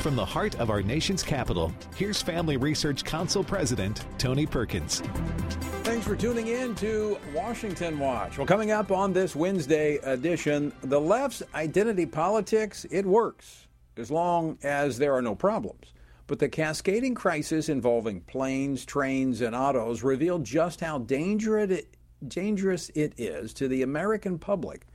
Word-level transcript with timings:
From 0.00 0.16
the 0.16 0.24
heart 0.24 0.58
of 0.58 0.70
our 0.70 0.80
nation's 0.80 1.22
capital, 1.22 1.70
here's 1.94 2.22
Family 2.22 2.56
Research 2.56 3.04
Council 3.04 3.44
President 3.44 4.06
Tony 4.16 4.46
Perkins. 4.46 5.00
Thanks 5.82 6.06
for 6.06 6.16
tuning 6.16 6.46
in 6.46 6.74
to 6.76 7.18
Washington 7.34 7.98
Watch. 7.98 8.38
Well, 8.38 8.46
coming 8.46 8.70
up 8.70 8.90
on 8.90 9.12
this 9.12 9.36
Wednesday 9.36 9.96
edition, 9.96 10.72
the 10.80 10.98
left's 10.98 11.42
identity 11.54 12.06
politics, 12.06 12.86
it 12.90 13.04
works 13.04 13.66
as 13.98 14.10
long 14.10 14.56
as 14.62 14.96
there 14.96 15.14
are 15.14 15.20
no 15.20 15.34
problems. 15.34 15.92
But 16.26 16.38
the 16.38 16.48
cascading 16.48 17.14
crisis 17.14 17.68
involving 17.68 18.22
planes, 18.22 18.86
trains, 18.86 19.42
and 19.42 19.54
autos 19.54 20.02
revealed 20.02 20.44
just 20.44 20.80
how 20.80 21.00
dangerous 21.00 21.70
it 22.94 23.12
is 23.18 23.52
to 23.52 23.68
the 23.68 23.82
American 23.82 24.38
public 24.38 24.86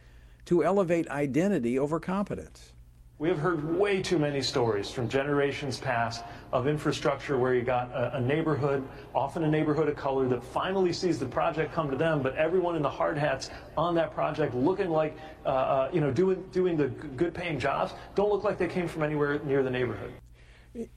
to 0.45 0.63
elevate 0.63 1.07
identity 1.09 1.77
over 1.77 1.99
competence. 1.99 2.71
We 3.17 3.29
have 3.29 3.39
heard 3.39 3.77
way 3.77 4.01
too 4.01 4.19
many 4.19 4.41
stories 4.41 4.91
from 4.91 5.07
generations 5.07 5.77
past 5.77 6.25
of 6.51 6.67
infrastructure 6.67 7.37
where 7.37 7.53
you 7.53 7.61
got 7.61 7.89
a, 7.91 8.17
a, 8.17 8.19
neighborhood, 8.19 8.85
often 9.13 9.45
a 9.45 9.49
neighborhood 9.49 9.87
of 9.87 9.95
color, 9.95 10.27
that 10.27 10.43
finally 10.43 10.91
sees 10.91 11.17
the 11.17 11.25
project 11.25 11.73
come 11.73 11.89
to 11.89 11.95
them, 11.95 12.21
but 12.21 12.35
everyone 12.35 12.75
in 12.75 12.81
the 12.81 12.89
hard 12.89 13.17
hats 13.17 13.51
on 13.77 13.95
that 13.95 14.13
project 14.13 14.53
looking 14.53 14.89
like, 14.89 15.15
uh, 15.45 15.49
uh, 15.49 15.89
you 15.93 16.01
know, 16.01 16.11
doing, 16.11 16.43
doing 16.51 16.75
the 16.75 16.89
good 16.89 17.33
paying 17.33 17.57
jobs, 17.57 17.93
don't 18.15 18.29
look 18.29 18.43
like 18.43 18.57
they 18.57 18.67
came 18.67 18.85
from 18.85 19.01
anywhere 19.01 19.39
near 19.45 19.63
the 19.63 19.71
neighborhood. 19.71 20.11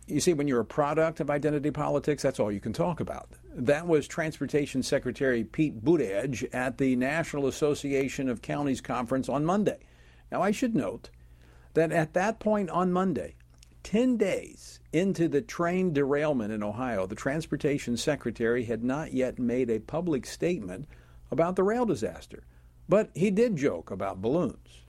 You 0.08 0.18
see, 0.18 0.32
when 0.32 0.48
you're 0.48 0.58
a 0.58 0.64
product 0.64 1.20
of 1.20 1.30
identity 1.30 1.70
politics, 1.70 2.20
that's 2.20 2.40
all 2.40 2.50
you 2.50 2.58
can 2.58 2.72
talk 2.72 2.98
about. 2.98 3.28
That 3.54 3.86
was 3.86 4.08
Transportation 4.08 4.82
Secretary 4.82 5.44
Pete 5.44 5.84
Buttigieg 5.84 6.52
at 6.52 6.78
the 6.78 6.96
National 6.96 7.46
Association 7.46 8.28
of 8.28 8.42
Counties 8.42 8.80
Conference 8.80 9.28
on 9.28 9.44
Monday. 9.44 9.78
Now, 10.32 10.42
I 10.42 10.50
should 10.50 10.74
note 10.74 11.10
that 11.78 11.92
at 11.92 12.12
that 12.14 12.40
point 12.40 12.68
on 12.70 12.92
Monday, 12.92 13.36
10 13.84 14.16
days 14.16 14.80
into 14.92 15.28
the 15.28 15.40
train 15.40 15.92
derailment 15.92 16.52
in 16.52 16.60
Ohio, 16.60 17.06
the 17.06 17.14
Transportation 17.14 17.96
Secretary 17.96 18.64
had 18.64 18.82
not 18.82 19.12
yet 19.12 19.38
made 19.38 19.70
a 19.70 19.78
public 19.78 20.26
statement 20.26 20.88
about 21.30 21.54
the 21.54 21.62
rail 21.62 21.86
disaster. 21.86 22.42
But 22.88 23.10
he 23.14 23.30
did 23.30 23.54
joke 23.54 23.92
about 23.92 24.20
balloons. 24.20 24.86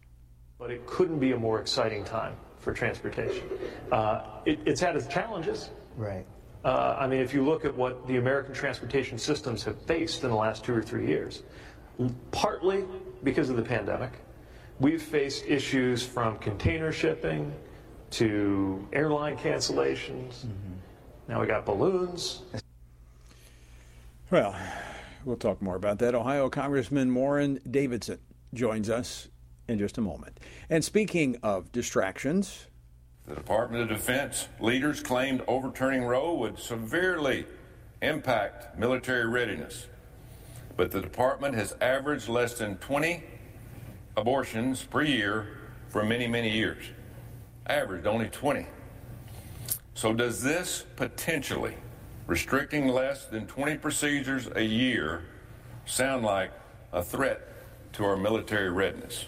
But 0.58 0.72
it 0.72 0.88
couldn't 0.88 1.20
be 1.20 1.34
a 1.34 1.38
more 1.38 1.62
exciting 1.62 2.04
time 2.04 2.36
for 2.58 2.74
transportation. 2.74 3.48
Uh, 3.92 4.24
it, 4.46 4.60
it's 4.66 4.82
had 4.82 4.96
its 4.96 5.06
challenges. 5.06 5.70
Right. 5.96 6.26
Uh, 6.66 6.98
I 7.00 7.06
mean, 7.06 7.20
if 7.20 7.36
you 7.36 7.46
look 7.46 7.66
at 7.66 7.76
what 7.76 8.08
the 8.08 8.18
American 8.18 8.56
transportation 8.56 9.20
systems 9.20 9.64
have 9.64 9.80
faced 9.84 10.24
in 10.24 10.32
the 10.32 10.36
last 10.36 10.64
two 10.64 10.74
or 10.74 10.82
three 10.82 11.06
years, 11.06 11.44
partly 12.32 12.84
because 13.24 13.52
of 13.52 13.58
the 13.58 13.62
pandemic, 13.62 14.14
we've 14.80 15.02
faced 15.02 15.46
issues 15.46 16.04
from 16.04 16.38
container 16.38 16.92
shipping 16.92 17.54
to 18.12 18.88
airline 18.94 19.38
cancellations. 19.38 20.46
Mm-hmm. 20.46 20.74
Now 21.28 21.42
we 21.42 21.48
got 21.48 21.66
balloons. 21.66 22.42
Well, 24.32 24.56
we'll 25.26 25.38
talk 25.38 25.62
more 25.62 25.76
about 25.76 26.00
that. 26.00 26.16
Ohio 26.16 26.50
Congressman 26.50 27.14
Warren 27.14 27.60
Davidson 27.70 28.20
joins 28.54 28.90
us 28.90 29.28
in 29.68 29.78
just 29.78 29.98
a 29.98 30.02
moment. 30.02 30.40
And 30.70 30.84
speaking 30.84 31.38
of 31.44 31.72
distractions, 31.72 32.68
the 33.28 33.36
Department 33.36 33.84
of 33.84 33.90
Defense 33.90 34.48
leaders 34.60 35.02
claimed 35.04 35.44
overturning 35.48 36.04
Roe 36.04 36.34
would 36.34 36.58
severely 36.58 37.46
impact 38.02 38.78
military 38.80 39.28
readiness. 39.28 39.88
But 40.76 40.90
the 40.92 41.02
department 41.02 41.54
has 41.56 41.76
averaged 41.82 42.28
less 42.28 42.56
than 42.56 42.78
20 42.78 43.24
abortions 44.18 44.84
per 44.84 45.02
year 45.02 45.48
for 45.90 46.04
many, 46.04 46.28
many 46.28 46.50
years. 46.50 46.84
Averaged 47.68 48.08
only 48.08 48.30
20. 48.30 48.66
So, 49.94 50.14
does 50.14 50.42
this 50.42 50.86
potentially 50.96 51.76
restricting 52.28 52.88
less 52.88 53.26
than 53.26 53.48
20 53.48 53.78
procedures 53.78 54.48
a 54.56 54.64
year 54.64 55.24
sound 55.86 56.24
like 56.24 56.52
a 56.94 57.04
threat 57.04 57.42
to 57.94 58.06
our 58.06 58.16
military 58.16 58.70
readiness? 58.70 59.26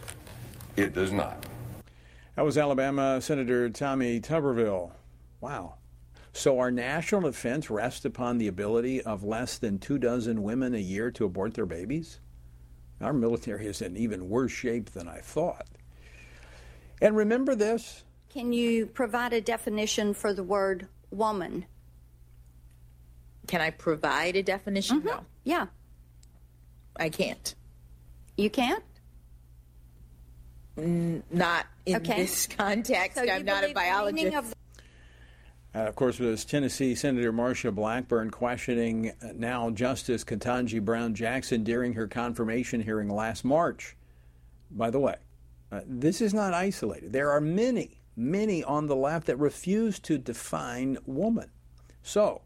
It 0.75 0.94
does 0.94 1.11
not. 1.11 1.45
That 2.35 2.45
was 2.45 2.57
Alabama 2.57 3.19
Senator 3.22 3.69
Tommy 3.69 4.22
Tuberville. 4.22 4.91
Wow. 5.41 5.75
So 6.33 6.59
our 6.59 6.72
national 6.72 7.22
defense 7.22 7.69
rests 7.69 8.06
upon 8.06 8.38
the 8.38 8.47
ability 8.47 9.01
of 9.01 9.23
less 9.23 9.57
than 9.57 9.79
two 9.79 9.97
dozen 9.97 10.41
women 10.41 10.73
a 10.73 10.79
year 10.79 11.11
to 11.11 11.25
abort 11.25 11.53
their 11.53 11.66
babies? 11.66 12.19
Our 13.01 13.13
military 13.13 13.66
is 13.66 13.81
in 13.81 13.97
even 13.97 14.29
worse 14.29 14.51
shape 14.51 14.91
than 14.91 15.07
I 15.07 15.19
thought. 15.19 15.67
And 17.01 17.16
remember 17.16 17.56
this. 17.56 18.03
Can 18.29 18.53
you 18.53 18.85
provide 18.85 19.34
a 19.34 19.41
definition 19.41 20.13
for 20.13 20.34
the 20.34 20.44
word 20.44 20.88
woman? 21.09 21.66
Can 23.47 23.59
I 23.59 23.72
provide 23.72 24.35
a 24.35 24.44
definition? 24.44 25.00
Mm-hmm. 25.00 25.07
No. 25.07 25.25
Yeah. 25.44 25.66
I 26.95 27.09
can't. 27.09 27.56
You 28.38 28.50
can't? 28.50 28.84
not 30.78 31.68
in 31.85 31.97
okay. 31.97 32.22
this 32.23 32.47
context. 32.57 33.18
So 33.18 33.29
I'm 33.29 33.45
not 33.45 33.63
a 33.63 33.73
biologist. 33.73 34.56
Of, 35.73 35.81
uh, 35.81 35.89
of 35.89 35.95
course, 35.95 36.19
was 36.19 36.45
Tennessee 36.45 36.95
Senator 36.95 37.31
Marsha 37.31 37.73
Blackburn 37.73 38.29
questioning 38.29 39.13
now 39.35 39.69
Justice 39.69 40.23
Ketanji 40.23 40.83
Brown 40.83 41.13
Jackson 41.13 41.63
during 41.63 41.93
her 41.93 42.07
confirmation 42.07 42.81
hearing 42.81 43.09
last 43.09 43.45
March. 43.45 43.95
By 44.69 44.89
the 44.89 44.99
way, 44.99 45.15
uh, 45.71 45.81
this 45.85 46.21
is 46.21 46.33
not 46.33 46.53
isolated. 46.53 47.13
There 47.13 47.31
are 47.31 47.41
many, 47.41 48.01
many 48.15 48.63
on 48.63 48.87
the 48.87 48.95
left 48.95 49.27
that 49.27 49.37
refuse 49.37 49.99
to 49.99 50.17
define 50.17 50.97
woman. 51.05 51.51
So, 52.03 52.41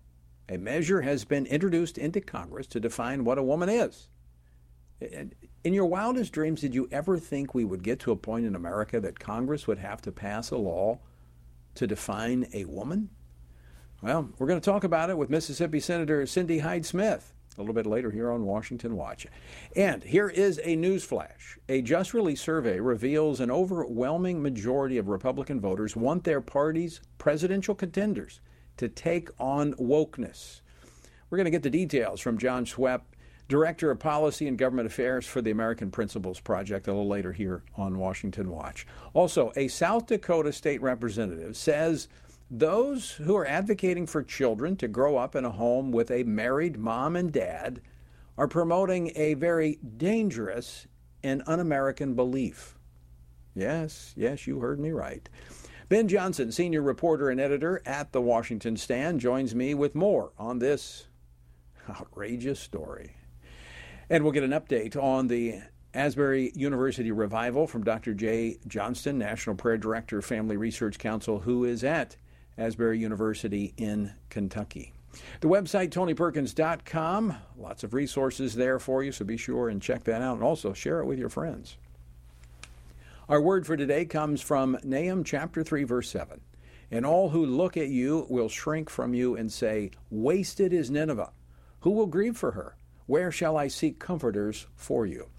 a 0.47 0.57
measure 0.57 1.01
has 1.01 1.25
been 1.25 1.45
introduced 1.47 1.97
into 1.97 2.21
Congress 2.21 2.67
to 2.67 2.79
define 2.79 3.23
what 3.23 3.39
a 3.39 3.43
woman 3.43 3.69
is. 3.69 4.07
In 5.01 5.73
your 5.73 5.87
wildest 5.87 6.31
dreams, 6.31 6.61
did 6.61 6.75
you 6.75 6.87
ever 6.91 7.17
think 7.17 7.53
we 7.53 7.65
would 7.65 7.83
get 7.83 7.99
to 8.01 8.11
a 8.11 8.15
point 8.15 8.45
in 8.45 8.55
America 8.55 8.99
that 8.99 9.19
Congress 9.19 9.65
would 9.65 9.79
have 9.79 10.01
to 10.03 10.11
pass 10.11 10.51
a 10.51 10.57
law 10.57 10.99
to 11.73 11.87
define 11.87 12.47
a 12.53 12.65
woman? 12.65 13.09
Well, 14.01 14.29
we're 14.37 14.47
going 14.47 14.59
to 14.59 14.65
talk 14.65 14.83
about 14.83 15.09
it 15.09 15.17
with 15.17 15.29
Mississippi 15.29 15.79
Senator 15.79 16.25
Cindy 16.25 16.59
Hyde 16.59 16.85
Smith 16.85 17.33
a 17.57 17.61
little 17.61 17.73
bit 17.73 17.85
later 17.85 18.11
here 18.11 18.31
on 18.31 18.45
Washington 18.45 18.95
Watch. 18.95 19.27
And 19.75 20.03
here 20.03 20.29
is 20.29 20.59
a 20.63 20.75
news 20.75 21.03
flash. 21.03 21.57
A 21.69 21.81
just 21.81 22.13
released 22.13 22.43
survey 22.43 22.79
reveals 22.79 23.39
an 23.39 23.51
overwhelming 23.51 24.41
majority 24.41 24.97
of 24.97 25.07
Republican 25.07 25.61
voters 25.61 25.95
want 25.95 26.23
their 26.23 26.41
party's 26.41 27.01
presidential 27.17 27.75
contenders 27.75 28.41
to 28.77 28.89
take 28.89 29.29
on 29.39 29.73
wokeness. 29.75 30.61
We're 31.29 31.37
going 31.37 31.45
to 31.45 31.51
get 31.51 31.63
the 31.63 31.69
details 31.69 32.19
from 32.19 32.37
Jon 32.37 32.65
Schweppe 32.65 33.03
Director 33.47 33.91
of 33.91 33.99
Policy 33.99 34.47
and 34.47 34.57
Government 34.57 34.87
Affairs 34.87 35.25
for 35.27 35.39
the 35.39 35.51
American 35.51 35.91
Principles 35.91 36.39
Project, 36.39 36.87
a 36.87 36.91
little 36.91 37.07
later 37.07 37.31
here 37.31 37.61
on 37.77 37.99
Washington 37.99 38.49
Watch. 38.49 38.87
Also, 39.13 39.51
a 39.55 39.67
South 39.67 40.07
Dakota 40.07 40.51
state 40.51 40.81
representative 40.81 41.55
says 41.55 42.07
those 42.49 43.11
who 43.11 43.35
are 43.35 43.47
advocating 43.47 44.05
for 44.05 44.23
children 44.23 44.75
to 44.77 44.87
grow 44.87 45.17
up 45.17 45.35
in 45.35 45.45
a 45.45 45.51
home 45.51 45.91
with 45.91 46.11
a 46.11 46.23
married 46.23 46.77
mom 46.77 47.15
and 47.15 47.31
dad 47.31 47.81
are 48.37 48.47
promoting 48.47 49.11
a 49.15 49.33
very 49.33 49.79
dangerous 49.97 50.87
and 51.23 51.41
un 51.47 51.59
American 51.59 52.13
belief. 52.13 52.77
Yes, 53.55 54.13
yes, 54.15 54.45
you 54.45 54.59
heard 54.59 54.79
me 54.79 54.91
right. 54.91 55.27
Ben 55.87 56.07
Johnson, 56.07 56.51
senior 56.51 56.81
reporter 56.81 57.29
and 57.29 57.39
editor 57.39 57.81
at 57.85 58.11
the 58.11 58.21
Washington 58.21 58.75
Stand, 58.75 59.19
joins 59.19 59.55
me 59.55 59.73
with 59.73 59.95
more 59.95 60.31
on 60.37 60.59
this 60.59 61.07
outrageous 61.89 62.59
story. 62.59 63.15
And 64.09 64.23
we'll 64.23 64.33
get 64.33 64.43
an 64.43 64.51
update 64.51 64.95
on 64.95 65.27
the 65.27 65.61
Asbury 65.93 66.51
University 66.55 67.11
revival 67.11 67.67
from 67.67 67.83
Dr. 67.83 68.13
Jay 68.13 68.57
Johnston, 68.67 69.17
National 69.17 69.55
Prayer 69.55 69.77
Director, 69.77 70.19
of 70.19 70.25
Family 70.25 70.57
Research 70.57 70.99
Council, 70.99 71.39
who 71.39 71.63
is 71.63 71.83
at 71.83 72.17
Asbury 72.57 72.99
University 72.99 73.73
in 73.77 74.13
Kentucky. 74.29 74.93
The 75.41 75.47
website, 75.47 75.89
tonyperkins.com. 75.89 77.35
Lots 77.57 77.83
of 77.83 77.93
resources 77.93 78.55
there 78.55 78.79
for 78.79 79.03
you, 79.03 79.11
so 79.11 79.25
be 79.25 79.37
sure 79.37 79.69
and 79.69 79.81
check 79.81 80.03
that 80.05 80.21
out 80.21 80.35
and 80.35 80.43
also 80.43 80.73
share 80.73 80.99
it 80.99 81.05
with 81.05 81.19
your 81.19 81.29
friends. 81.29 81.77
Our 83.27 83.41
word 83.41 83.65
for 83.65 83.75
today 83.75 84.05
comes 84.05 84.41
from 84.41 84.77
Nahum 84.83 85.23
chapter 85.23 85.63
3, 85.63 85.83
verse 85.83 86.09
7. 86.09 86.41
And 86.91 87.05
all 87.05 87.29
who 87.29 87.45
look 87.45 87.75
at 87.75 87.87
you 87.87 88.27
will 88.29 88.49
shrink 88.49 88.89
from 88.89 89.13
you 89.13 89.35
and 89.35 89.51
say, 89.51 89.91
Wasted 90.11 90.71
is 90.71 90.91
Nineveh. 90.91 91.31
Who 91.81 91.91
will 91.91 92.05
grieve 92.05 92.37
for 92.37 92.51
her? 92.51 92.75
Where 93.07 93.31
shall 93.31 93.57
I 93.57 93.67
seek 93.67 93.99
comforters 93.99 94.67
for 94.75 95.05
you? 95.05 95.29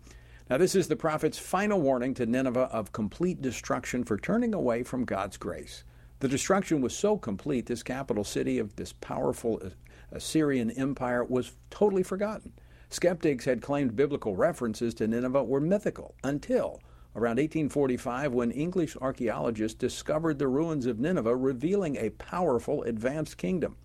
Now, 0.49 0.59
this 0.59 0.75
is 0.75 0.87
the 0.89 0.97
prophet's 0.97 1.39
final 1.39 1.81
warning 1.81 2.15
to 2.15 2.27
Nineveh 2.27 2.69
of 2.73 2.93
complete 2.93 3.43
destruction 3.43 4.05
for 4.05 4.17
turning 4.17 4.55
away 4.55 4.85
from 4.85 5.05
God's 5.05 5.37
grace. 5.37 5.83
The 6.21 6.29
destruction 6.29 6.81
was 6.81 6.97
so 6.97 7.19
complete, 7.19 7.67
this 7.67 7.83
capital 7.83 8.25
city 8.25 8.59
of 8.59 8.77
this 8.77 8.95
powerful 8.95 9.61
uh, 9.63 9.69
Assyrian 10.11 10.71
empire 10.71 11.23
was 11.23 11.53
totally 11.69 12.03
forgotten. 12.03 12.55
Skeptics 12.89 13.45
had 13.45 13.61
claimed 13.61 13.97
biblical 13.97 14.35
references 14.35 14.95
to 14.95 15.07
Nineveh 15.07 15.45
were 15.45 15.61
mythical 15.61 16.15
until 16.25 16.81
around 17.15 17.37
1845 17.37 18.33
when 18.33 18.51
English 18.51 18.97
archaeologists 18.97 19.77
discovered 19.77 20.39
the 20.39 20.49
ruins 20.49 20.87
of 20.87 20.99
Nineveh, 20.99 21.37
revealing 21.37 21.97
a 21.97 22.11
powerful 22.11 22.83
advanced 22.85 23.37
kingdom. 23.37 23.77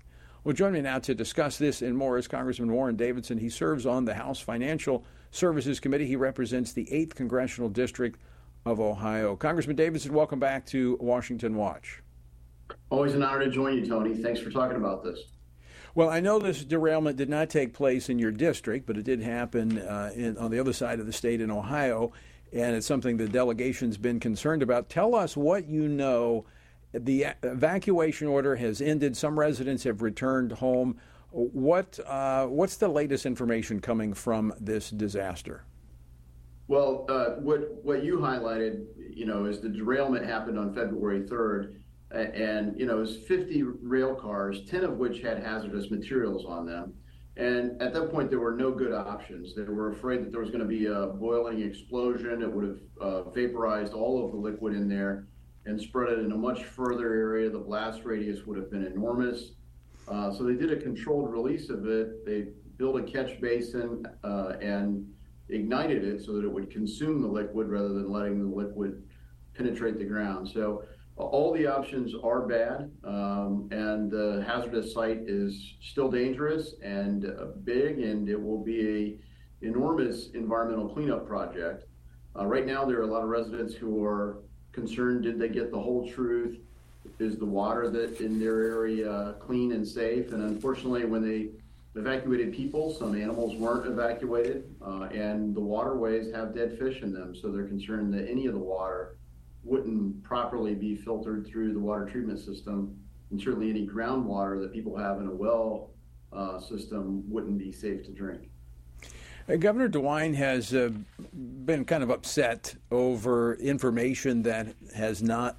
Well, 0.44 0.54
join 0.54 0.74
me 0.74 0.80
now 0.80 1.00
to 1.00 1.14
discuss 1.16 1.58
this 1.58 1.82
and 1.82 1.98
more 1.98 2.18
is 2.18 2.28
Congressman 2.28 2.70
Warren 2.70 2.94
Davidson. 2.94 3.38
He 3.38 3.48
serves 3.48 3.84
on 3.84 4.04
the 4.04 4.14
House 4.14 4.38
Financial 4.38 5.04
Services 5.32 5.80
Committee. 5.80 6.06
He 6.06 6.14
represents 6.14 6.72
the 6.72 6.86
8th 6.92 7.16
Congressional 7.16 7.68
District 7.68 8.16
of 8.64 8.80
Ohio. 8.80 9.36
Congressman 9.36 9.76
Davidson, 9.76 10.12
welcome 10.12 10.38
back 10.38 10.64
to 10.66 10.96
Washington 11.00 11.56
Watch. 11.56 12.02
Always 12.90 13.14
an 13.14 13.22
honor 13.22 13.44
to 13.44 13.50
join 13.50 13.78
you, 13.78 13.86
Tony. 13.86 14.14
Thanks 14.14 14.40
for 14.40 14.50
talking 14.50 14.76
about 14.76 15.04
this. 15.04 15.20
Well, 15.94 16.08
I 16.08 16.20
know 16.20 16.38
this 16.38 16.64
derailment 16.64 17.16
did 17.16 17.28
not 17.28 17.50
take 17.50 17.72
place 17.72 18.08
in 18.08 18.18
your 18.18 18.32
district, 18.32 18.86
but 18.86 18.96
it 18.96 19.04
did 19.04 19.20
happen 19.20 19.78
uh, 19.78 20.10
in, 20.14 20.36
on 20.38 20.50
the 20.50 20.58
other 20.58 20.72
side 20.72 20.98
of 20.98 21.06
the 21.06 21.12
state 21.12 21.40
in 21.40 21.50
Ohio, 21.50 22.12
and 22.52 22.74
it's 22.74 22.86
something 22.86 23.16
the 23.16 23.28
delegation's 23.28 23.96
been 23.96 24.18
concerned 24.18 24.62
about. 24.62 24.88
Tell 24.88 25.14
us 25.14 25.36
what 25.36 25.68
you 25.68 25.88
know. 25.88 26.46
The 26.92 27.26
evacuation 27.42 28.28
order 28.28 28.56
has 28.56 28.80
ended. 28.80 29.16
Some 29.16 29.38
residents 29.38 29.84
have 29.84 30.00
returned 30.00 30.52
home. 30.52 30.98
What 31.30 31.98
uh, 32.06 32.46
what's 32.46 32.76
the 32.76 32.86
latest 32.88 33.26
information 33.26 33.80
coming 33.80 34.14
from 34.14 34.54
this 34.60 34.90
disaster? 34.90 35.64
Well, 36.66 37.04
uh, 37.08 37.40
what 37.40 37.84
what 37.84 38.04
you 38.04 38.18
highlighted, 38.18 38.86
you 38.96 39.26
know, 39.26 39.44
is 39.44 39.60
the 39.60 39.68
derailment 39.68 40.24
happened 40.24 40.58
on 40.58 40.74
February 40.74 41.22
3rd, 41.22 41.76
and 42.10 42.78
you 42.78 42.86
know, 42.86 42.96
it 42.96 43.00
was 43.00 43.16
50 43.18 43.62
rail 43.62 44.14
cars, 44.14 44.64
10 44.68 44.84
of 44.84 44.96
which 44.96 45.20
had 45.20 45.42
hazardous 45.42 45.90
materials 45.90 46.44
on 46.46 46.66
them. 46.66 46.94
And 47.36 47.82
at 47.82 47.92
that 47.94 48.12
point, 48.12 48.30
there 48.30 48.38
were 48.38 48.54
no 48.54 48.70
good 48.70 48.92
options. 48.92 49.54
They 49.54 49.62
were 49.62 49.90
afraid 49.90 50.24
that 50.24 50.30
there 50.30 50.40
was 50.40 50.50
going 50.50 50.60
to 50.60 50.66
be 50.66 50.86
a 50.86 51.06
boiling 51.06 51.62
explosion. 51.62 52.42
It 52.42 52.50
would 52.50 52.64
have 52.64 52.78
uh, 53.00 53.30
vaporized 53.30 53.92
all 53.92 54.24
of 54.24 54.30
the 54.30 54.38
liquid 54.38 54.74
in 54.74 54.88
there 54.88 55.26
and 55.66 55.80
spread 55.80 56.12
it 56.12 56.20
in 56.20 56.30
a 56.30 56.36
much 56.36 56.62
further 56.62 57.12
area. 57.12 57.50
The 57.50 57.58
blast 57.58 58.04
radius 58.04 58.46
would 58.46 58.56
have 58.56 58.70
been 58.70 58.86
enormous. 58.86 59.52
Uh, 60.06 60.32
so 60.32 60.44
they 60.44 60.54
did 60.54 60.70
a 60.70 60.76
controlled 60.76 61.32
release 61.32 61.70
of 61.70 61.88
it. 61.88 62.24
They 62.24 62.48
built 62.76 63.00
a 63.00 63.02
catch 63.02 63.40
basin 63.40 64.06
uh, 64.22 64.52
and 64.60 65.04
ignited 65.48 66.04
it 66.04 66.24
so 66.24 66.32
that 66.32 66.44
it 66.44 66.52
would 66.52 66.70
consume 66.70 67.22
the 67.22 67.28
liquid 67.28 67.68
rather 67.68 67.88
than 67.88 68.10
letting 68.10 68.38
the 68.38 68.54
liquid 68.54 69.02
penetrate 69.54 69.98
the 69.98 70.04
ground. 70.04 70.48
So 70.48 70.84
all 71.16 71.52
the 71.52 71.66
options 71.66 72.12
are 72.24 72.46
bad, 72.46 72.90
um, 73.04 73.68
and 73.70 74.10
the 74.10 74.44
hazardous 74.46 74.92
site 74.92 75.20
is 75.28 75.74
still 75.80 76.10
dangerous 76.10 76.74
and 76.82 77.26
uh, 77.26 77.46
big, 77.62 78.00
and 78.00 78.28
it 78.28 78.40
will 78.40 78.62
be 78.62 78.80
a 79.62 79.66
enormous 79.66 80.30
environmental 80.34 80.88
cleanup 80.88 81.26
project. 81.26 81.84
Uh, 82.36 82.46
right 82.46 82.66
now, 82.66 82.84
there 82.84 82.98
are 82.98 83.02
a 83.02 83.06
lot 83.06 83.22
of 83.22 83.28
residents 83.28 83.74
who 83.74 84.02
are 84.02 84.42
concerned: 84.72 85.22
did 85.22 85.38
they 85.38 85.48
get 85.48 85.70
the 85.70 85.78
whole 85.78 86.10
truth? 86.10 86.58
Is 87.20 87.36
the 87.36 87.46
water 87.46 87.90
that 87.90 88.20
in 88.20 88.40
their 88.40 88.62
area 88.62 89.36
clean 89.38 89.70
and 89.72 89.86
safe? 89.86 90.32
And 90.32 90.42
unfortunately, 90.42 91.04
when 91.04 91.22
they 91.22 91.50
evacuated 91.94 92.52
people. 92.52 92.92
Some 92.92 93.14
animals 93.14 93.56
weren't 93.56 93.86
evacuated, 93.86 94.74
uh, 94.82 95.08
and 95.12 95.54
the 95.54 95.60
waterways 95.60 96.32
have 96.34 96.54
dead 96.54 96.78
fish 96.78 97.02
in 97.02 97.12
them. 97.12 97.34
So 97.34 97.50
they're 97.50 97.66
concerned 97.66 98.12
that 98.14 98.28
any 98.28 98.46
of 98.46 98.54
the 98.54 98.60
water 98.60 99.16
wouldn't 99.62 100.22
properly 100.22 100.74
be 100.74 100.94
filtered 100.94 101.46
through 101.46 101.72
the 101.72 101.78
water 101.78 102.04
treatment 102.06 102.38
system, 102.40 102.98
and 103.30 103.40
certainly 103.40 103.70
any 103.70 103.86
groundwater 103.86 104.60
that 104.60 104.72
people 104.72 104.96
have 104.96 105.20
in 105.20 105.26
a 105.26 105.34
well 105.34 105.90
uh, 106.32 106.60
system 106.60 107.22
wouldn't 107.30 107.58
be 107.58 107.72
safe 107.72 108.04
to 108.04 108.10
drink. 108.10 108.50
Uh, 109.48 109.56
Governor 109.56 109.88
DeWine 109.88 110.34
has 110.34 110.74
uh, 110.74 110.90
been 111.64 111.84
kind 111.84 112.02
of 112.02 112.10
upset 112.10 112.74
over 112.90 113.54
information 113.54 114.42
that 114.42 114.74
has 114.94 115.22
not 115.22 115.58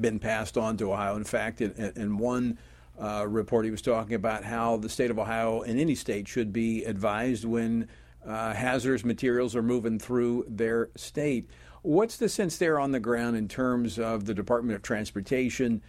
been 0.00 0.18
passed 0.18 0.56
on 0.56 0.76
to 0.76 0.92
Ohio. 0.92 1.16
In 1.16 1.24
fact, 1.24 1.60
in, 1.60 1.72
in 1.96 2.18
one 2.18 2.58
uh, 2.98 3.26
report, 3.28 3.64
he 3.64 3.70
was 3.70 3.82
talking 3.82 4.14
about 4.14 4.44
how 4.44 4.76
the 4.76 4.88
state 4.88 5.10
of 5.10 5.18
Ohio 5.18 5.62
and 5.62 5.78
any 5.78 5.94
state 5.94 6.28
should 6.28 6.52
be 6.52 6.84
advised 6.84 7.44
when 7.44 7.88
uh, 8.26 8.52
hazardous 8.54 9.04
materials 9.04 9.54
are 9.54 9.62
moving 9.62 9.98
through 9.98 10.44
their 10.48 10.90
state. 10.96 11.50
What's 11.82 12.16
the 12.16 12.28
sense 12.28 12.58
there 12.58 12.80
on 12.80 12.90
the 12.90 13.00
ground 13.00 13.36
in 13.36 13.48
terms 13.48 13.98
of 13.98 14.24
the 14.24 14.34
Department 14.34 14.74
of 14.76 14.82
Transportation 14.82 15.82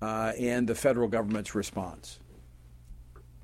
uh, 0.00 0.32
and 0.38 0.66
the 0.66 0.74
federal 0.74 1.08
government's 1.08 1.54
response? 1.54 2.20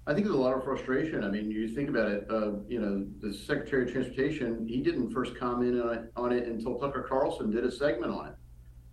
I 0.06 0.14
think 0.14 0.24
there's 0.24 0.38
a 0.38 0.40
lot 0.40 0.56
of 0.56 0.64
frustration. 0.64 1.22
I 1.22 1.28
mean, 1.28 1.50
you 1.50 1.68
think 1.68 1.90
about 1.90 2.10
it. 2.10 2.26
Uh, 2.30 2.52
you 2.66 2.80
know, 2.80 3.06
the 3.20 3.34
Secretary 3.34 3.82
of 3.84 3.92
Transportation 3.92 4.66
he 4.66 4.80
didn't 4.80 5.10
first 5.10 5.36
comment 5.36 5.78
on 5.82 5.94
it, 5.94 6.12
on 6.16 6.32
it 6.32 6.46
until 6.46 6.78
Tucker 6.78 7.04
Carlson 7.06 7.50
did 7.50 7.64
a 7.64 7.70
segment 7.70 8.10
on 8.12 8.28
it. 8.28 8.34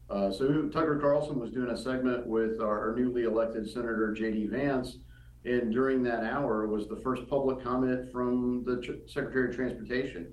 Uh, 0.10 0.32
so 0.32 0.68
Tucker 0.70 1.00
Carlson 1.00 1.40
was 1.40 1.52
doing 1.52 1.72
a 1.72 1.78
segment 1.78 2.28
with 2.28 2.62
our, 2.62 2.90
our 2.90 2.96
newly 2.96 3.24
elected 3.24 3.70
Senator 3.70 4.14
J.D. 4.14 4.48
Vance, 4.48 4.98
and 5.46 5.72
during 5.72 6.04
that 6.04 6.24
hour 6.24 6.68
was 6.68 6.88
the 6.88 6.98
first 6.98 7.28
public 7.28 7.64
comment 7.64 8.12
from 8.12 8.64
the 8.64 9.02
Secretary 9.08 9.50
of 9.50 9.56
Transportation. 9.56 10.32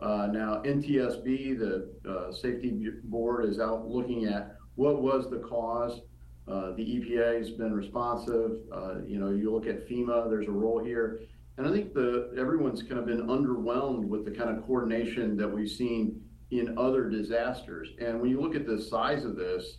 Uh, 0.00 0.28
now, 0.32 0.60
NTSB, 0.64 1.58
the 1.58 1.88
uh, 2.08 2.32
safety 2.32 2.90
board, 3.04 3.44
is 3.44 3.60
out 3.60 3.88
looking 3.88 4.24
at 4.26 4.56
what 4.74 5.00
was 5.00 5.30
the 5.30 5.38
cause. 5.38 6.00
Uh, 6.48 6.72
the 6.72 6.82
EPA 6.82 7.38
has 7.38 7.50
been 7.50 7.72
responsive. 7.72 8.58
Uh, 8.72 8.94
you 9.06 9.20
know, 9.20 9.30
you 9.30 9.52
look 9.52 9.66
at 9.66 9.88
FEMA, 9.88 10.28
there's 10.28 10.48
a 10.48 10.52
role 10.52 10.82
here. 10.82 11.20
And 11.56 11.66
I 11.66 11.70
think 11.70 11.94
the 11.94 12.32
everyone's 12.36 12.82
kind 12.82 12.98
of 12.98 13.06
been 13.06 13.26
underwhelmed 13.28 14.04
with 14.04 14.24
the 14.24 14.30
kind 14.32 14.50
of 14.50 14.66
coordination 14.66 15.36
that 15.36 15.48
we've 15.48 15.70
seen 15.70 16.20
in 16.52 16.76
other 16.78 17.08
disasters. 17.08 17.88
And 17.98 18.20
when 18.20 18.30
you 18.30 18.40
look 18.40 18.54
at 18.54 18.66
the 18.66 18.80
size 18.80 19.24
of 19.24 19.36
this, 19.36 19.78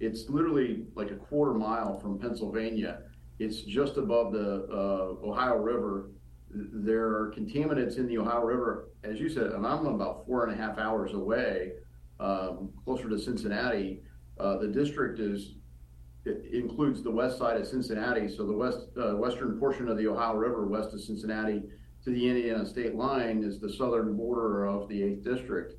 it's 0.00 0.28
literally 0.30 0.86
like 0.94 1.10
a 1.10 1.16
quarter 1.16 1.52
mile 1.52 2.00
from 2.00 2.18
Pennsylvania. 2.18 3.02
It's 3.38 3.60
just 3.60 3.98
above 3.98 4.32
the 4.32 4.66
uh, 4.72 5.26
Ohio 5.28 5.58
River. 5.58 6.10
There 6.50 7.04
are 7.04 7.34
contaminants 7.36 7.98
in 7.98 8.06
the 8.06 8.16
Ohio 8.16 8.42
River, 8.42 8.88
as 9.04 9.20
you 9.20 9.28
said, 9.28 9.48
and 9.52 9.66
I'm 9.66 9.86
about 9.86 10.24
four 10.24 10.46
and 10.46 10.52
a 10.52 10.56
half 10.56 10.78
hours 10.78 11.12
away, 11.12 11.72
um, 12.18 12.70
closer 12.84 13.08
to 13.10 13.18
Cincinnati. 13.18 14.02
Uh, 14.40 14.58
the 14.58 14.68
district 14.68 15.20
is 15.20 15.56
includes 16.52 17.02
the 17.02 17.10
west 17.10 17.36
side 17.36 17.60
of 17.60 17.66
Cincinnati, 17.66 18.34
so 18.34 18.46
the 18.46 18.56
west 18.56 18.78
uh, 18.96 19.14
western 19.14 19.58
portion 19.58 19.88
of 19.90 19.98
the 19.98 20.06
Ohio 20.06 20.36
River, 20.36 20.66
west 20.66 20.94
of 20.94 21.02
Cincinnati, 21.02 21.62
to 22.02 22.10
the 22.10 22.28
Indiana 22.28 22.64
state 22.64 22.94
line, 22.94 23.44
is 23.44 23.60
the 23.60 23.70
southern 23.70 24.16
border 24.16 24.64
of 24.64 24.88
the 24.88 25.02
eighth 25.02 25.22
district 25.22 25.74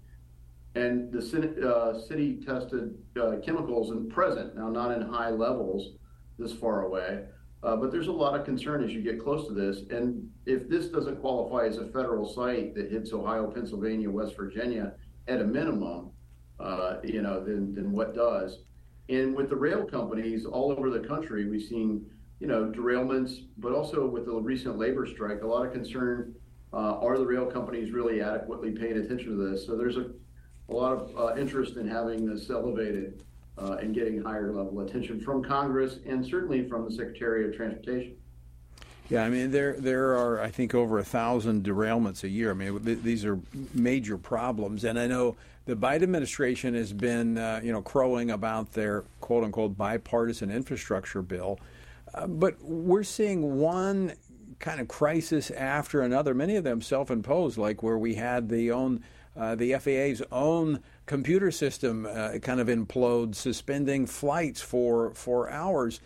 and 0.76 1.12
the 1.12 1.70
uh, 1.70 2.00
city 2.00 2.40
tested 2.46 2.94
uh, 3.20 3.38
chemicals 3.44 3.92
in 3.92 4.10
present, 4.10 4.56
now 4.56 4.70
not 4.70 4.92
in 4.92 5.02
high 5.02 5.30
levels 5.30 5.94
this 6.38 6.52
far 6.52 6.84
away, 6.84 7.24
uh, 7.64 7.76
but 7.78 7.92
there's 7.92 8.08
a 8.08 8.12
lot 8.12 8.38
of 8.38 8.46
concern 8.46 8.84
as 8.84 8.92
you 8.92 9.02
get 9.02 9.24
close 9.24 9.48
to 9.48 9.54
this. 9.54 9.84
And 9.90 10.30
if 10.46 10.68
this 10.70 10.88
doesn't 10.88 11.22
qualify 11.22 11.66
as 11.66 11.78
a 11.78 11.86
federal 11.88 12.28
site 12.28 12.76
that 12.76 12.92
hits 12.92 13.14
Ohio, 13.14 13.50
Pennsylvania, 13.50 14.12
West 14.12 14.36
Virginia 14.36 14.94
at 15.28 15.42
a 15.42 15.46
minimum, 15.46 16.12
uh, 16.60 16.98
you 17.04 17.22
know, 17.22 17.44
then, 17.44 17.74
then 17.74 17.92
what 17.92 18.14
does? 18.14 18.60
And 19.08 19.36
with 19.36 19.50
the 19.50 19.56
rail 19.56 19.86
companies 19.86 20.46
all 20.46 20.72
over 20.72 20.90
the 20.90 21.08
country, 21.08 21.50
we've 21.50 21.64
seen, 21.64 22.06
you 22.40 22.48
know, 22.48 22.66
derailments, 22.66 23.46
but 23.58 23.72
also 23.72 24.06
with 24.06 24.26
the 24.26 24.34
recent 24.34 24.78
labor 24.78 25.08
strike, 25.08 25.42
a 25.42 25.48
lot 25.48 25.66
of 25.66 25.72
concern. 25.72 26.36
Uh, 26.74 27.00
are 27.00 27.18
the 27.18 27.26
rail 27.26 27.46
companies 27.46 27.92
really 27.92 28.22
adequately 28.22 28.72
paying 28.72 28.98
attention 28.98 29.38
to 29.38 29.50
this? 29.50 29.66
So 29.66 29.78
there's 29.78 29.96
a 29.96 30.12
a 30.70 30.74
lot 30.74 30.92
of 30.94 31.18
uh, 31.18 31.36
interest 31.40 31.76
in 31.78 31.88
having 31.88 32.26
this 32.26 32.50
elevated. 32.50 33.22
uh, 33.58 33.78
and 33.82 33.94
getting 33.96 34.22
higher 34.22 34.52
level 34.52 34.82
attention 34.82 35.20
from 35.20 35.42
Congress 35.44 36.00
and 36.06 36.26
certainly 36.26 36.68
from 36.68 36.84
the 36.86 36.92
Secretary 36.92 37.48
of 37.48 37.56
Transportation. 37.56 38.16
Yeah, 39.08 39.24
I 39.24 39.30
mean 39.30 39.52
there 39.52 39.74
there 39.80 40.18
are 40.18 40.42
I 40.42 40.50
think 40.50 40.74
over 40.76 40.98
a 41.00 41.04
thousand 41.06 41.64
derailments 41.64 42.24
a 42.24 42.28
year. 42.30 42.52
I 42.52 42.54
mean 42.54 42.84
th- 42.84 43.00
these 43.02 43.24
are 43.24 43.40
major 43.74 44.18
problems, 44.18 44.84
and 44.84 45.00
I 45.00 45.08
know 45.08 45.38
the 45.66 45.76
Biden 45.76 46.04
administration 46.04 46.74
has 46.74 46.92
been 46.92 47.38
uh, 47.38 47.62
you 47.64 47.72
know 47.72 47.82
crowing 47.82 48.32
about 48.32 48.74
their 48.74 49.04
quote 49.22 49.44
unquote 49.44 49.78
bipartisan 49.78 50.50
infrastructure 50.52 51.22
bill, 51.22 51.60
uh, 52.14 52.28
but 52.28 52.62
we're 52.62 53.04
seeing 53.04 53.58
one 53.60 54.14
kind 54.60 54.82
of 54.82 54.88
crisis 54.88 55.52
after 55.52 56.02
another. 56.02 56.34
Many 56.34 56.56
of 56.56 56.64
them 56.64 56.82
self-imposed, 56.82 57.58
like 57.58 57.84
where 57.84 57.98
we 57.98 58.16
had 58.16 58.50
the 58.50 58.72
own 58.72 59.04
uh, 59.36 59.56
the 59.56 59.74
FAA's 59.74 60.22
own 60.32 60.82
computer 61.06 61.52
system 61.52 62.06
uh, 62.06 62.38
kind 62.42 62.60
of 62.60 62.68
implode, 62.68 63.36
suspending 63.36 64.06
flights 64.06 64.62
for 64.62 65.14
for 65.14 65.50
hours. 65.50 66.00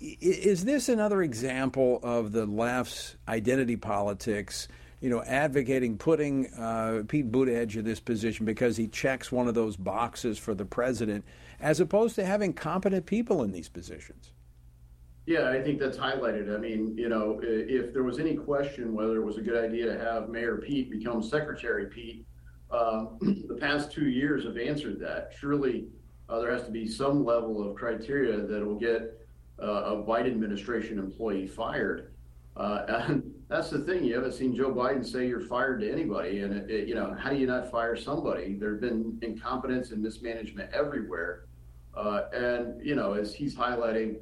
Is 0.00 0.64
this 0.64 0.88
another 0.88 1.22
example 1.22 2.00
of 2.02 2.32
the 2.32 2.46
left's 2.46 3.16
identity 3.28 3.76
politics? 3.76 4.68
You 5.00 5.10
know, 5.10 5.22
advocating 5.22 5.98
putting 5.98 6.52
uh, 6.54 7.02
Pete 7.06 7.30
Buttigieg 7.30 7.76
in 7.76 7.84
this 7.84 8.00
position 8.00 8.46
because 8.46 8.76
he 8.76 8.88
checks 8.88 9.30
one 9.30 9.48
of 9.48 9.54
those 9.54 9.76
boxes 9.76 10.38
for 10.38 10.54
the 10.54 10.64
president, 10.64 11.24
as 11.60 11.80
opposed 11.80 12.14
to 12.16 12.24
having 12.24 12.52
competent 12.52 13.06
people 13.06 13.42
in 13.42 13.52
these 13.52 13.68
positions. 13.68 14.32
Yeah, 15.26 15.50
I 15.50 15.60
think 15.60 15.80
that's 15.80 15.98
highlighted. 15.98 16.54
I 16.54 16.58
mean, 16.58 16.96
you 16.96 17.08
know, 17.08 17.40
if 17.42 17.92
there 17.92 18.04
was 18.04 18.18
any 18.20 18.36
question 18.36 18.94
whether 18.94 19.16
it 19.16 19.24
was 19.24 19.38
a 19.38 19.42
good 19.42 19.62
idea 19.62 19.86
to 19.86 19.98
have 19.98 20.28
Mayor 20.28 20.56
Pete 20.58 20.88
become 20.88 21.20
Secretary 21.20 21.86
Pete, 21.86 22.24
um, 22.70 23.18
the 23.48 23.56
past 23.60 23.92
two 23.92 24.08
years 24.08 24.44
have 24.44 24.56
answered 24.56 25.00
that. 25.00 25.32
Surely 25.38 25.86
uh, 26.28 26.40
there 26.40 26.52
has 26.52 26.64
to 26.64 26.70
be 26.70 26.86
some 26.88 27.24
level 27.24 27.68
of 27.68 27.76
criteria 27.76 28.38
that 28.38 28.66
will 28.66 28.78
get 28.78 29.26
uh, 29.62 29.94
a 29.94 30.02
Biden 30.02 30.28
administration 30.28 30.98
employee 30.98 31.46
fired. 31.46 32.12
Uh, 32.56 32.84
and 32.88 33.22
that's 33.48 33.70
the 33.70 33.78
thing. 33.80 34.04
You 34.04 34.14
haven't 34.14 34.34
seen 34.34 34.54
Joe 34.54 34.72
Biden 34.72 35.06
say 35.06 35.28
you're 35.28 35.40
fired 35.40 35.80
to 35.80 35.90
anybody. 35.90 36.40
And, 36.40 36.52
it, 36.54 36.70
it, 36.70 36.88
you 36.88 36.94
know, 36.94 37.14
how 37.18 37.30
do 37.30 37.36
you 37.36 37.46
not 37.46 37.70
fire 37.70 37.96
somebody? 37.96 38.54
There 38.54 38.72
have 38.72 38.80
been 38.80 39.18
incompetence 39.22 39.90
and 39.90 40.02
mismanagement 40.02 40.72
everywhere. 40.72 41.46
Uh, 41.96 42.24
and, 42.32 42.84
you 42.84 42.94
know, 42.94 43.14
as 43.14 43.34
he's 43.34 43.54
highlighting, 43.54 44.16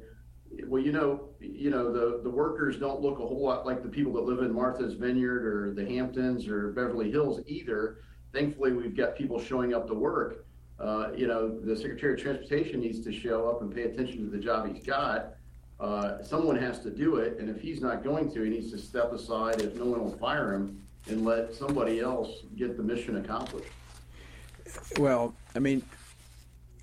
well, 0.67 0.81
you 0.81 0.91
know, 0.91 1.29
you 1.39 1.69
know, 1.69 1.91
the, 1.91 2.21
the 2.23 2.29
workers 2.29 2.77
don't 2.77 3.01
look 3.01 3.19
a 3.19 3.25
whole 3.25 3.43
lot 3.43 3.65
like 3.65 3.83
the 3.83 3.89
people 3.89 4.13
that 4.13 4.23
live 4.23 4.39
in 4.39 4.53
Martha's 4.53 4.93
Vineyard 4.93 5.45
or 5.45 5.73
the 5.73 5.85
Hamptons 5.85 6.47
or 6.47 6.71
Beverly 6.71 7.11
Hills 7.11 7.41
either. 7.47 7.97
Thankfully, 8.35 8.73
we've 8.73 8.97
got 8.97 9.15
people 9.15 9.41
showing 9.41 9.73
up 9.73 9.87
to 9.87 9.93
work. 9.93 10.45
Uh, 10.77 11.07
you 11.15 11.25
know, 11.25 11.57
the 11.57 11.73
Secretary 11.73 12.15
of 12.15 12.19
Transportation 12.19 12.81
needs 12.81 12.99
to 12.99 13.13
show 13.13 13.49
up 13.49 13.61
and 13.61 13.73
pay 13.73 13.83
attention 13.83 14.25
to 14.25 14.29
the 14.29 14.43
job 14.43 14.67
he's 14.67 14.85
got. 14.85 15.35
Uh, 15.79 16.21
someone 16.21 16.57
has 16.57 16.79
to 16.79 16.89
do 16.89 17.15
it, 17.15 17.39
and 17.39 17.49
if 17.49 17.61
he's 17.61 17.79
not 17.79 18.03
going 18.03 18.29
to, 18.33 18.43
he 18.43 18.49
needs 18.49 18.71
to 18.71 18.77
step 18.77 19.13
aside 19.13 19.61
if 19.61 19.75
no 19.75 19.85
one 19.85 20.03
will 20.03 20.17
fire 20.17 20.53
him 20.53 20.81
and 21.07 21.23
let 21.23 21.53
somebody 21.53 22.01
else 22.01 22.41
get 22.57 22.75
the 22.75 22.83
mission 22.83 23.15
accomplished. 23.17 23.71
Well, 24.99 25.33
I 25.55 25.59
mean, 25.59 25.81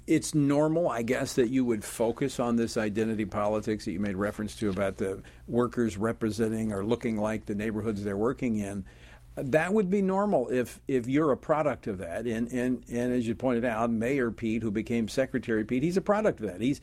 it's 0.07 0.35
normal, 0.35 0.89
I 0.89 1.03
guess, 1.03 1.35
that 1.35 1.51
you 1.51 1.67
would 1.67 1.85
focus 1.85 2.41
on 2.41 2.57
this 2.57 2.79
identity 2.79 3.27
politics 3.27 3.85
that 3.85 3.93
you 3.93 4.01
made 4.01 4.17
reference 4.17 4.57
to 4.57 4.71
about 4.71 4.97
the 4.97 5.23
workers 5.47 5.99
representing 5.99 6.73
or 6.73 6.83
looking 6.83 7.19
like 7.19 7.45
the 7.45 7.55
neighborhoods 7.55 8.03
they're 8.03 8.17
working 8.17 8.57
in 8.57 8.87
that 9.37 9.73
would 9.73 9.89
be 9.89 10.03
normal 10.03 10.49
if 10.49 10.81
if 10.87 11.07
you're 11.07 11.33
a 11.33 11.37
product 11.37 11.87
of 11.87 11.99
that. 11.99 12.27
And 12.27 12.51
and 12.53 12.85
and 12.91 13.13
as 13.13 13.27
you 13.27 13.35
pointed 13.35 13.65
out, 13.65 13.91
Mayor 13.91 14.31
Pete, 14.31 14.63
who 14.63 14.71
became 14.71 15.09
Secretary 15.09 15.65
Pete, 15.65 15.83
he's 15.83 15.97
a 15.97 16.03
product 16.03 16.41
of 16.41 16.47
that. 16.47 16.61
He's 16.61 16.81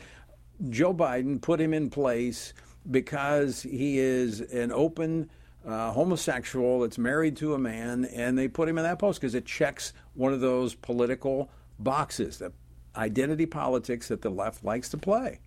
Joe 0.70 0.94
Biden 0.94 1.42
put 1.42 1.62
him 1.62 1.74
in 1.74 1.90
place 1.90 2.54
because 2.90 3.62
he 3.62 4.00
is 4.00 4.42
an 4.42 4.72
open 4.72 5.30
uh, 5.66 5.92
homosexual 5.92 6.80
that's 6.80 6.98
married 6.98 7.38
to 7.38 7.54
a 7.54 7.60
man, 7.60 8.06
and 8.06 8.38
they 8.38 8.48
put 8.48 8.68
him 8.68 8.78
in 8.78 8.84
that 8.84 9.00
post 9.00 9.22
because 9.22 9.36
it 9.36 9.46
checks 9.46 9.94
one 10.14 10.34
of 10.34 10.42
those 10.42 10.74
political 10.76 11.52
boxes, 11.78 12.40
the 12.40 12.52
identity 12.96 13.46
politics 13.46 14.08
that 14.08 14.22
the 14.22 14.30
left 14.30 14.64
likes 14.64 14.90
to 14.90 14.98
play. 14.98 15.40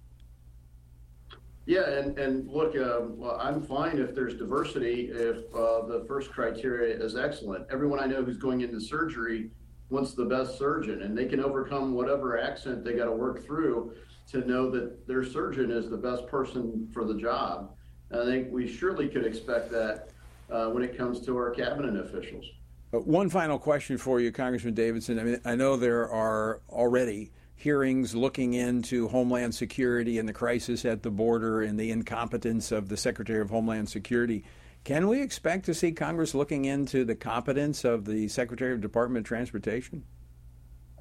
Yeah, 1.65 1.89
and, 1.89 2.19
and 2.19 2.49
look, 2.49 2.77
uh, 2.77 3.01
well, 3.03 3.39
I'm 3.41 3.63
fine 3.63 3.99
if 3.99 4.15
there's 4.15 4.35
diversity, 4.35 5.11
if 5.13 5.37
uh, 5.55 5.87
the 5.87 6.05
first 6.09 6.33
criteria 6.33 6.97
is 6.97 7.17
excellent. 7.17 7.67
Everyone 7.71 8.01
I 8.01 8.07
know 8.07 8.25
who's 8.25 8.37
going 8.37 8.63
into 8.63 8.81
surgery 8.81 9.51
wants 9.89 10.15
the 10.15 10.25
best 10.25 10.59
surgeon, 10.59 11.03
and 11.03 11.17
they 11.17 11.27
can 11.27 11.39
overcome 11.39 11.95
whatever 11.95 12.39
accent 12.39 12.85
they 12.85 12.95
got 12.95 13.05
to 13.05 13.13
work 13.13 13.45
through 13.45 13.95
to 14.31 14.39
know 14.49 14.71
that 14.71 15.07
their 15.07 15.25
surgeon 15.25 15.71
is 15.71 15.89
the 15.89 15.97
best 15.97 16.27
person 16.27 16.89
for 16.93 17.05
the 17.05 17.15
job. 17.15 17.75
And 18.11 18.21
I 18.21 18.25
think 18.25 18.51
we 18.51 18.67
surely 18.67 19.09
could 19.09 19.25
expect 19.25 19.71
that 19.71 20.09
uh, 20.51 20.67
when 20.67 20.83
it 20.83 20.97
comes 20.97 21.21
to 21.27 21.37
our 21.37 21.51
cabinet 21.51 21.97
officials. 21.97 22.45
Uh, 22.93 22.99
one 22.99 23.29
final 23.29 23.59
question 23.59 23.97
for 23.99 24.21
you, 24.21 24.33
Congressman 24.33 24.75
Davidson. 24.75 25.19
I 25.19 25.23
mean, 25.23 25.41
I 25.45 25.55
know 25.55 25.77
there 25.77 26.11
are 26.11 26.61
already 26.69 27.31
hearings 27.63 28.13
looking 28.13 28.55
into 28.55 29.07
Homeland 29.07 29.55
Security 29.55 30.19
and 30.19 30.29
the 30.29 30.33
crisis 30.33 30.85
at 30.85 31.05
the 31.05 31.11
border 31.11 31.63
and 31.63 31.79
the 31.79 31.93
incompetence 31.93 32.73
of 32.73 32.89
the 32.89 32.97
Secretary 32.97 33.41
of 33.41 33.51
Homeland 33.51 33.89
Security. 33.89 34.45
Can 34.83 35.07
we 35.07 35.23
expect 35.23 35.67
to 35.67 35.75
see 35.75 35.93
Congress 35.93 36.35
looking 36.35 36.65
into 36.65 37.05
the 37.05 37.15
competence 37.15 37.85
of 37.85 38.05
the 38.05 38.27
Secretary 38.27 38.73
of 38.73 38.81
Department 38.81 39.25
of 39.25 39.29
Transportation? 39.29 40.03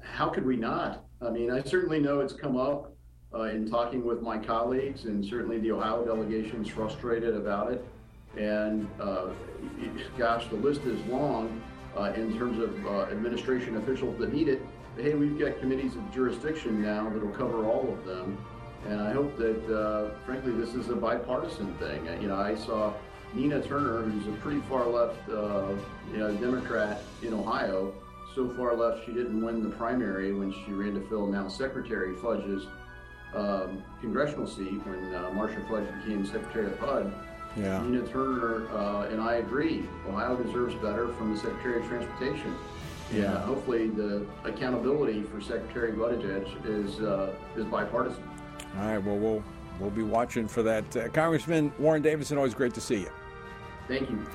How 0.00 0.28
could 0.28 0.46
we 0.46 0.54
not? 0.54 1.04
I 1.20 1.30
mean, 1.30 1.50
I 1.50 1.64
certainly 1.64 1.98
know 1.98 2.20
it's 2.20 2.32
come 2.32 2.56
up 2.56 2.94
uh, 3.34 3.42
in 3.42 3.68
talking 3.68 4.04
with 4.04 4.22
my 4.22 4.38
colleagues, 4.38 5.06
and 5.06 5.24
certainly 5.24 5.58
the 5.58 5.72
Ohio 5.72 6.04
delegation 6.04 6.64
is 6.64 6.68
frustrated 6.68 7.34
about 7.34 7.72
it. 7.72 7.84
And 8.38 8.88
uh, 9.00 9.30
gosh, 10.16 10.46
the 10.46 10.56
list 10.56 10.82
is 10.82 11.04
long 11.06 11.60
uh, 11.96 12.12
in 12.14 12.38
terms 12.38 12.60
of 12.60 12.86
uh, 12.86 13.02
administration 13.10 13.78
officials 13.78 14.16
that 14.20 14.32
need 14.32 14.46
it 14.46 14.62
hey, 14.96 15.14
we've 15.14 15.38
got 15.38 15.58
committees 15.60 15.96
of 15.96 16.12
jurisdiction 16.12 16.82
now 16.82 17.08
that 17.08 17.24
will 17.24 17.32
cover 17.32 17.64
all 17.64 17.92
of 17.92 18.04
them. 18.04 18.36
And 18.88 19.00
I 19.00 19.12
hope 19.12 19.36
that, 19.38 19.74
uh, 19.74 20.10
frankly, 20.26 20.52
this 20.52 20.74
is 20.74 20.88
a 20.88 20.96
bipartisan 20.96 21.72
thing. 21.74 22.04
You 22.20 22.28
know, 22.28 22.36
I 22.36 22.56
saw 22.56 22.92
Nina 23.32 23.62
Turner, 23.62 24.02
who's 24.02 24.26
a 24.26 24.36
pretty 24.40 24.60
far 24.62 24.86
left 24.86 25.28
uh, 25.28 25.68
you 26.10 26.18
know, 26.18 26.34
Democrat 26.34 27.02
in 27.22 27.32
Ohio, 27.32 27.94
so 28.34 28.48
far 28.54 28.74
left 28.74 29.06
she 29.06 29.12
didn't 29.12 29.42
win 29.42 29.62
the 29.62 29.74
primary 29.76 30.32
when 30.34 30.52
she 30.52 30.72
ran 30.72 30.94
to 30.94 31.00
fill 31.08 31.26
now 31.26 31.48
Secretary 31.48 32.14
Fudge's 32.16 32.66
um, 33.34 33.82
congressional 34.00 34.46
seat 34.46 34.84
when 34.86 35.14
uh, 35.14 35.30
Marcia 35.32 35.62
Fudge 35.68 35.86
became 36.02 36.26
Secretary 36.26 36.66
of 36.66 36.78
HUD. 36.78 37.14
Yeah. 37.56 37.82
Nina 37.82 38.06
Turner 38.08 38.66
uh, 38.70 39.08
and 39.10 39.20
I 39.20 39.34
agree. 39.34 39.84
Ohio 40.08 40.36
deserves 40.36 40.74
better 40.76 41.08
from 41.14 41.34
the 41.34 41.40
Secretary 41.40 41.82
of 41.82 41.88
Transportation. 41.88 42.54
Yeah, 43.12 43.38
hopefully 43.40 43.88
the 43.88 44.26
accountability 44.44 45.22
for 45.22 45.40
Secretary 45.40 45.92
Buttigieg 45.92 46.46
is 46.64 47.00
uh, 47.00 47.34
is 47.56 47.64
bipartisan. 47.66 48.22
All 48.78 48.86
right. 48.86 48.98
Well, 48.98 49.18
we'll 49.18 49.44
we'll 49.80 49.90
be 49.90 50.02
watching 50.02 50.48
for 50.48 50.62
that. 50.62 50.96
Uh, 50.96 51.08
Congressman 51.08 51.72
Warren 51.78 52.02
Davidson, 52.02 52.38
always 52.38 52.54
great 52.54 52.74
to 52.74 52.80
see 52.80 53.00
you. 53.00 53.10
Thank 53.88 54.08
you. 54.10 54.26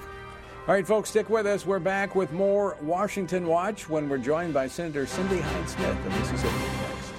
All 0.67 0.73
right, 0.73 0.85
folks, 0.85 1.09
stick 1.09 1.29
with 1.29 1.47
us. 1.47 1.65
We're 1.65 1.79
back 1.79 2.13
with 2.13 2.33
more 2.33 2.75
Washington 2.81 3.47
Watch 3.47 3.87
when 3.89 4.09
we're 4.09 4.17
joined 4.17 4.53
by 4.53 4.67
Senator 4.67 5.07
Cindy 5.07 5.39
Hyde 5.39 5.69
Smith 5.69 6.05
of 6.05 6.19
Mississippi 6.19 6.53
next. 6.57 7.13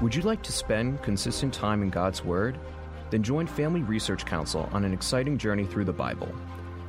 Would 0.00 0.14
you 0.14 0.22
like 0.22 0.42
to 0.44 0.52
spend 0.52 1.02
consistent 1.02 1.52
time 1.52 1.82
in 1.82 1.90
God's 1.90 2.24
Word? 2.24 2.56
Then 3.10 3.24
join 3.24 3.48
Family 3.48 3.82
Research 3.82 4.24
Council 4.24 4.70
on 4.72 4.84
an 4.84 4.92
exciting 4.92 5.36
journey 5.36 5.64
through 5.64 5.86
the 5.86 5.92
Bible. 5.92 6.32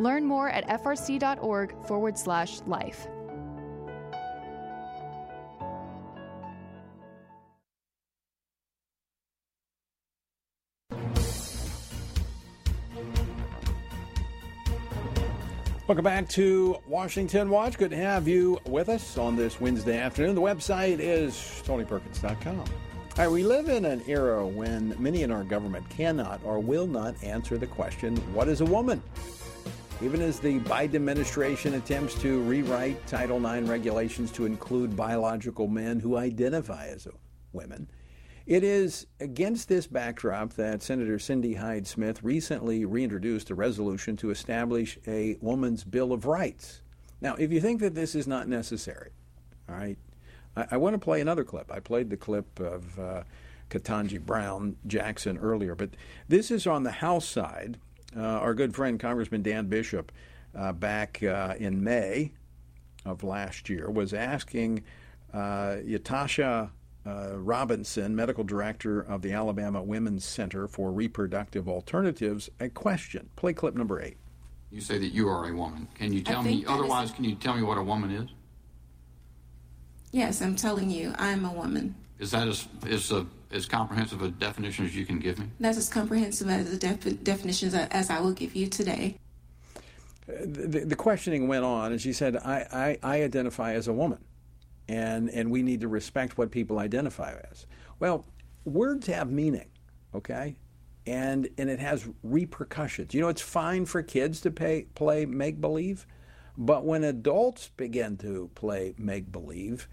Learn 0.00 0.24
more 0.24 0.48
at 0.48 0.66
frc.org 0.68 1.74
forward 1.86 2.18
slash 2.18 2.60
life. 2.66 3.06
Welcome 15.88 16.04
back 16.04 16.28
to 16.30 16.76
Washington 16.86 17.48
Watch. 17.48 17.78
Good 17.78 17.92
to 17.92 17.96
have 17.96 18.28
you 18.28 18.60
with 18.66 18.90
us 18.90 19.16
on 19.16 19.36
this 19.36 19.58
Wednesday 19.58 19.96
afternoon. 19.96 20.34
The 20.34 20.40
website 20.42 20.98
is 20.98 21.32
tonyperkins.com. 21.64 22.58
All 22.58 22.66
right, 23.16 23.30
we 23.30 23.42
live 23.42 23.70
in 23.70 23.86
an 23.86 24.02
era 24.06 24.46
when 24.46 24.94
many 24.98 25.22
in 25.22 25.32
our 25.32 25.44
government 25.44 25.88
cannot 25.88 26.42
or 26.44 26.58
will 26.58 26.86
not 26.86 27.14
answer 27.24 27.56
the 27.56 27.66
question, 27.66 28.18
What 28.34 28.48
is 28.48 28.60
a 28.60 28.66
woman? 28.66 29.02
Even 30.00 30.22
as 30.22 30.38
the 30.38 30.60
Biden 30.60 30.94
administration 30.94 31.74
attempts 31.74 32.14
to 32.20 32.40
rewrite 32.42 33.04
Title 33.08 33.44
IX 33.44 33.68
regulations 33.68 34.30
to 34.30 34.46
include 34.46 34.94
biological 34.94 35.66
men 35.66 35.98
who 35.98 36.16
identify 36.16 36.86
as 36.86 37.08
women, 37.52 37.90
it 38.46 38.62
is 38.62 39.08
against 39.18 39.68
this 39.68 39.88
backdrop 39.88 40.52
that 40.52 40.84
Senator 40.84 41.18
Cindy 41.18 41.54
Hyde 41.54 41.84
Smith 41.84 42.22
recently 42.22 42.84
reintroduced 42.84 43.50
a 43.50 43.56
resolution 43.56 44.16
to 44.18 44.30
establish 44.30 45.00
a 45.08 45.36
woman's 45.40 45.82
Bill 45.82 46.12
of 46.12 46.26
Rights. 46.26 46.82
Now, 47.20 47.34
if 47.34 47.50
you 47.50 47.60
think 47.60 47.80
that 47.80 47.96
this 47.96 48.14
is 48.14 48.28
not 48.28 48.46
necessary, 48.46 49.10
all 49.68 49.74
right, 49.74 49.98
I, 50.54 50.66
I 50.70 50.76
want 50.76 50.94
to 50.94 51.00
play 51.00 51.20
another 51.20 51.42
clip. 51.42 51.72
I 51.72 51.80
played 51.80 52.08
the 52.08 52.16
clip 52.16 52.60
of 52.60 52.98
uh, 53.00 53.22
Ketanji 53.68 54.20
Brown 54.20 54.76
Jackson 54.86 55.38
earlier, 55.38 55.74
but 55.74 55.90
this 56.28 56.52
is 56.52 56.68
on 56.68 56.84
the 56.84 56.92
House 56.92 57.28
side. 57.28 57.78
Uh, 58.16 58.20
our 58.20 58.54
good 58.54 58.74
friend 58.74 58.98
Congressman 58.98 59.42
Dan 59.42 59.66
Bishop, 59.66 60.12
uh, 60.54 60.72
back 60.72 61.22
uh, 61.22 61.54
in 61.58 61.82
May 61.84 62.32
of 63.04 63.22
last 63.22 63.68
year, 63.68 63.90
was 63.90 64.14
asking 64.14 64.82
uh, 65.32 65.76
Yatasha 65.84 66.70
uh, 67.06 67.36
Robinson, 67.36 68.14
medical 68.16 68.44
director 68.44 69.00
of 69.00 69.22
the 69.22 69.32
Alabama 69.32 69.82
Women's 69.82 70.24
Center 70.24 70.66
for 70.66 70.90
Reproductive 70.90 71.68
Alternatives, 71.68 72.50
a 72.60 72.68
question. 72.68 73.28
Play 73.36 73.52
clip 73.52 73.74
number 73.74 74.00
eight. 74.00 74.16
You 74.70 74.80
say 74.80 74.98
that 74.98 75.08
you 75.08 75.28
are 75.28 75.48
a 75.48 75.54
woman. 75.54 75.88
Can 75.94 76.12
you 76.12 76.22
tell 76.22 76.42
me, 76.42 76.64
otherwise, 76.66 77.08
is... 77.08 77.14
can 77.14 77.24
you 77.24 77.34
tell 77.34 77.54
me 77.54 77.62
what 77.62 77.78
a 77.78 77.82
woman 77.82 78.10
is? 78.10 78.28
Yes, 80.10 80.42
I'm 80.42 80.56
telling 80.56 80.90
you, 80.90 81.14
I'm 81.18 81.44
a 81.44 81.52
woman. 81.52 81.94
Is 82.18 82.32
that 82.32 82.48
as, 82.48 82.66
as, 82.88 83.12
a, 83.12 83.18
uh, 83.18 83.24
as 83.52 83.66
comprehensive 83.66 84.22
a 84.22 84.28
definition 84.28 84.84
as 84.84 84.96
you 84.96 85.06
can 85.06 85.18
give 85.18 85.38
me? 85.38 85.46
That's 85.60 85.78
as 85.78 85.88
comprehensive 85.88 86.48
as 86.48 86.70
the 86.70 86.76
def- 86.76 87.22
definitions 87.22 87.74
as 87.74 88.10
I 88.10 88.20
will 88.20 88.32
give 88.32 88.56
you 88.56 88.66
today. 88.66 89.16
Uh, 90.28 90.32
the, 90.40 90.84
the, 90.84 90.96
questioning 90.96 91.48
went 91.48 91.64
on, 91.64 91.92
and 91.92 92.00
she 92.00 92.12
said, 92.12 92.36
I, 92.36 92.98
I, 93.02 93.14
I 93.14 93.22
identify 93.22 93.74
as 93.74 93.88
a 93.88 93.92
woman 93.92 94.18
and 94.88 95.28
and 95.30 95.50
we 95.50 95.62
need 95.62 95.80
to 95.82 95.88
respect 95.88 96.38
what 96.38 96.50
people 96.50 96.78
identify 96.78 97.34
as. 97.50 97.66
Well, 98.00 98.24
words 98.64 99.06
have 99.06 99.30
meaning, 99.30 99.68
okay? 100.14 100.56
And 101.06 101.48
and 101.58 101.68
it 101.70 101.78
has 101.78 102.08
repercussions. 102.22 103.14
You 103.14 103.20
know, 103.20 103.28
it's 103.28 103.42
fine 103.42 103.84
for 103.84 104.02
kids 104.02 104.40
to 104.42 104.50
pay, 104.50 104.86
play 104.94 105.26
make 105.26 105.60
believe, 105.60 106.06
but 106.56 106.84
when 106.84 107.04
adults 107.04 107.70
begin 107.76 108.16
to 108.18 108.50
play 108.54 108.94
make 108.98 109.30
believe, 109.30 109.88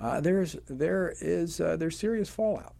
uh, 0.00 0.20
there's 0.20 0.56
there 0.66 1.14
is 1.20 1.60
uh, 1.60 1.76
there's 1.76 1.98
serious 1.98 2.28
fallout. 2.28 2.74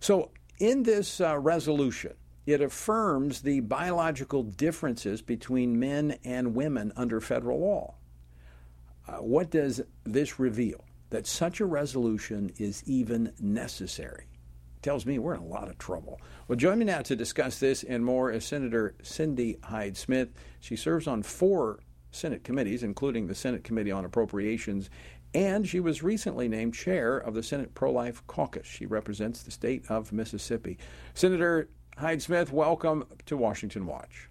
So 0.00 0.30
in 0.58 0.82
this 0.82 1.20
uh, 1.20 1.38
resolution, 1.38 2.14
it 2.46 2.60
affirms 2.60 3.42
the 3.42 3.60
biological 3.60 4.42
differences 4.42 5.22
between 5.22 5.78
men 5.78 6.18
and 6.24 6.54
women 6.54 6.92
under 6.96 7.20
federal 7.20 7.60
law. 7.60 7.94
Uh, 9.06 9.18
what 9.18 9.50
does 9.50 9.80
this 10.04 10.38
reveal? 10.38 10.84
That 11.10 11.26
such 11.26 11.60
a 11.60 11.66
resolution 11.66 12.50
is 12.58 12.82
even 12.86 13.32
necessary. 13.38 14.26
Tells 14.80 15.04
me 15.06 15.18
we're 15.18 15.34
in 15.34 15.42
a 15.42 15.46
lot 15.46 15.68
of 15.68 15.78
trouble. 15.78 16.20
Well, 16.48 16.56
join 16.56 16.78
me 16.78 16.86
now 16.86 17.02
to 17.02 17.14
discuss 17.14 17.58
this 17.58 17.84
and 17.84 18.04
more 18.04 18.32
is 18.32 18.44
Senator 18.44 18.94
Cindy 19.02 19.58
Hyde 19.62 19.96
Smith. 19.96 20.30
She 20.58 20.74
serves 20.74 21.06
on 21.06 21.22
four 21.22 21.80
Senate 22.10 22.44
committees, 22.44 22.82
including 22.82 23.26
the 23.26 23.34
Senate 23.34 23.62
Committee 23.62 23.92
on 23.92 24.04
Appropriations, 24.04 24.90
and 25.34 25.66
she 25.66 25.80
was 25.80 26.02
recently 26.02 26.48
named 26.48 26.74
chair 26.74 27.16
of 27.16 27.34
the 27.34 27.42
Senate 27.42 27.74
Pro 27.74 27.90
Life 27.90 28.26
Caucus. 28.26 28.66
She 28.66 28.86
represents 28.86 29.42
the 29.42 29.50
state 29.50 29.84
of 29.88 30.12
Mississippi. 30.12 30.78
Senator 31.14 31.68
Hyde 31.96 32.22
Smith, 32.22 32.52
welcome 32.52 33.06
to 33.26 33.36
Washington 33.36 33.86
Watch. 33.86 34.28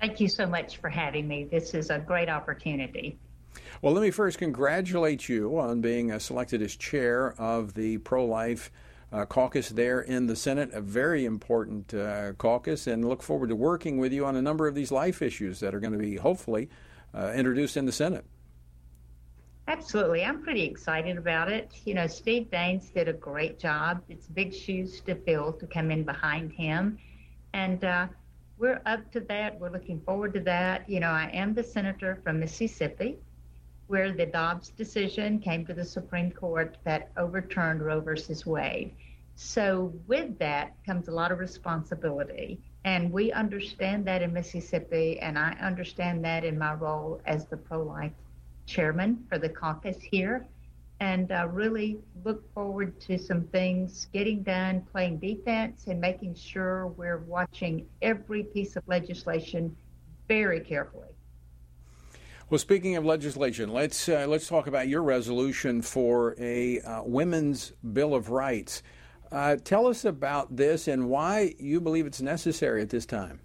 Thank 0.00 0.20
you 0.20 0.28
so 0.28 0.46
much 0.46 0.76
for 0.78 0.90
having 0.90 1.26
me. 1.26 1.44
This 1.44 1.72
is 1.74 1.90
a 1.90 1.98
great 1.98 2.28
opportunity. 2.28 3.18
Well, 3.80 3.94
let 3.94 4.02
me 4.02 4.10
first 4.10 4.38
congratulate 4.38 5.28
you 5.28 5.58
on 5.58 5.80
being 5.80 6.12
uh, 6.12 6.18
selected 6.18 6.60
as 6.60 6.76
chair 6.76 7.34
of 7.38 7.72
the 7.74 7.98
pro 7.98 8.24
life 8.24 8.70
uh, 9.12 9.24
caucus 9.24 9.70
there 9.70 10.00
in 10.00 10.26
the 10.26 10.36
Senate, 10.36 10.72
a 10.72 10.80
very 10.80 11.24
important 11.24 11.94
uh, 11.94 12.32
caucus, 12.34 12.86
and 12.86 13.08
look 13.08 13.22
forward 13.22 13.48
to 13.48 13.56
working 13.56 13.98
with 13.98 14.12
you 14.12 14.26
on 14.26 14.36
a 14.36 14.42
number 14.42 14.66
of 14.66 14.74
these 14.74 14.92
life 14.92 15.22
issues 15.22 15.60
that 15.60 15.74
are 15.74 15.80
going 15.80 15.92
to 15.92 15.98
be 15.98 16.16
hopefully 16.16 16.68
uh, 17.14 17.32
introduced 17.34 17.76
in 17.76 17.86
the 17.86 17.92
Senate. 17.92 18.26
Absolutely. 19.68 20.24
I'm 20.24 20.42
pretty 20.42 20.62
excited 20.62 21.18
about 21.18 21.50
it. 21.50 21.72
You 21.84 21.94
know, 21.94 22.06
Steve 22.06 22.48
Daines 22.52 22.92
did 22.92 23.08
a 23.08 23.12
great 23.12 23.58
job. 23.58 24.02
It's 24.08 24.28
big 24.28 24.54
shoes 24.54 25.00
to 25.02 25.16
fill 25.16 25.52
to 25.54 25.66
come 25.66 25.90
in 25.90 26.04
behind 26.04 26.52
him. 26.52 26.98
And 27.52 27.84
uh, 27.84 28.06
we're 28.58 28.80
up 28.86 29.10
to 29.12 29.20
that. 29.20 29.58
We're 29.58 29.70
looking 29.70 30.00
forward 30.00 30.34
to 30.34 30.40
that. 30.40 30.88
You 30.88 31.00
know, 31.00 31.10
I 31.10 31.30
am 31.32 31.52
the 31.52 31.64
senator 31.64 32.20
from 32.22 32.38
Mississippi 32.38 33.18
where 33.88 34.12
the 34.12 34.26
Dobbs 34.26 34.70
decision 34.70 35.38
came 35.38 35.64
to 35.66 35.74
the 35.74 35.84
Supreme 35.84 36.30
Court 36.30 36.76
that 36.84 37.10
overturned 37.16 37.82
Roe 37.82 38.00
versus 38.00 38.44
Wade. 38.46 38.94
So, 39.34 39.92
with 40.06 40.38
that 40.38 40.74
comes 40.84 41.08
a 41.08 41.12
lot 41.12 41.30
of 41.30 41.38
responsibility. 41.38 42.60
And 42.84 43.12
we 43.12 43.32
understand 43.32 44.04
that 44.06 44.22
in 44.22 44.32
Mississippi, 44.32 45.18
and 45.20 45.38
I 45.38 45.56
understand 45.60 46.24
that 46.24 46.44
in 46.44 46.58
my 46.58 46.74
role 46.74 47.20
as 47.26 47.46
the 47.46 47.56
pro 47.56 47.82
life 47.82 48.12
chairman 48.66 49.24
for 49.28 49.38
the 49.38 49.48
caucus 49.48 49.96
here. 50.00 50.46
And 51.00 51.30
uh, 51.30 51.48
really 51.50 51.98
look 52.24 52.52
forward 52.54 52.98
to 53.02 53.18
some 53.18 53.44
things 53.48 54.06
getting 54.14 54.42
done, 54.42 54.86
playing 54.90 55.18
defense, 55.18 55.88
and 55.88 56.00
making 56.00 56.34
sure 56.34 56.86
we're 56.88 57.18
watching 57.18 57.86
every 58.00 58.44
piece 58.44 58.76
of 58.76 58.82
legislation 58.88 59.76
very 60.26 60.60
carefully. 60.60 61.08
Well, 62.48 62.58
speaking 62.58 62.96
of 62.96 63.04
legislation, 63.04 63.72
let's 63.72 64.08
uh, 64.08 64.24
let's 64.28 64.46
talk 64.46 64.68
about 64.68 64.88
your 64.88 65.02
resolution 65.02 65.82
for 65.82 66.36
a 66.38 66.80
uh, 66.80 67.02
women's 67.02 67.72
bill 67.92 68.14
of 68.14 68.30
rights. 68.30 68.82
Uh, 69.32 69.56
tell 69.56 69.88
us 69.88 70.04
about 70.04 70.54
this 70.54 70.86
and 70.86 71.08
why 71.10 71.54
you 71.58 71.80
believe 71.80 72.06
it's 72.06 72.22
necessary 72.22 72.80
at 72.82 72.90
this 72.90 73.04
time. 73.04 73.40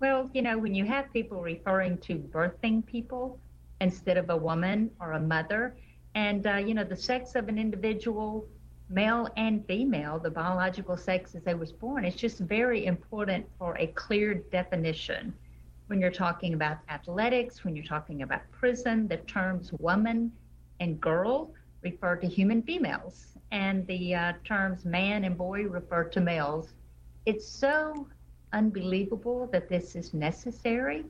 Well, 0.00 0.30
you 0.32 0.42
know, 0.42 0.56
when 0.56 0.74
you 0.74 0.84
have 0.84 1.12
people 1.12 1.40
referring 1.40 1.98
to 1.98 2.14
birthing 2.14 2.86
people 2.86 3.40
instead 3.80 4.16
of 4.16 4.30
a 4.30 4.36
woman 4.36 4.90
or 5.00 5.12
a 5.12 5.20
mother, 5.20 5.76
and 6.14 6.46
uh, 6.46 6.56
you 6.56 6.74
know, 6.74 6.84
the 6.84 6.96
sex 6.96 7.34
of 7.34 7.48
an 7.48 7.58
individual, 7.58 8.46
male 8.88 9.28
and 9.36 9.64
female, 9.66 10.18
the 10.18 10.30
biological 10.30 10.96
sex 10.96 11.34
as 11.34 11.42
they 11.42 11.54
was 11.54 11.72
born, 11.72 12.04
it's 12.04 12.16
just 12.16 12.38
very 12.38 12.86
important 12.86 13.46
for 13.58 13.76
a 13.78 13.86
clear 13.88 14.34
definition 14.34 15.32
when 15.88 16.00
you're 16.00 16.10
talking 16.10 16.54
about 16.54 16.78
athletics, 16.90 17.64
when 17.64 17.74
you're 17.74 17.84
talking 17.84 18.22
about 18.22 18.42
prison, 18.52 19.08
the 19.08 19.16
terms 19.18 19.72
woman 19.78 20.30
and 20.80 21.00
girl 21.00 21.50
refer 21.82 22.16
to 22.16 22.26
human 22.26 22.62
females, 22.62 23.38
and 23.52 23.86
the 23.86 24.14
uh, 24.14 24.32
terms 24.44 24.84
man 24.84 25.24
and 25.24 25.36
boy 25.36 25.62
refer 25.62 26.04
to 26.04 26.20
males. 26.20 26.74
It's 27.24 27.48
so 27.48 28.06
unbelievable 28.52 29.48
that 29.52 29.68
this 29.68 29.96
is 29.96 30.12
necessary, 30.12 31.04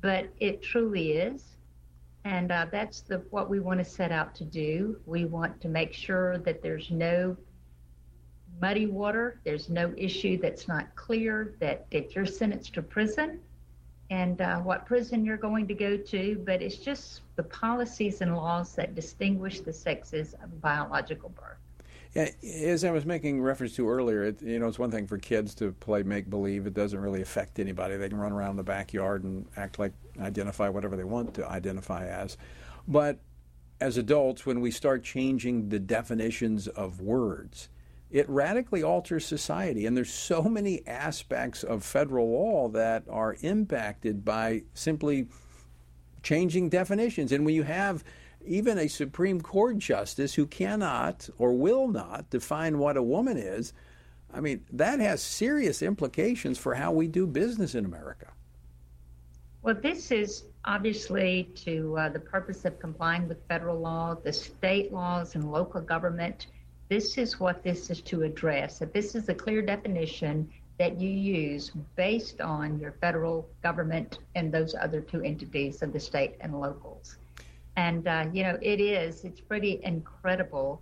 but 0.00 0.28
it 0.40 0.62
truly 0.62 1.12
is. 1.12 1.55
And 2.26 2.50
uh, 2.50 2.66
that's 2.72 3.02
the 3.02 3.18
what 3.30 3.48
we 3.48 3.60
want 3.60 3.78
to 3.78 3.84
set 3.84 4.10
out 4.10 4.34
to 4.34 4.44
do. 4.44 4.98
We 5.06 5.26
want 5.26 5.60
to 5.60 5.68
make 5.68 5.92
sure 5.92 6.38
that 6.38 6.60
there's 6.60 6.90
no 6.90 7.36
muddy 8.60 8.86
water, 8.86 9.38
there's 9.44 9.68
no 9.68 9.94
issue 9.96 10.36
that's 10.36 10.66
not 10.66 10.92
clear, 10.96 11.54
that 11.60 11.86
if 11.92 12.16
you're 12.16 12.26
sentenced 12.26 12.74
to 12.74 12.82
prison, 12.82 13.38
and 14.10 14.40
uh, 14.40 14.58
what 14.58 14.86
prison 14.86 15.24
you're 15.24 15.36
going 15.36 15.68
to 15.68 15.74
go 15.74 15.96
to, 15.96 16.42
but 16.44 16.60
it's 16.62 16.78
just 16.78 17.20
the 17.36 17.44
policies 17.44 18.20
and 18.20 18.34
laws 18.34 18.74
that 18.74 18.96
distinguish 18.96 19.60
the 19.60 19.72
sexes 19.72 20.34
of 20.42 20.60
biological 20.60 21.28
birth. 21.28 21.65
Yeah, 22.16 22.30
as 22.64 22.82
I 22.82 22.90
was 22.92 23.04
making 23.04 23.42
reference 23.42 23.76
to 23.76 23.86
earlier, 23.88 24.24
it, 24.24 24.40
you 24.40 24.58
know, 24.58 24.68
it's 24.68 24.78
one 24.78 24.90
thing 24.90 25.06
for 25.06 25.18
kids 25.18 25.54
to 25.56 25.72
play 25.72 26.02
make 26.02 26.30
believe. 26.30 26.66
It 26.66 26.72
doesn't 26.72 26.98
really 26.98 27.20
affect 27.20 27.58
anybody. 27.58 27.98
They 27.98 28.08
can 28.08 28.16
run 28.16 28.32
around 28.32 28.56
the 28.56 28.62
backyard 28.62 29.22
and 29.22 29.46
act 29.54 29.78
like 29.78 29.92
identify 30.18 30.70
whatever 30.70 30.96
they 30.96 31.04
want 31.04 31.34
to 31.34 31.46
identify 31.46 32.06
as. 32.06 32.38
But 32.88 33.18
as 33.82 33.98
adults, 33.98 34.46
when 34.46 34.62
we 34.62 34.70
start 34.70 35.04
changing 35.04 35.68
the 35.68 35.78
definitions 35.78 36.68
of 36.68 37.02
words, 37.02 37.68
it 38.10 38.26
radically 38.30 38.82
alters 38.82 39.26
society. 39.26 39.84
And 39.84 39.94
there's 39.94 40.12
so 40.12 40.44
many 40.44 40.86
aspects 40.86 41.62
of 41.64 41.84
federal 41.84 42.30
law 42.30 42.68
that 42.68 43.04
are 43.10 43.36
impacted 43.42 44.24
by 44.24 44.62
simply 44.72 45.26
changing 46.22 46.70
definitions. 46.70 47.30
And 47.30 47.44
when 47.44 47.54
you 47.54 47.64
have 47.64 48.02
even 48.46 48.78
a 48.78 48.88
Supreme 48.88 49.40
Court 49.40 49.78
justice 49.78 50.34
who 50.34 50.46
cannot 50.46 51.28
or 51.38 51.52
will 51.52 51.88
not 51.88 52.30
define 52.30 52.78
what 52.78 52.96
a 52.96 53.02
woman 53.02 53.36
is, 53.36 53.72
I 54.32 54.40
mean, 54.40 54.64
that 54.72 55.00
has 55.00 55.22
serious 55.22 55.82
implications 55.82 56.58
for 56.58 56.74
how 56.74 56.92
we 56.92 57.08
do 57.08 57.26
business 57.26 57.74
in 57.74 57.84
America. 57.84 58.28
Well, 59.62 59.74
this 59.74 60.10
is 60.10 60.44
obviously 60.64 61.50
to 61.56 61.96
uh, 61.98 62.08
the 62.10 62.20
purpose 62.20 62.64
of 62.64 62.78
complying 62.78 63.28
with 63.28 63.38
federal 63.48 63.78
law, 63.78 64.14
the 64.14 64.32
state 64.32 64.92
laws, 64.92 65.34
and 65.34 65.50
local 65.50 65.80
government 65.80 66.46
this 66.88 67.18
is 67.18 67.40
what 67.40 67.64
this 67.64 67.90
is 67.90 68.00
to 68.02 68.22
address. 68.22 68.78
That 68.78 68.92
this 68.92 69.14
is 69.14 69.28
a 69.28 69.34
clear 69.34 69.60
definition 69.60 70.48
that 70.78 71.00
you 71.00 71.10
use 71.10 71.72
based 71.96 72.40
on 72.40 72.78
your 72.78 72.92
federal 73.00 73.48
government 73.62 74.18
and 74.34 74.52
those 74.52 74.74
other 74.74 75.00
two 75.00 75.22
entities 75.22 75.82
of 75.82 75.92
the 75.92 75.98
state 75.98 76.36
and 76.40 76.60
locals. 76.60 77.16
And, 77.76 78.08
uh, 78.08 78.26
you 78.32 78.42
know, 78.42 78.58
it 78.62 78.80
is, 78.80 79.24
it's 79.24 79.40
pretty 79.40 79.80
incredible 79.84 80.80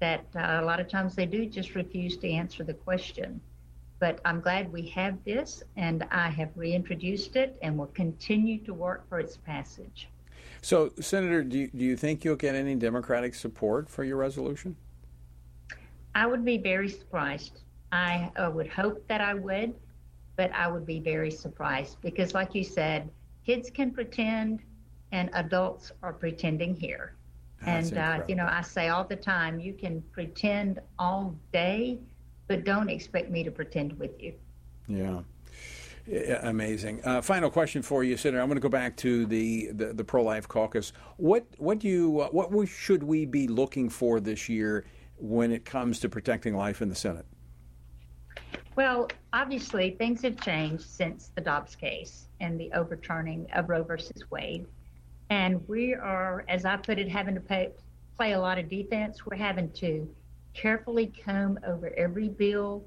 that 0.00 0.26
uh, 0.34 0.58
a 0.60 0.64
lot 0.64 0.80
of 0.80 0.88
times 0.88 1.14
they 1.14 1.26
do 1.26 1.46
just 1.46 1.76
refuse 1.76 2.16
to 2.18 2.28
answer 2.28 2.64
the 2.64 2.74
question. 2.74 3.40
But 4.00 4.18
I'm 4.24 4.40
glad 4.40 4.72
we 4.72 4.88
have 4.88 5.22
this, 5.24 5.62
and 5.76 6.04
I 6.10 6.28
have 6.30 6.50
reintroduced 6.56 7.36
it 7.36 7.56
and 7.62 7.78
will 7.78 7.86
continue 7.86 8.58
to 8.64 8.74
work 8.74 9.08
for 9.08 9.20
its 9.20 9.36
passage. 9.36 10.08
So, 10.60 10.92
Senator, 11.00 11.44
do 11.44 11.58
you, 11.58 11.68
do 11.68 11.84
you 11.84 11.96
think 11.96 12.24
you'll 12.24 12.34
get 12.34 12.56
any 12.56 12.74
Democratic 12.74 13.36
support 13.36 13.88
for 13.88 14.02
your 14.02 14.16
resolution? 14.16 14.76
I 16.16 16.26
would 16.26 16.44
be 16.44 16.58
very 16.58 16.88
surprised. 16.88 17.60
I 17.92 18.32
uh, 18.36 18.50
would 18.50 18.68
hope 18.68 19.06
that 19.06 19.20
I 19.20 19.34
would, 19.34 19.74
but 20.36 20.52
I 20.52 20.66
would 20.66 20.84
be 20.84 20.98
very 20.98 21.30
surprised 21.30 21.98
because, 22.00 22.34
like 22.34 22.56
you 22.56 22.64
said, 22.64 23.08
kids 23.46 23.70
can 23.70 23.92
pretend 23.92 24.62
and 25.12 25.30
adults 25.34 25.92
are 26.02 26.12
pretending 26.12 26.74
here. 26.74 27.14
That's 27.64 27.90
and, 27.90 27.98
uh, 27.98 28.24
you 28.26 28.34
know, 28.34 28.48
I 28.50 28.62
say 28.62 28.88
all 28.88 29.04
the 29.04 29.16
time, 29.16 29.60
you 29.60 29.72
can 29.72 30.02
pretend 30.10 30.80
all 30.98 31.36
day, 31.52 31.98
but 32.48 32.64
don't 32.64 32.88
expect 32.88 33.30
me 33.30 33.44
to 33.44 33.50
pretend 33.50 33.96
with 33.98 34.20
you. 34.20 34.34
Yeah. 34.88 35.20
Amazing. 36.42 37.00
Uh, 37.04 37.22
final 37.22 37.48
question 37.48 37.80
for 37.80 38.02
you, 38.02 38.16
Senator. 38.16 38.42
I'm 38.42 38.48
going 38.48 38.56
to 38.56 38.60
go 38.60 38.68
back 38.68 38.96
to 38.96 39.24
the, 39.26 39.70
the, 39.72 39.92
the 39.92 40.02
pro 40.02 40.24
life 40.24 40.48
caucus. 40.48 40.92
What 41.16 41.46
what 41.58 41.78
do 41.78 41.86
you 41.86 42.22
uh, 42.22 42.28
what 42.30 42.68
should 42.68 43.04
we 43.04 43.24
be 43.24 43.46
looking 43.46 43.88
for 43.88 44.18
this 44.18 44.48
year 44.48 44.84
when 45.18 45.52
it 45.52 45.64
comes 45.64 46.00
to 46.00 46.08
protecting 46.08 46.56
life 46.56 46.82
in 46.82 46.88
the 46.88 46.96
Senate? 46.96 47.24
Well, 48.74 49.08
obviously, 49.32 49.92
things 49.92 50.22
have 50.22 50.40
changed 50.40 50.82
since 50.82 51.30
the 51.36 51.40
Dobbs 51.40 51.76
case 51.76 52.26
and 52.40 52.58
the 52.58 52.72
overturning 52.72 53.46
of 53.52 53.68
Roe 53.68 53.84
versus 53.84 54.28
Wade. 54.28 54.66
And 55.32 55.66
we 55.66 55.94
are, 55.94 56.44
as 56.46 56.66
I 56.66 56.76
put 56.76 56.98
it, 56.98 57.08
having 57.08 57.34
to 57.36 57.40
pay, 57.40 57.70
play 58.18 58.32
a 58.32 58.38
lot 58.38 58.58
of 58.58 58.68
defense. 58.68 59.24
We're 59.24 59.38
having 59.38 59.70
to 59.70 60.06
carefully 60.52 61.10
comb 61.24 61.58
over 61.66 61.90
every 61.96 62.28
bill, 62.28 62.84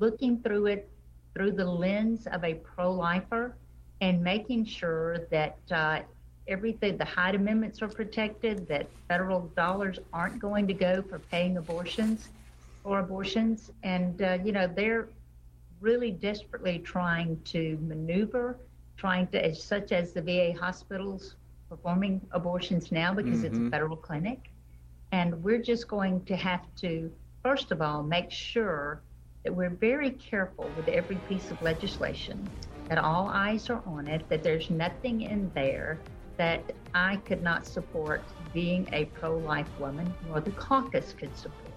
looking 0.00 0.40
through 0.42 0.66
it 0.66 0.90
through 1.34 1.52
the 1.52 1.64
lens 1.64 2.26
of 2.26 2.42
a 2.42 2.54
pro 2.54 2.92
lifer 2.92 3.54
and 4.00 4.20
making 4.20 4.64
sure 4.64 5.18
that 5.30 5.56
uh, 5.70 6.00
everything, 6.48 6.96
the 6.96 7.04
Hyde 7.04 7.36
amendments 7.36 7.80
are 7.80 7.86
protected, 7.86 8.66
that 8.66 8.88
federal 9.06 9.42
dollars 9.54 10.00
aren't 10.12 10.40
going 10.40 10.66
to 10.66 10.74
go 10.74 11.00
for 11.00 11.20
paying 11.20 11.58
abortions 11.58 12.28
or 12.82 12.98
abortions. 12.98 13.70
And, 13.84 14.20
uh, 14.20 14.38
you 14.44 14.50
know, 14.50 14.66
they're 14.66 15.10
really 15.80 16.10
desperately 16.10 16.80
trying 16.80 17.40
to 17.44 17.78
maneuver, 17.82 18.58
trying 18.96 19.28
to, 19.28 19.54
such 19.54 19.92
as 19.92 20.12
the 20.12 20.22
VA 20.22 20.58
hospitals 20.58 21.36
performing 21.74 22.20
abortions 22.30 22.92
now 22.92 23.12
because 23.12 23.38
mm-hmm. 23.38 23.46
it's 23.46 23.56
a 23.56 23.60
mm-hmm. 23.60 23.70
federal 23.70 23.96
clinic. 23.96 24.50
And 25.12 25.42
we're 25.42 25.62
just 25.62 25.88
going 25.88 26.24
to 26.26 26.36
have 26.36 26.62
to, 26.82 27.10
first 27.42 27.72
of 27.72 27.82
all, 27.82 28.02
make 28.02 28.30
sure 28.30 29.02
that 29.42 29.54
we're 29.54 29.70
very 29.70 30.10
careful 30.10 30.70
with 30.76 30.88
every 30.88 31.16
piece 31.28 31.50
of 31.50 31.60
legislation, 31.62 32.48
that 32.88 32.98
all 32.98 33.28
eyes 33.28 33.70
are 33.70 33.82
on 33.86 34.06
it, 34.06 34.28
that 34.28 34.42
there's 34.42 34.70
nothing 34.70 35.22
in 35.22 35.50
there 35.54 35.98
that 36.36 36.62
I 36.94 37.16
could 37.16 37.42
not 37.42 37.66
support 37.66 38.22
being 38.52 38.88
a 38.92 39.04
pro 39.06 39.36
life 39.36 39.68
woman, 39.78 40.12
nor 40.28 40.40
the 40.40 40.52
caucus 40.52 41.14
could 41.18 41.36
support. 41.36 41.72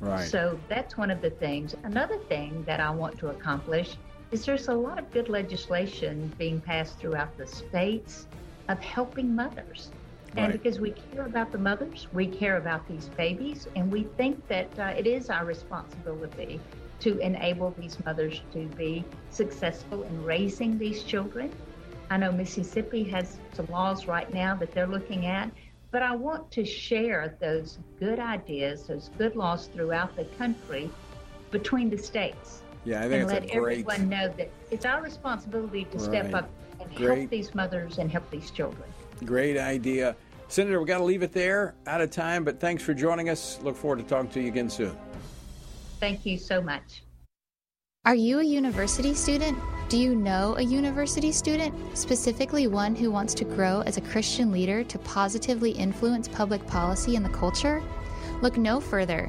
Right. 0.00 0.28
So 0.28 0.58
that's 0.68 0.96
one 0.96 1.10
of 1.10 1.20
the 1.20 1.30
things. 1.30 1.74
Another 1.84 2.18
thing 2.28 2.64
that 2.64 2.80
I 2.80 2.90
want 2.90 3.18
to 3.18 3.28
accomplish 3.28 3.96
is 4.30 4.46
there's 4.46 4.68
a 4.68 4.74
lot 4.74 4.98
of 4.98 5.10
good 5.12 5.28
legislation 5.28 6.32
being 6.38 6.60
passed 6.60 6.98
throughout 6.98 7.36
the 7.36 7.46
states 7.46 8.26
of 8.70 8.78
helping 8.80 9.34
mothers. 9.34 9.90
Right. 10.34 10.44
And 10.44 10.52
because 10.52 10.78
we 10.78 10.92
care 10.92 11.26
about 11.26 11.52
the 11.52 11.58
mothers, 11.58 12.06
we 12.12 12.26
care 12.26 12.56
about 12.56 12.86
these 12.88 13.06
babies, 13.16 13.66
and 13.74 13.90
we 13.90 14.04
think 14.16 14.46
that 14.48 14.78
uh, 14.78 14.94
it 14.96 15.06
is 15.06 15.28
our 15.28 15.44
responsibility 15.44 16.60
to 17.00 17.18
enable 17.18 17.74
these 17.78 17.96
mothers 18.04 18.42
to 18.52 18.66
be 18.76 19.04
successful 19.30 20.02
in 20.04 20.24
raising 20.24 20.78
these 20.78 21.02
children 21.02 21.50
I 22.10 22.16
know 22.16 22.32
Mississippi 22.32 23.04
has 23.04 23.38
some 23.52 23.66
laws 23.66 24.08
right 24.08 24.32
now 24.34 24.56
that 24.56 24.72
they're 24.74 24.88
looking 24.88 25.26
at, 25.26 25.50
but 25.92 26.02
I 26.02 26.16
want 26.16 26.50
to 26.52 26.64
share 26.64 27.36
those 27.40 27.78
good 28.00 28.18
ideas, 28.18 28.88
those 28.88 29.10
good 29.16 29.36
laws 29.36 29.68
throughout 29.68 30.16
the 30.16 30.24
country 30.24 30.90
between 31.52 31.88
the 31.88 31.96
states. 31.96 32.62
Yeah, 32.84 32.98
I 32.98 33.08
think 33.08 33.14
and 33.14 33.26
let 33.28 33.42
great... 33.42 33.86
everyone 33.86 34.08
know 34.08 34.28
that 34.36 34.50
it's 34.72 34.84
our 34.84 35.02
responsibility 35.02 35.84
to 35.84 35.98
right. 35.98 36.00
step 36.00 36.34
up 36.34 36.50
and 36.80 36.94
great. 36.94 37.18
help 37.18 37.30
these 37.30 37.54
mothers 37.54 37.98
and 37.98 38.10
help 38.10 38.28
these 38.30 38.50
children. 38.50 38.84
Great 39.24 39.58
idea. 39.58 40.16
Senator, 40.48 40.80
we 40.80 40.86
got 40.86 40.98
to 40.98 41.04
leave 41.04 41.22
it 41.22 41.32
there. 41.32 41.74
Out 41.86 42.00
of 42.00 42.10
time, 42.10 42.44
but 42.44 42.58
thanks 42.58 42.82
for 42.82 42.94
joining 42.94 43.28
us. 43.28 43.60
Look 43.62 43.76
forward 43.76 43.98
to 43.98 44.04
talking 44.04 44.30
to 44.30 44.40
you 44.40 44.48
again 44.48 44.68
soon. 44.68 44.96
Thank 46.00 46.26
you 46.26 46.38
so 46.38 46.60
much. 46.60 47.02
Are 48.06 48.14
you 48.14 48.40
a 48.40 48.42
university 48.42 49.12
student? 49.14 49.58
Do 49.90 49.98
you 49.98 50.14
know 50.14 50.54
a 50.56 50.62
university 50.62 51.32
student, 51.32 51.74
specifically 51.96 52.66
one 52.66 52.96
who 52.96 53.10
wants 53.10 53.34
to 53.34 53.44
grow 53.44 53.82
as 53.82 53.98
a 53.98 54.00
Christian 54.00 54.50
leader 54.50 54.82
to 54.84 54.98
positively 55.00 55.72
influence 55.72 56.26
public 56.26 56.66
policy 56.66 57.16
and 57.16 57.24
the 57.24 57.30
culture? 57.30 57.82
Look 58.40 58.56
no 58.56 58.80
further. 58.80 59.28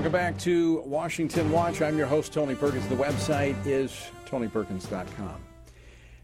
Welcome 0.00 0.12
back 0.12 0.38
to 0.38 0.80
Washington 0.86 1.52
Watch. 1.52 1.82
I'm 1.82 1.98
your 1.98 2.06
host, 2.06 2.32
Tony 2.32 2.54
Perkins. 2.54 2.88
The 2.88 2.94
website 2.94 3.54
is 3.66 4.10
tonyperkins.com. 4.24 5.44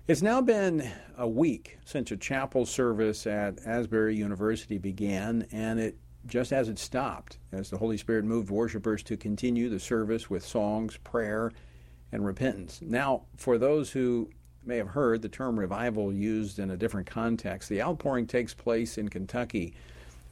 It's 0.09 0.23
now 0.23 0.41
been 0.41 0.91
a 1.19 1.29
week 1.29 1.77
since 1.85 2.11
a 2.11 2.17
chapel 2.17 2.65
service 2.65 3.27
at 3.27 3.59
Asbury 3.67 4.17
University 4.17 4.79
began, 4.79 5.47
and 5.53 5.79
it 5.79 5.99
just 6.27 6.55
as 6.55 6.71
it 6.71 6.79
stopped, 6.79 7.37
as 7.53 7.69
the 7.69 7.77
Holy 7.77 7.99
Spirit 7.99 8.25
moved 8.25 8.49
worshipers 8.49 9.03
to 9.03 9.17
continue 9.19 9.69
the 9.69 9.79
service 9.79 10.31
with 10.31 10.43
songs, 10.43 10.97
prayer, 11.05 11.53
and 12.13 12.25
repentance. 12.25 12.81
Now, 12.81 13.25
for 13.37 13.59
those 13.59 13.91
who 13.91 14.31
may 14.65 14.79
have 14.79 14.89
heard 14.89 15.21
the 15.21 15.29
term 15.29 15.61
revival 15.61 16.15
used 16.15 16.59
in 16.59 16.71
a 16.71 16.79
different 16.79 17.09
context, 17.09 17.69
the 17.69 17.83
outpouring 17.83 18.27
takes 18.27 18.55
place 18.55 18.97
in 18.97 19.11
Kentucky 19.11 19.75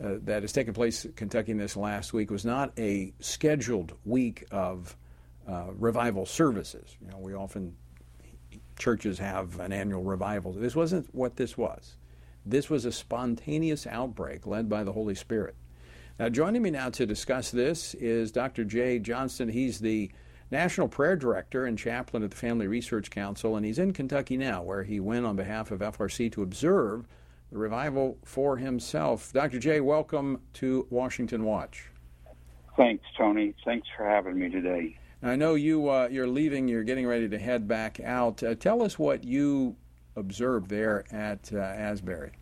uh, 0.05 0.19
that 0.25 0.43
has 0.43 0.53
taken 0.53 0.75
place 0.75 1.05
in 1.05 1.13
Kentucky 1.13 1.53
this 1.55 1.77
last 1.77 2.13
week 2.13 2.31
was 2.31 2.45
not 2.45 2.73
a 2.79 3.15
scheduled 3.21 3.95
week 4.05 4.45
of 4.51 4.97
uh, 5.49 5.69
revival 5.79 6.27
services. 6.27 6.97
You 7.01 7.09
know, 7.11 7.19
we 7.19 7.35
often 7.35 7.77
churches 8.79 9.19
have 9.19 9.61
an 9.61 9.73
annual 9.73 10.03
revival. 10.03 10.53
This 10.53 10.77
wasn't 10.77 11.15
what 11.15 11.37
this 11.37 11.57
was. 11.57 11.97
This 12.45 12.69
was 12.69 12.85
a 12.85 12.93
spontaneous 12.93 13.87
outbreak 13.87 14.47
led 14.47 14.69
by 14.69 14.85
the 14.85 14.93
Holy 14.93 15.15
Spirit. 15.15 15.55
Now, 16.19 16.29
joining 16.29 16.63
me 16.63 16.71
now 16.71 16.91
to 16.91 17.07
discuss 17.07 17.51
this 17.51 17.95
is 17.95 18.31
Dr. 18.31 18.65
Jay 18.65 18.99
Johnston. 18.99 19.49
He's 19.49 19.81
the 19.81 20.11
National 20.51 20.87
Prayer 20.87 21.17
Director 21.17 21.65
and 21.65 21.79
Chaplain 21.79 22.23
at 22.23 22.31
the 22.31 22.37
Family 22.37 22.67
Research 22.67 23.11
Council, 23.11 23.57
and 23.57 23.65
he's 23.65 23.79
in 23.79 23.93
Kentucky 23.93 24.37
now, 24.37 24.63
where 24.63 24.83
he 24.83 25.01
went 25.01 25.25
on 25.25 25.35
behalf 25.35 25.71
of 25.71 25.81
FRC 25.81 26.31
to 26.33 26.43
observe 26.43 27.09
the 27.55 27.61
revival 27.61 28.19
for 28.25 28.57
himself. 28.57 29.33
Dr. 29.33 29.61
J, 29.61 29.81
welcome 29.81 30.41
to 30.55 30.89
Washington 30.91 31.45
Watch. 31.45 31.89
Thanks, 32.77 33.05
Tony. 33.17 33.55
Thanks 33.65 33.87
for 33.97 34.05
having 34.05 34.37
me 34.37 34.51
today. 34.51 34.99
I 35.23 35.37
know 35.37 35.55
you 35.55 35.89
uh, 35.89 36.09
you're 36.11 36.27
leaving. 36.27 36.67
You're 36.67 36.83
getting 36.83 37.07
ready 37.07 37.29
to 37.29 37.39
head 37.39 37.69
back 37.69 38.01
out. 38.01 38.43
Uh, 38.43 38.57
tell 38.57 38.83
us 38.83 38.99
what 38.99 39.23
you 39.23 39.77
observed 40.17 40.69
there 40.69 41.05
at 41.13 41.53
uh, 41.55 41.59
Asbury. 41.59 42.33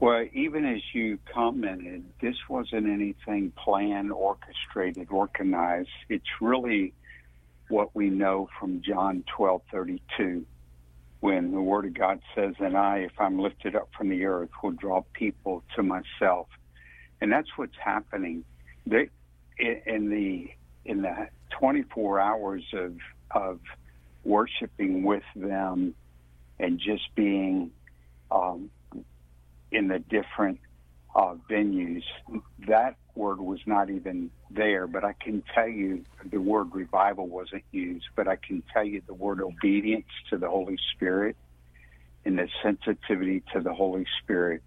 Well, 0.00 0.24
even 0.32 0.64
as 0.64 0.80
you 0.94 1.18
commented, 1.32 2.04
this 2.22 2.36
wasn't 2.48 2.88
anything 2.88 3.52
planned, 3.52 4.12
orchestrated, 4.12 5.08
organized. 5.10 5.90
It's 6.08 6.40
really 6.40 6.94
what 7.68 7.94
we 7.94 8.08
know 8.08 8.48
from 8.58 8.80
John 8.80 9.24
twelve 9.26 9.60
thirty 9.70 10.00
two 10.16 10.46
when 11.20 11.52
the 11.52 11.60
Word 11.60 11.86
of 11.86 11.94
God 11.94 12.20
says, 12.34 12.54
and 12.58 12.76
I, 12.76 12.98
if 12.98 13.12
I'm 13.18 13.38
lifted 13.38 13.74
up 13.74 13.88
from 13.96 14.08
the 14.10 14.24
earth, 14.24 14.50
will 14.62 14.72
draw 14.72 15.02
people 15.12 15.62
to 15.74 15.82
myself. 15.82 16.48
And 17.20 17.32
that's 17.32 17.48
what's 17.56 17.76
happening. 17.82 18.44
They, 18.86 19.08
in 19.58 20.10
the 20.10 20.50
in 20.84 21.02
the 21.02 21.28
24 21.58 22.20
hours 22.20 22.64
of 22.74 22.96
of 23.30 23.60
worshiping 24.24 25.02
with 25.02 25.22
them 25.34 25.94
and 26.58 26.78
just 26.78 27.14
being 27.14 27.70
um, 28.30 28.70
in 29.70 29.88
the 29.88 29.98
different 29.98 30.60
uh, 31.16 31.36
venues, 31.50 32.04
that 32.68 32.96
word 33.16 33.40
was 33.40 33.60
not 33.66 33.90
even 33.90 34.30
there. 34.50 34.88
But 34.88 35.04
I 35.04 35.14
can 35.22 35.44
tell 35.54 35.68
you 35.68 36.04
the 36.30 36.40
word 36.40 36.68
revival 36.74 37.28
wasn't 37.28 37.64
used, 37.72 38.06
but 38.16 38.28
I 38.28 38.38
can 38.46 38.64
tell 38.74 38.84
you 38.84 39.02
the 39.08 39.14
word 39.14 39.42
obedience 39.42 40.06
to 40.30 40.38
the 40.38 40.50
Holy 40.50 40.78
Spirit 40.96 41.36
and 42.24 42.38
the 42.38 42.48
sensitivity 42.62 43.42
to 43.54 43.60
the 43.62 43.74
Holy 43.74 44.06
Spirit, 44.22 44.62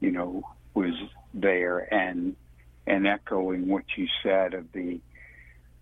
you 0.00 0.12
know, 0.12 0.42
was 0.74 0.94
there 1.34 1.92
and 1.94 2.36
and 2.86 3.06
echoing 3.06 3.68
what 3.68 3.84
you 3.96 4.06
said 4.24 4.54
of 4.54 4.66
the 4.74 5.00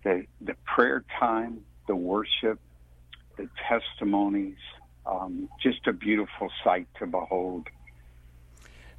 the 0.03 0.25
the 0.41 0.55
prayer 0.75 1.03
time, 1.19 1.61
the 1.87 1.95
worship, 1.95 2.59
the 3.37 3.49
testimonies, 3.69 4.57
um, 5.05 5.49
just 5.63 5.87
a 5.87 5.93
beautiful 5.93 6.49
sight 6.63 6.87
to 6.99 7.07
behold. 7.07 7.67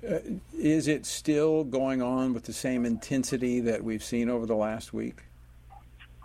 Uh, 0.09 0.19
is 0.59 0.89
it 0.89 1.07
still 1.07 1.65
going 1.65 2.03
on 2.03 2.35
with 2.35 2.45
the 2.45 2.53
same 2.53 2.85
intensity 2.85 3.61
that 3.61 3.83
we've 3.83 4.05
seen 4.05 4.29
over 4.29 4.45
the 4.45 4.55
last 4.55 4.93
week? 4.93 5.23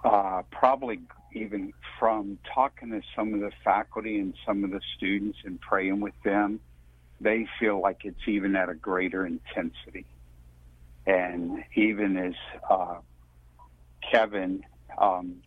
Uh, 0.04 0.42
probably 0.52 1.00
even 1.34 1.74
from 2.00 2.38
talking 2.54 2.90
to 2.90 3.02
some 3.16 3.34
of 3.34 3.40
the 3.42 3.52
faculty 3.64 4.20
and 4.20 4.34
some 4.46 4.64
of 4.64 4.72
the 4.72 4.82
students 4.98 5.38
and 5.46 5.60
praying 5.62 6.00
with 6.00 6.14
them, 6.24 6.60
they 7.22 7.48
feel 7.60 7.80
like 7.80 8.06
it's 8.06 8.28
even 8.28 8.56
at 8.56 8.70
a 8.70 8.74
greater 8.74 9.26
intensity. 9.26 10.06
And 11.06 11.64
even 11.76 12.18
as 12.18 12.34
uh, 12.70 12.98
Kevin 14.12 14.64
um, 14.98 15.38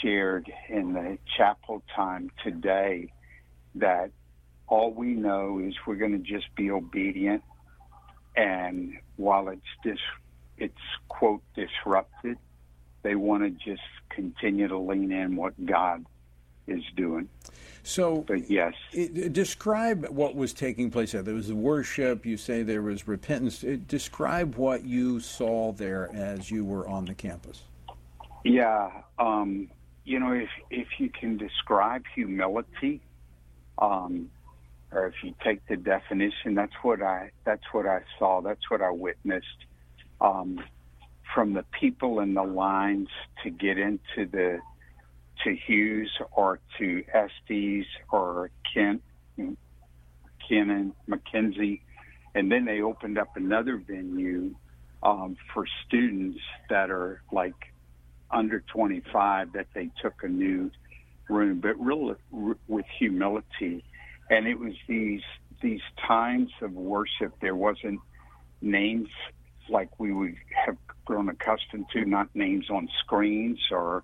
shared 0.00 0.50
in 0.68 0.92
the 0.92 1.18
chapel 1.36 1.82
time 1.94 2.30
today, 2.42 3.12
that 3.76 4.10
all 4.72 4.90
we 4.90 5.08
know 5.08 5.58
is 5.58 5.74
we're 5.86 5.96
going 5.96 6.12
to 6.12 6.18
just 6.18 6.46
be 6.54 6.70
obedient. 6.70 7.42
And 8.34 8.94
while 9.16 9.50
it's 9.50 9.60
dis, 9.84 9.98
it's 10.56 10.72
quote 11.08 11.42
disrupted, 11.54 12.38
they 13.02 13.14
want 13.14 13.42
to 13.42 13.50
just 13.50 13.86
continue 14.08 14.68
to 14.68 14.78
lean 14.78 15.12
in 15.12 15.36
what 15.36 15.52
God 15.66 16.06
is 16.66 16.82
doing. 16.96 17.28
So, 17.82 18.24
but 18.26 18.48
yes, 18.48 18.72
it, 18.94 19.34
describe 19.34 20.06
what 20.08 20.36
was 20.36 20.54
taking 20.54 20.90
place 20.90 21.12
there. 21.12 21.20
There 21.20 21.34
was 21.34 21.52
worship. 21.52 22.24
You 22.24 22.38
say 22.38 22.62
there 22.62 22.80
was 22.80 23.06
repentance. 23.06 23.58
Describe 23.86 24.54
what 24.54 24.84
you 24.84 25.20
saw 25.20 25.72
there 25.72 26.08
as 26.14 26.50
you 26.50 26.64
were 26.64 26.88
on 26.88 27.04
the 27.04 27.14
campus. 27.14 27.60
Yeah, 28.42 28.90
um, 29.18 29.68
you 30.04 30.18
know, 30.18 30.32
if 30.32 30.48
if 30.70 30.88
you 30.98 31.10
can 31.10 31.36
describe 31.36 32.04
humility, 32.14 33.02
um, 33.78 34.30
or 34.92 35.06
if 35.06 35.14
you 35.22 35.34
take 35.42 35.66
the 35.68 35.76
definition, 35.76 36.54
that's 36.54 36.74
what 36.82 37.02
I 37.02 37.30
that's 37.44 37.64
what 37.72 37.86
I 37.86 38.00
saw. 38.18 38.40
That's 38.40 38.70
what 38.70 38.82
I 38.82 38.90
witnessed. 38.90 39.46
Um, 40.20 40.60
from 41.34 41.54
the 41.54 41.64
people 41.80 42.20
in 42.20 42.34
the 42.34 42.42
lines 42.42 43.08
to 43.42 43.50
get 43.50 43.78
into 43.78 44.26
the 44.30 44.60
to 45.44 45.56
Hughes 45.66 46.10
or 46.32 46.60
to 46.78 47.04
Estes 47.12 47.86
or 48.10 48.50
Kent, 48.72 49.02
Kennan, 50.48 50.92
McKenzie, 51.08 51.80
and 52.34 52.50
then 52.50 52.64
they 52.64 52.80
opened 52.80 53.18
up 53.18 53.36
another 53.36 53.76
venue 53.76 54.54
um, 55.02 55.36
for 55.52 55.66
students 55.86 56.38
that 56.70 56.90
are 56.90 57.22
like 57.32 57.54
under 58.30 58.60
25 58.72 59.52
that 59.52 59.66
they 59.74 59.90
took 60.00 60.14
a 60.22 60.28
new 60.28 60.70
room, 61.28 61.60
but 61.60 61.78
really 61.78 62.14
with 62.68 62.86
humility. 62.98 63.84
And 64.30 64.46
it 64.46 64.58
was 64.58 64.74
these 64.88 65.22
these 65.60 65.80
times 66.06 66.50
of 66.60 66.72
worship. 66.72 67.34
There 67.40 67.54
wasn't 67.54 68.00
names 68.60 69.08
like 69.68 69.98
we 70.00 70.12
would 70.12 70.34
have 70.66 70.76
grown 71.04 71.28
accustomed 71.28 71.86
to, 71.92 72.04
not 72.04 72.28
names 72.34 72.70
on 72.70 72.88
screens 73.04 73.60
or 73.70 74.02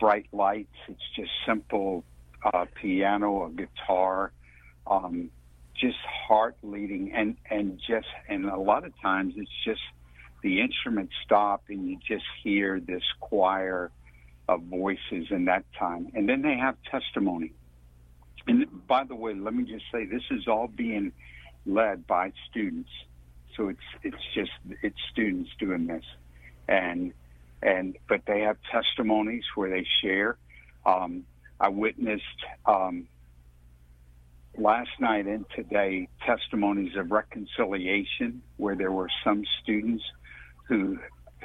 bright 0.00 0.26
lights. 0.32 0.74
It's 0.88 1.00
just 1.16 1.30
simple 1.46 2.04
uh, 2.44 2.66
piano, 2.74 3.46
a 3.46 3.50
guitar, 3.50 4.32
um, 4.86 5.30
just 5.74 5.98
heart 6.28 6.56
leading, 6.62 7.12
and 7.12 7.36
and 7.50 7.78
just 7.78 8.08
and 8.28 8.46
a 8.46 8.58
lot 8.58 8.84
of 8.84 8.92
times 9.00 9.34
it's 9.36 9.50
just 9.64 9.80
the 10.42 10.60
instruments 10.60 11.14
stop 11.24 11.64
and 11.68 11.88
you 11.88 11.98
just 12.06 12.24
hear 12.42 12.80
this 12.80 13.02
choir 13.20 13.90
of 14.48 14.62
voices 14.64 15.26
in 15.30 15.46
that 15.46 15.64
time, 15.78 16.10
and 16.14 16.28
then 16.28 16.42
they 16.42 16.56
have 16.56 16.76
testimony. 16.90 17.52
And 18.46 18.86
by 18.86 19.04
the 19.04 19.14
way, 19.14 19.34
let 19.34 19.54
me 19.54 19.64
just 19.64 19.84
say 19.92 20.04
this 20.04 20.22
is 20.30 20.46
all 20.48 20.68
being 20.68 21.12
led 21.66 22.06
by 22.06 22.32
students. 22.50 22.90
So 23.56 23.68
it's 23.68 23.80
it's 24.02 24.24
just 24.34 24.50
it's 24.82 24.98
students 25.12 25.50
doing 25.58 25.86
this, 25.86 26.04
and 26.68 27.12
and 27.62 27.96
but 28.08 28.22
they 28.26 28.40
have 28.40 28.56
testimonies 28.70 29.44
where 29.54 29.70
they 29.70 29.86
share. 30.02 30.36
Um, 30.84 31.24
I 31.60 31.68
witnessed 31.68 32.44
um, 32.66 33.06
last 34.58 34.90
night 35.00 35.26
and 35.26 35.46
today 35.54 36.08
testimonies 36.26 36.96
of 36.96 37.10
reconciliation 37.10 38.42
where 38.56 38.76
there 38.76 38.92
were 38.92 39.08
some 39.22 39.44
students 39.62 40.04
who 40.68 40.98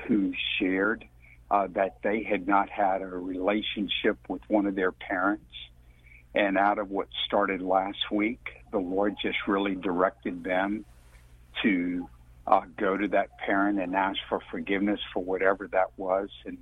who 0.08 0.34
shared 0.60 1.06
uh, 1.52 1.68
that 1.74 1.98
they 2.04 2.24
had 2.24 2.48
not 2.48 2.70
had 2.70 3.02
a 3.02 3.08
relationship 3.08 4.18
with 4.28 4.42
one 4.48 4.66
of 4.66 4.76
their 4.76 4.92
parents. 4.92 5.46
And 6.36 6.58
out 6.58 6.78
of 6.78 6.90
what 6.90 7.08
started 7.26 7.62
last 7.62 8.12
week, 8.12 8.40
the 8.72 8.78
Lord 8.78 9.16
just 9.22 9.38
really 9.48 9.76
directed 9.76 10.44
them 10.44 10.86
to 11.64 12.08
uh, 12.46 12.62
go 12.78 12.98
to 12.98 13.08
that 13.10 13.38
parent 13.40 13.80
and 13.80 13.96
ask 13.96 14.18
for 14.28 14.40
forgiveness 14.52 15.00
for 15.14 15.24
whatever 15.24 15.68
that 15.68 15.88
was, 15.98 16.30
and 16.46 16.58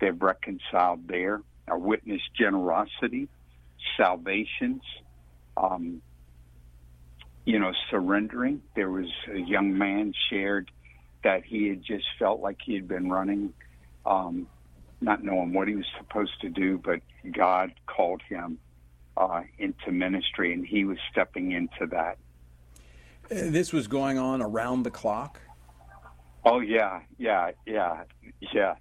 they've 0.00 0.20
reconciled 0.20 1.06
there. 1.08 1.42
I 1.68 1.76
witnessed 1.76 2.34
generosity, 2.36 3.28
salvations, 3.96 4.82
um, 5.56 6.02
you 7.44 7.58
know, 7.58 7.72
surrendering. 7.90 8.62
There 8.74 8.90
was 8.90 9.08
a 9.32 9.38
young 9.38 9.76
man 9.78 10.12
shared 10.28 10.70
that 11.22 11.44
he 11.44 11.68
had 11.68 11.82
just 11.82 12.04
felt 12.18 12.40
like 12.40 12.58
he 12.64 12.74
had 12.74 12.86
been 12.86 13.10
running, 13.10 13.54
um, 14.04 14.46
not 15.00 15.22
knowing 15.22 15.52
what 15.52 15.68
he 15.68 15.74
was 15.74 15.86
supposed 15.98 16.40
to 16.42 16.50
do, 16.50 16.78
but 16.78 17.00
God 17.32 17.72
called 17.86 18.20
him 18.28 18.58
uh, 19.16 19.42
into 19.58 19.92
ministry, 19.92 20.52
and 20.52 20.66
he 20.66 20.84
was 20.84 20.98
stepping 21.10 21.52
into 21.52 21.86
that. 21.90 22.18
Uh, 23.30 23.50
this 23.50 23.72
was 23.72 23.88
going 23.88 24.18
on 24.18 24.42
around 24.42 24.82
the 24.82 24.90
clock. 24.90 25.40
Oh 26.44 26.60
yeah, 26.60 27.00
yeah, 27.18 27.52
yeah, 27.66 28.04
yeah. 28.52 28.74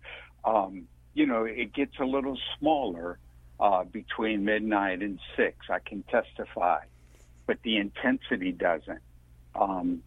Um, 0.44 0.88
you 1.14 1.26
know, 1.26 1.46
it 1.46 1.74
gets 1.74 1.98
a 2.00 2.06
little 2.06 2.38
smaller 2.60 3.20
uh, 3.60 3.84
between 3.86 4.44
midnight 4.44 5.02
and 5.02 5.20
six. 5.38 5.68
I 5.70 5.80
can 5.80 6.04
testify, 6.04 6.80
but 7.46 7.58
the 7.64 7.78
intensity 7.78 8.52
doesn't. 8.52 9.02
Um, 9.56 10.04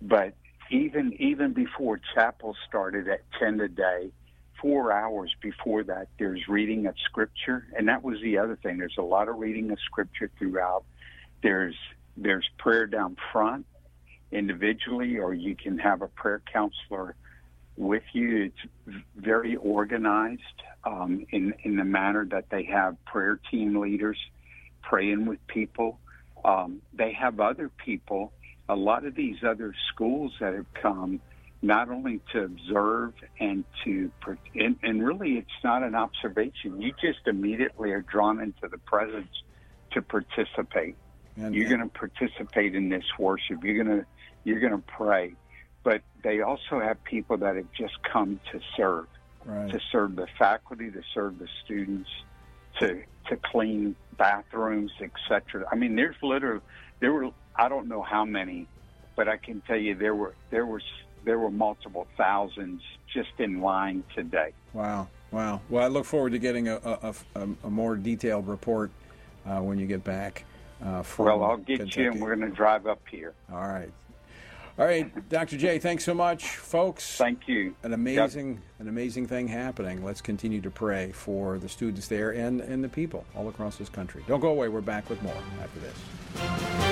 but 0.00 0.34
even 0.70 1.14
even 1.20 1.52
before 1.52 2.00
chapel 2.14 2.56
started 2.68 3.08
at 3.08 3.22
ten 3.38 3.60
a 3.60 3.68
day, 3.68 4.10
four 4.62 4.92
hours 4.92 5.34
before 5.42 5.82
that, 5.82 6.08
there's 6.18 6.46
reading 6.48 6.86
of 6.86 6.94
scripture, 7.04 7.66
and 7.76 7.88
that 7.88 8.02
was 8.02 8.18
the 8.22 8.38
other 8.38 8.56
thing. 8.56 8.78
There's 8.78 8.96
a 8.96 9.02
lot 9.02 9.28
of 9.28 9.36
reading 9.38 9.70
of 9.72 9.78
scripture 9.80 10.30
throughout. 10.38 10.84
There's 11.42 11.74
there's 12.16 12.48
prayer 12.58 12.86
down 12.86 13.16
front 13.32 13.66
individually, 14.30 15.18
or 15.18 15.34
you 15.34 15.56
can 15.56 15.78
have 15.78 16.00
a 16.02 16.08
prayer 16.08 16.40
counselor 16.52 17.16
with 17.76 18.04
you. 18.12 18.44
It's 18.44 19.02
very 19.16 19.56
organized 19.56 20.40
um, 20.84 21.26
in 21.30 21.54
in 21.64 21.76
the 21.76 21.84
manner 21.84 22.24
that 22.26 22.48
they 22.48 22.64
have 22.64 22.96
prayer 23.04 23.40
team 23.50 23.80
leaders 23.80 24.18
praying 24.82 25.26
with 25.26 25.44
people. 25.48 25.98
Um, 26.44 26.82
they 26.92 27.12
have 27.12 27.40
other 27.40 27.68
people. 27.84 28.32
A 28.68 28.76
lot 28.76 29.04
of 29.04 29.14
these 29.16 29.42
other 29.42 29.74
schools 29.92 30.32
that 30.40 30.54
have 30.54 30.72
come 30.74 31.20
not 31.62 31.88
only 31.88 32.20
to 32.32 32.42
observe 32.42 33.14
and 33.38 33.64
to 33.84 34.10
and, 34.54 34.76
and 34.82 35.06
really 35.06 35.38
it's 35.38 35.48
not 35.62 35.82
an 35.82 35.94
observation 35.94 36.80
you 36.80 36.92
just 37.00 37.20
immediately 37.26 37.92
are 37.92 38.02
drawn 38.02 38.40
into 38.40 38.68
the 38.68 38.78
presence 38.78 39.30
to 39.92 40.02
participate 40.02 40.96
and, 41.36 41.54
you're 41.54 41.68
going 41.68 41.80
to 41.80 41.86
participate 41.86 42.74
in 42.74 42.88
this 42.88 43.04
worship 43.18 43.62
you're 43.62 43.84
going 43.84 44.00
to 44.00 44.06
you're 44.44 44.60
going 44.60 44.72
to 44.72 44.78
pray. 44.78 45.34
But 45.84 46.02
they 46.22 46.40
also 46.40 46.80
have 46.80 47.02
people 47.04 47.38
that 47.38 47.56
have 47.56 47.72
just 47.76 47.94
come 48.04 48.40
to 48.52 48.60
serve, 48.76 49.06
right. 49.44 49.70
to 49.70 49.80
serve 49.90 50.16
the 50.16 50.28
faculty, 50.38 50.90
to 50.90 51.02
serve 51.12 51.38
the 51.38 51.48
students, 51.64 52.08
to 52.78 53.02
to 53.28 53.36
clean 53.36 53.96
bathrooms, 54.16 54.92
etc. 55.00 55.66
I 55.70 55.76
mean, 55.76 55.96
there's 55.96 56.16
literally 56.22 56.60
there 57.00 57.12
were 57.12 57.30
I 57.56 57.68
don't 57.68 57.88
know 57.88 58.02
how 58.02 58.24
many, 58.24 58.68
but 59.16 59.28
I 59.28 59.36
can 59.36 59.60
tell 59.62 59.76
you 59.76 59.94
there 59.94 60.14
were 60.14 60.34
there 60.50 60.66
were 60.66 60.82
there 61.24 61.38
were 61.38 61.50
multiple 61.50 62.06
thousands 62.16 62.82
just 63.12 63.30
in 63.38 63.60
line 63.60 64.04
today. 64.14 64.52
Wow, 64.72 65.08
wow. 65.30 65.60
Well, 65.68 65.84
I 65.84 65.88
look 65.88 66.04
forward 66.04 66.32
to 66.32 66.38
getting 66.38 66.68
a 66.68 66.76
a, 66.76 67.14
a, 67.34 67.48
a 67.64 67.70
more 67.70 67.96
detailed 67.96 68.48
report 68.48 68.90
uh, 69.46 69.60
when 69.60 69.78
you 69.78 69.86
get 69.86 70.04
back. 70.04 70.44
Uh, 70.84 71.02
well, 71.18 71.44
I'll 71.44 71.56
get 71.58 71.78
Kentucky. 71.78 72.02
you, 72.02 72.10
and 72.10 72.20
we're 72.20 72.34
going 72.34 72.48
to 72.48 72.54
drive 72.54 72.86
up 72.86 73.00
here. 73.08 73.34
All 73.52 73.68
right. 73.68 73.90
All 74.78 74.86
right, 74.86 75.28
Dr. 75.28 75.58
J, 75.58 75.78
thanks 75.78 76.02
so 76.02 76.14
much, 76.14 76.56
folks. 76.56 77.18
Thank 77.18 77.46
you. 77.46 77.76
An 77.82 77.92
amazing, 77.92 78.54
yep. 78.54 78.62
an 78.78 78.88
amazing 78.88 79.26
thing 79.26 79.46
happening. 79.46 80.02
Let's 80.02 80.22
continue 80.22 80.62
to 80.62 80.70
pray 80.70 81.12
for 81.12 81.58
the 81.58 81.68
students 81.68 82.08
there 82.08 82.30
and, 82.30 82.62
and 82.62 82.82
the 82.82 82.88
people 82.88 83.26
all 83.36 83.48
across 83.50 83.76
this 83.76 83.90
country. 83.90 84.24
Don't 84.26 84.40
go 84.40 84.48
away. 84.48 84.68
We're 84.68 84.80
back 84.80 85.10
with 85.10 85.22
more 85.22 85.36
after 85.62 85.80
this. 85.80 86.91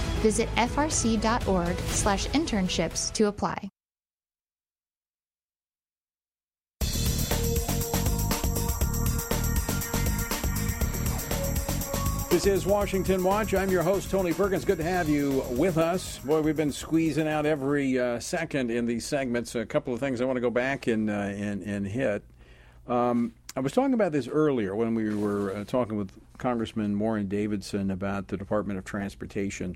Visit 0.21 0.49
frc.org 0.55 1.77
slash 1.77 2.27
internships 2.27 3.11
to 3.13 3.27
apply. 3.27 3.69
This 12.31 12.45
is 12.45 12.65
Washington 12.65 13.23
Watch. 13.23 13.53
I'm 13.53 13.69
your 13.69 13.83
host, 13.83 14.09
Tony 14.09 14.33
Perkins. 14.33 14.63
Good 14.63 14.77
to 14.77 14.83
have 14.83 15.09
you 15.09 15.43
with 15.51 15.77
us. 15.77 16.17
Boy, 16.19 16.41
we've 16.41 16.55
been 16.55 16.71
squeezing 16.71 17.27
out 17.27 17.45
every 17.45 17.99
uh, 17.99 18.19
second 18.19 18.71
in 18.71 18.85
these 18.85 19.05
segments. 19.05 19.53
A 19.53 19.65
couple 19.65 19.93
of 19.93 19.99
things 19.99 20.21
I 20.21 20.25
want 20.25 20.37
to 20.37 20.41
go 20.41 20.49
back 20.49 20.87
and, 20.87 21.09
uh, 21.09 21.13
and, 21.13 21.61
and 21.61 21.85
hit. 21.85 22.23
Um, 22.87 23.33
I 23.55 23.59
was 23.59 23.73
talking 23.73 23.93
about 23.93 24.13
this 24.13 24.27
earlier 24.27 24.75
when 24.75 24.95
we 24.95 25.13
were 25.13 25.53
uh, 25.53 25.63
talking 25.65 25.97
with 25.97 26.11
Congressman 26.37 26.97
Warren 26.97 27.27
Davidson 27.27 27.91
about 27.91 28.29
the 28.29 28.37
Department 28.37 28.79
of 28.79 28.85
Transportation 28.85 29.75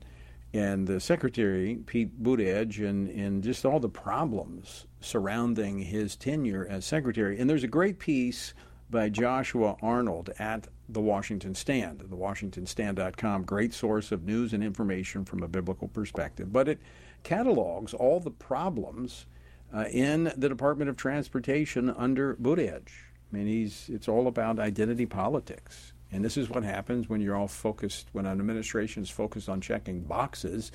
and 0.53 0.87
the 0.87 0.99
Secretary, 0.99 1.75
Pete 1.85 2.21
Buttigieg, 2.23 2.87
and, 2.87 3.09
and 3.09 3.43
just 3.43 3.65
all 3.65 3.79
the 3.79 3.89
problems 3.89 4.85
surrounding 5.01 5.79
his 5.79 6.15
tenure 6.15 6.65
as 6.69 6.85
Secretary. 6.85 7.39
And 7.39 7.49
there's 7.49 7.63
a 7.63 7.67
great 7.67 7.99
piece 7.99 8.53
by 8.89 9.09
Joshua 9.09 9.75
Arnold 9.81 10.31
at 10.39 10.67
the 10.87 11.01
Washington 11.01 11.55
Stand, 11.55 11.99
the 11.99 12.15
WashingtonStand.com, 12.15 13.43
great 13.43 13.73
source 13.73 14.11
of 14.11 14.23
news 14.23 14.53
and 14.53 14.63
information 14.63 15.25
from 15.25 15.43
a 15.43 15.47
biblical 15.47 15.87
perspective. 15.87 16.53
But 16.53 16.69
it 16.69 16.79
catalogs 17.23 17.93
all 17.93 18.19
the 18.19 18.31
problems 18.31 19.25
uh, 19.73 19.85
in 19.91 20.31
the 20.37 20.47
Department 20.47 20.89
of 20.89 20.95
Transportation 20.95 21.89
under 21.89 22.35
Buttigieg. 22.35 22.87
I 22.87 23.35
mean, 23.35 23.47
he's 23.47 23.89
it's 23.91 24.07
all 24.07 24.27
about 24.27 24.59
identity 24.59 25.05
politics, 25.05 25.93
and 26.11 26.23
this 26.23 26.37
is 26.37 26.49
what 26.49 26.63
happens 26.63 27.09
when 27.09 27.21
you're 27.21 27.35
all 27.35 27.47
focused 27.47 28.07
when 28.11 28.25
an 28.25 28.39
administration 28.39 29.03
is 29.03 29.09
focused 29.09 29.49
on 29.49 29.61
checking 29.61 30.01
boxes 30.01 30.71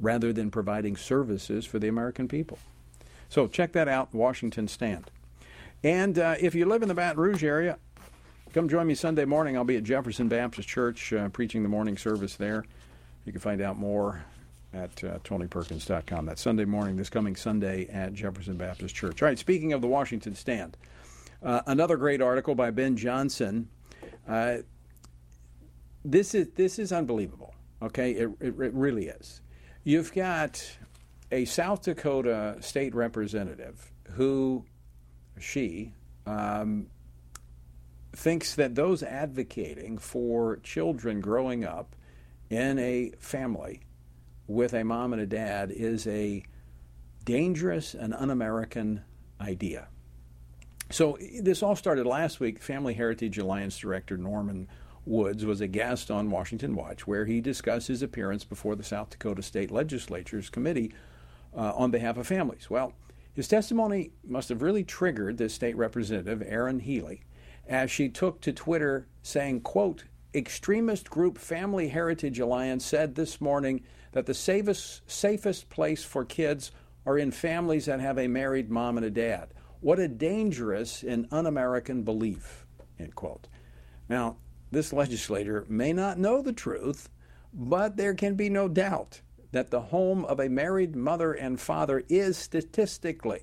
rather 0.00 0.32
than 0.32 0.50
providing 0.50 0.96
services 0.96 1.64
for 1.64 1.78
the 1.78 1.88
American 1.88 2.28
people. 2.28 2.58
So 3.28 3.46
check 3.46 3.72
that 3.72 3.88
out, 3.88 4.12
Washington 4.12 4.68
Stand. 4.68 5.10
And 5.84 6.18
uh, 6.18 6.36
if 6.40 6.54
you 6.54 6.66
live 6.66 6.82
in 6.82 6.88
the 6.88 6.94
Baton 6.94 7.20
Rouge 7.20 7.42
area, 7.42 7.78
come 8.52 8.68
join 8.68 8.86
me 8.86 8.94
Sunday 8.94 9.24
morning. 9.24 9.56
I'll 9.56 9.64
be 9.64 9.76
at 9.76 9.84
Jefferson 9.84 10.28
Baptist 10.28 10.68
Church 10.68 11.12
uh, 11.12 11.28
preaching 11.30 11.62
the 11.62 11.68
morning 11.68 11.96
service 11.96 12.36
there. 12.36 12.64
You 13.24 13.32
can 13.32 13.40
find 13.40 13.60
out 13.60 13.78
more 13.78 14.24
at 14.74 15.04
uh, 15.04 15.18
TonyPerkins.com. 15.20 16.26
That's 16.26 16.42
Sunday 16.42 16.64
morning, 16.64 16.96
this 16.96 17.10
coming 17.10 17.36
Sunday 17.36 17.88
at 17.88 18.14
Jefferson 18.14 18.56
Baptist 18.56 18.94
Church. 18.94 19.22
All 19.22 19.28
right, 19.28 19.38
speaking 19.38 19.72
of 19.72 19.80
the 19.80 19.88
Washington 19.88 20.34
Stand, 20.34 20.76
uh, 21.42 21.62
another 21.66 21.96
great 21.96 22.20
article 22.20 22.54
by 22.54 22.70
Ben 22.70 22.96
Johnson. 22.96 23.68
Uh, 24.28 24.58
this 26.04 26.34
is 26.34 26.48
this 26.56 26.78
is 26.78 26.92
unbelievable. 26.92 27.54
Okay, 27.80 28.12
it, 28.12 28.30
it, 28.40 28.60
it 28.60 28.74
really 28.74 29.08
is. 29.08 29.40
You've 29.84 30.12
got 30.12 30.64
a 31.32 31.44
South 31.44 31.82
Dakota 31.82 32.56
state 32.60 32.94
representative 32.94 33.90
who 34.12 34.64
she 35.40 35.92
um, 36.26 36.86
thinks 38.12 38.54
that 38.54 38.74
those 38.74 39.02
advocating 39.02 39.98
for 39.98 40.58
children 40.58 41.20
growing 41.20 41.64
up 41.64 41.96
in 42.50 42.78
a 42.78 43.12
family 43.18 43.80
with 44.46 44.74
a 44.74 44.84
mom 44.84 45.12
and 45.12 45.22
a 45.22 45.26
dad 45.26 45.70
is 45.70 46.06
a 46.06 46.44
dangerous 47.24 47.94
and 47.94 48.14
un 48.14 48.30
American 48.30 49.02
idea. 49.40 49.88
So, 50.90 51.16
this 51.40 51.62
all 51.62 51.74
started 51.74 52.06
last 52.06 52.38
week. 52.38 52.60
Family 52.60 52.92
Heritage 52.92 53.38
Alliance 53.38 53.78
Director 53.78 54.18
Norman 54.18 54.68
Woods 55.04 55.44
was 55.44 55.60
a 55.60 55.66
guest 55.66 56.10
on 56.10 56.30
Washington 56.30 56.74
Watch, 56.74 57.06
where 57.06 57.24
he 57.24 57.40
discussed 57.40 57.88
his 57.88 58.02
appearance 58.02 58.44
before 58.44 58.76
the 58.76 58.84
South 58.84 59.10
Dakota 59.10 59.42
State 59.42 59.70
Legislature's 59.70 60.48
Committee 60.48 60.92
uh, 61.56 61.72
on 61.74 61.90
behalf 61.90 62.16
of 62.16 62.26
families. 62.26 62.70
Well, 62.70 62.92
his 63.34 63.48
testimony 63.48 64.10
must 64.24 64.48
have 64.50 64.62
really 64.62 64.84
triggered 64.84 65.38
the 65.38 65.48
state 65.48 65.76
representative, 65.76 66.42
Erin 66.46 66.80
Healy, 66.80 67.24
as 67.66 67.90
she 67.90 68.08
took 68.08 68.40
to 68.42 68.52
Twitter 68.52 69.08
saying, 69.22 69.62
quote, 69.62 70.04
extremist 70.34 71.10
group 71.10 71.38
Family 71.38 71.88
Heritage 71.88 72.38
Alliance 72.38 72.84
said 72.84 73.14
this 73.14 73.40
morning 73.40 73.82
that 74.12 74.26
the 74.26 74.34
safest, 74.34 75.02
safest 75.10 75.68
place 75.68 76.04
for 76.04 76.24
kids 76.24 76.70
are 77.04 77.18
in 77.18 77.30
families 77.30 77.86
that 77.86 78.00
have 78.00 78.18
a 78.18 78.28
married 78.28 78.70
mom 78.70 78.96
and 78.96 79.06
a 79.06 79.10
dad. 79.10 79.48
What 79.80 79.98
a 79.98 80.08
dangerous 80.08 81.02
and 81.02 81.26
un 81.32 81.46
American 81.46 82.02
belief, 82.02 82.66
end 82.98 83.14
quote. 83.14 83.48
Now, 84.08 84.36
this 84.72 84.92
legislator 84.92 85.64
may 85.68 85.92
not 85.92 86.18
know 86.18 86.42
the 86.42 86.52
truth, 86.52 87.08
but 87.52 87.96
there 87.96 88.14
can 88.14 88.34
be 88.34 88.48
no 88.48 88.66
doubt 88.66 89.20
that 89.52 89.70
the 89.70 89.80
home 89.80 90.24
of 90.24 90.40
a 90.40 90.48
married 90.48 90.96
mother 90.96 91.34
and 91.34 91.60
father 91.60 92.02
is 92.08 92.38
statistically, 92.38 93.42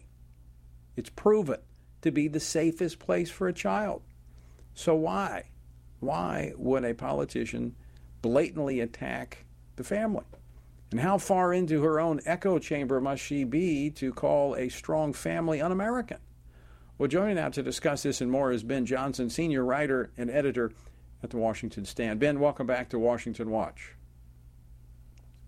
it's 0.97 1.11
proven 1.11 1.59
to 2.01 2.11
be 2.11 2.27
the 2.27 2.39
safest 2.39 2.97
place 2.97 3.29
for 3.29 3.47
a 3.47 3.53
child. 3.53 4.01
So 4.73 4.95
why? 4.95 5.45
Why 5.99 6.53
would 6.57 6.83
a 6.83 6.95
politician 6.95 7.75
blatantly 8.21 8.79
attack 8.79 9.45
the 9.75 9.83
family? 9.83 10.25
And 10.91 10.99
how 10.99 11.19
far 11.19 11.53
into 11.53 11.83
her 11.83 11.99
own 11.99 12.21
echo 12.25 12.57
chamber 12.57 12.99
must 12.99 13.21
she 13.21 13.43
be 13.43 13.91
to 13.91 14.11
call 14.11 14.55
a 14.55 14.69
strong 14.69 15.13
family 15.13 15.61
un 15.61 15.71
American? 15.71 16.17
Well, 16.97 17.07
joining 17.07 17.35
now 17.35 17.49
to 17.49 17.61
discuss 17.61 18.01
this 18.01 18.19
and 18.19 18.31
more 18.31 18.51
is 18.51 18.63
Ben 18.63 18.85
Johnson, 18.85 19.29
senior 19.29 19.63
writer 19.63 20.09
and 20.17 20.31
editor 20.31 20.71
at 21.23 21.29
the 21.29 21.37
Washington 21.37 21.85
Stand. 21.85 22.19
Ben, 22.19 22.39
welcome 22.39 22.67
back 22.67 22.89
to 22.89 22.99
Washington 22.99 23.49
Watch. 23.49 23.95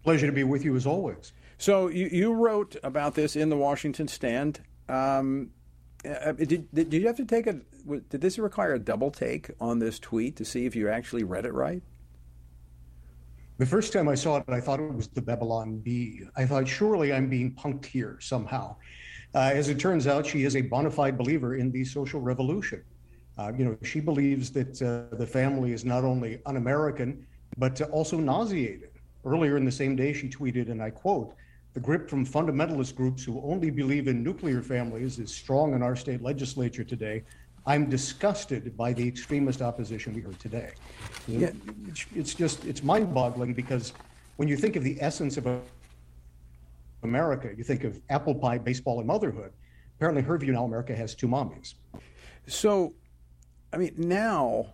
Pleasure 0.04 0.26
to 0.26 0.34
be 0.34 0.44
with 0.44 0.66
you 0.66 0.76
as 0.76 0.86
always. 0.86 1.34
So 1.58 1.88
you, 1.88 2.08
you 2.12 2.34
wrote 2.34 2.76
about 2.84 3.16
this 3.16 3.36
in 3.36 3.50
the 3.50 3.58
Washington 3.58 4.08
Stand. 4.08 4.62
Um, 4.90 5.52
uh, 6.04 6.32
did, 6.32 6.74
did 6.74 6.94
you 6.94 7.06
have 7.08 7.18
to 7.18 7.26
take 7.26 7.48
a? 7.48 7.62
Did 8.10 8.22
this 8.22 8.40
require 8.40 8.74
a 8.74 8.80
double 8.80 9.12
take 9.12 9.52
on 9.60 9.80
this 9.80 10.00
tweet 10.00 10.36
to 10.38 10.46
see 10.46 10.66
if 10.66 10.76
you 10.76 10.90
actually 10.90 11.24
read 11.24 11.46
it 11.46 11.54
right? 11.54 11.84
The 13.58 13.66
first 13.68 13.94
time 13.94 14.08
I 14.08 14.16
saw 14.16 14.38
it, 14.38 14.46
I 14.48 14.60
thought 14.60 14.80
it 14.80 14.92
was 14.92 15.08
the 15.10 15.22
Babylon 15.22 15.78
Bee. 15.78 16.24
I 16.36 16.46
thought, 16.46 16.68
surely 16.68 17.14
I'm 17.14 17.30
being 17.30 17.54
punked 17.54 17.86
here 17.86 18.18
somehow. 18.20 18.76
Uh, 19.36 19.52
as 19.54 19.70
it 19.70 19.80
turns 19.80 20.08
out, 20.08 20.26
she 20.26 20.44
is 20.44 20.56
a 20.56 20.62
bona 20.62 20.90
fide 20.90 21.18
believer 21.18 21.56
in 21.56 21.72
the 21.72 21.86
social 21.86 22.20
revolution. 22.20 22.84
Uh, 23.38 23.52
you 23.58 23.66
know, 23.66 23.78
she 23.84 24.00
believes 24.00 24.52
that 24.52 24.82
uh, 24.82 25.16
the 25.16 25.26
family 25.26 25.72
is 25.72 25.86
not 25.86 26.04
only 26.04 26.42
un 26.46 26.58
American, 26.58 27.26
but 27.58 27.82
also 27.90 28.18
nauseated. 28.18 28.90
Earlier 29.26 29.58
in 29.58 29.66
the 29.66 29.72
same 29.72 29.96
day, 29.96 30.14
she 30.14 30.28
tweeted, 30.30 30.70
and 30.70 30.82
I 30.82 30.90
quote, 30.90 31.36
the 31.74 31.80
grip 31.80 32.10
from 32.10 32.26
fundamentalist 32.26 32.96
groups 32.96 33.24
who 33.24 33.42
only 33.44 33.70
believe 33.70 34.08
in 34.08 34.24
nuclear 34.24 34.62
families 34.62 35.20
is 35.20 35.34
strong 35.34 35.74
in 35.74 35.82
our 35.82 35.96
state 35.96 36.22
legislature 36.22 36.84
today. 36.84 37.24
I'm 37.66 37.90
disgusted 37.90 38.76
by 38.76 38.92
the 38.92 39.08
extremist 39.08 39.62
opposition 39.62 40.14
we 40.14 40.22
heard 40.22 40.40
today. 40.40 40.72
Yeah. 41.28 41.52
It's 42.16 42.34
just, 42.34 42.66
it's 42.66 42.84
mind 42.84 43.14
boggling 43.14 43.54
because 43.54 43.94
when 44.36 44.48
you 44.48 44.58
think 44.58 44.76
of 44.76 44.84
the 44.84 44.98
essence 45.00 45.38
of 45.38 45.62
America, 47.04 47.52
you 47.56 47.64
think 47.64 47.84
of 47.84 48.02
apple 48.10 48.36
pie, 48.36 48.58
baseball, 48.58 48.98
and 48.98 49.08
motherhood. 49.08 49.52
Apparently, 49.98 50.24
her 50.24 50.38
view 50.38 50.52
now 50.52 50.66
America 50.66 50.96
has 50.96 51.14
two 51.14 51.28
mommies. 51.28 51.76
So, 52.48 52.94
I 53.74 53.78
mean, 53.78 53.94
now 53.98 54.74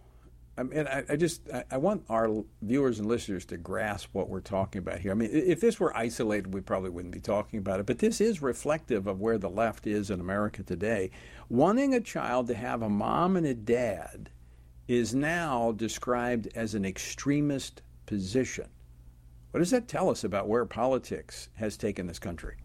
I 0.58 0.64
mean, 0.64 0.88
I, 0.88 1.04
I 1.08 1.16
just 1.16 1.48
I, 1.54 1.64
I, 1.70 1.78
want 1.78 2.04
our 2.10 2.44
viewers 2.64 2.98
and 2.98 3.08
listeners 3.08 3.46
to 3.46 3.58
grasp 3.58 4.10
what 4.14 4.28
we're 4.28 4.40
talking 4.42 4.80
about 4.80 5.00
here. 5.00 5.12
I 5.12 5.14
mean, 5.14 5.30
if 5.32 5.62
this 5.62 5.80
were 5.80 5.96
isolated, 5.96 6.52
we 6.52 6.62
probably 6.62 6.90
wouldn't 6.90 7.14
be 7.14 7.20
talking 7.20 7.60
about 7.60 7.80
it. 7.80 7.86
But 7.86 8.00
this 8.00 8.20
is 8.20 8.42
reflective 8.42 9.06
of 9.06 9.22
where 9.22 9.38
the 9.38 9.50
left 9.50 9.86
is 9.86 10.10
in 10.10 10.20
America 10.20 10.64
today. 10.64 11.12
Wanting 11.48 11.94
a 11.94 12.02
child 12.02 12.48
to 12.48 12.56
have 12.56 12.82
a 12.82 12.90
mom 12.90 13.38
and 13.38 13.46
a 13.46 13.54
dad 13.54 14.32
is 14.88 15.14
now 15.14 15.74
described 15.74 16.48
as 16.56 16.74
an 16.74 16.86
extremist 16.86 17.84
position. 18.08 18.68
What 19.52 19.60
does 19.60 19.72
that 19.72 19.88
tell 19.88 20.10
us 20.10 20.24
about 20.24 20.48
where 20.48 20.66
politics 20.66 21.50
has 21.56 21.78
taken 21.78 22.08
this 22.08 22.20
country? 22.20 22.56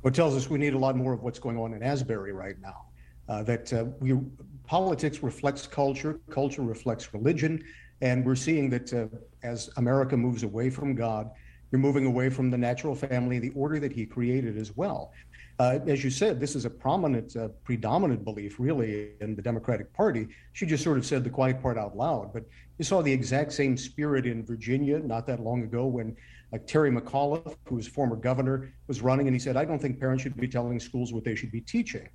What 0.00 0.14
tells 0.14 0.34
us 0.34 0.48
we 0.48 0.58
need 0.58 0.74
a 0.74 0.78
lot 0.78 0.96
more 0.96 1.12
of 1.12 1.22
what's 1.22 1.38
going 1.38 1.58
on 1.58 1.74
in 1.74 1.82
Asbury 1.82 2.32
right 2.32 2.58
now. 2.62 2.87
Uh, 3.28 3.42
that 3.42 3.72
uh, 3.72 3.84
we 4.00 4.18
politics 4.66 5.22
reflects 5.22 5.66
culture, 5.66 6.20
culture 6.30 6.62
reflects 6.62 7.12
religion, 7.12 7.62
and 8.00 8.24
we're 8.24 8.36
seeing 8.36 8.70
that 8.70 8.92
uh, 8.92 9.06
as 9.42 9.70
America 9.76 10.16
moves 10.16 10.42
away 10.42 10.70
from 10.70 10.94
God, 10.94 11.30
you're 11.70 11.80
moving 11.80 12.06
away 12.06 12.30
from 12.30 12.50
the 12.50 12.58
natural 12.58 12.94
family, 12.94 13.38
the 13.38 13.50
order 13.50 13.78
that 13.80 13.92
He 13.92 14.06
created 14.06 14.56
as 14.56 14.76
well. 14.76 15.12
Uh, 15.58 15.80
as 15.88 16.04
you 16.04 16.10
said, 16.10 16.38
this 16.38 16.54
is 16.54 16.64
a 16.64 16.70
prominent, 16.70 17.34
uh, 17.36 17.48
predominant 17.64 18.24
belief, 18.24 18.60
really, 18.60 19.10
in 19.20 19.34
the 19.34 19.42
Democratic 19.42 19.92
Party. 19.92 20.28
She 20.52 20.66
just 20.66 20.84
sort 20.84 20.98
of 20.98 21.04
said 21.04 21.24
the 21.24 21.30
quiet 21.30 21.60
part 21.60 21.76
out 21.76 21.96
loud, 21.96 22.32
but 22.32 22.44
you 22.78 22.84
saw 22.84 23.02
the 23.02 23.12
exact 23.12 23.52
same 23.52 23.76
spirit 23.76 24.24
in 24.24 24.46
Virginia 24.46 25.00
not 25.00 25.26
that 25.26 25.40
long 25.40 25.64
ago 25.64 25.86
when 25.86 26.16
uh, 26.52 26.58
Terry 26.66 26.92
McAuliffe, 26.92 27.56
who 27.64 27.74
was 27.74 27.88
former 27.88 28.16
governor, 28.16 28.72
was 28.86 29.02
running, 29.02 29.26
and 29.26 29.34
he 29.34 29.40
said, 29.40 29.56
"I 29.56 29.64
don't 29.64 29.80
think 29.80 29.98
parents 29.98 30.22
should 30.22 30.36
be 30.36 30.48
telling 30.48 30.78
schools 30.78 31.12
what 31.12 31.24
they 31.24 31.34
should 31.34 31.50
be 31.50 31.60
teaching." 31.60 32.08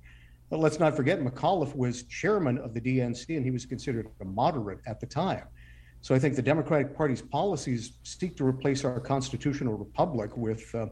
But 0.50 0.60
let's 0.60 0.78
not 0.78 0.94
forget, 0.94 1.20
McAuliffe 1.20 1.74
was 1.74 2.04
chairman 2.04 2.58
of 2.58 2.74
the 2.74 2.80
DNC 2.80 3.36
and 3.36 3.44
he 3.44 3.50
was 3.50 3.66
considered 3.66 4.08
a 4.20 4.24
moderate 4.24 4.80
at 4.86 5.00
the 5.00 5.06
time. 5.06 5.44
So 6.00 6.14
I 6.14 6.18
think 6.18 6.36
the 6.36 6.42
Democratic 6.42 6.94
Party's 6.94 7.22
policies 7.22 7.98
seek 8.02 8.36
to 8.36 8.44
replace 8.44 8.84
our 8.84 9.00
constitutional 9.00 9.74
republic 9.74 10.36
with, 10.36 10.74
uh, 10.74 10.86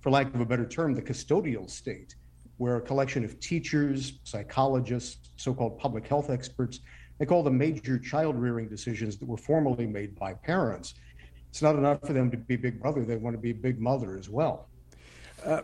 for 0.00 0.10
lack 0.10 0.34
of 0.34 0.40
a 0.40 0.44
better 0.44 0.66
term, 0.66 0.94
the 0.94 1.02
custodial 1.02 1.70
state, 1.70 2.16
where 2.56 2.76
a 2.76 2.80
collection 2.80 3.24
of 3.24 3.38
teachers, 3.38 4.18
psychologists, 4.24 5.30
so 5.36 5.54
called 5.54 5.78
public 5.78 6.08
health 6.08 6.30
experts 6.30 6.80
make 7.20 7.30
all 7.30 7.42
the 7.42 7.50
major 7.50 7.98
child 7.98 8.36
rearing 8.36 8.68
decisions 8.68 9.16
that 9.18 9.28
were 9.28 9.36
formerly 9.36 9.86
made 9.86 10.18
by 10.18 10.34
parents. 10.34 10.94
It's 11.48 11.62
not 11.62 11.76
enough 11.76 12.00
for 12.04 12.12
them 12.12 12.30
to 12.30 12.36
be 12.36 12.56
big 12.56 12.80
brother, 12.80 13.04
they 13.04 13.16
want 13.16 13.34
to 13.34 13.40
be 13.40 13.52
big 13.52 13.80
mother 13.80 14.18
as 14.18 14.28
well. 14.28 14.68
Uh, 15.44 15.62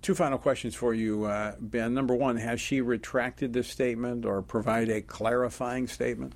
two 0.00 0.14
final 0.14 0.38
questions 0.38 0.74
for 0.74 0.94
you, 0.94 1.24
uh, 1.24 1.54
Ben. 1.60 1.94
Number 1.94 2.14
one, 2.14 2.36
has 2.36 2.60
she 2.60 2.80
retracted 2.80 3.52
this 3.52 3.68
statement 3.68 4.24
or 4.24 4.42
provide 4.42 4.88
a 4.88 5.02
clarifying 5.02 5.86
statement? 5.86 6.34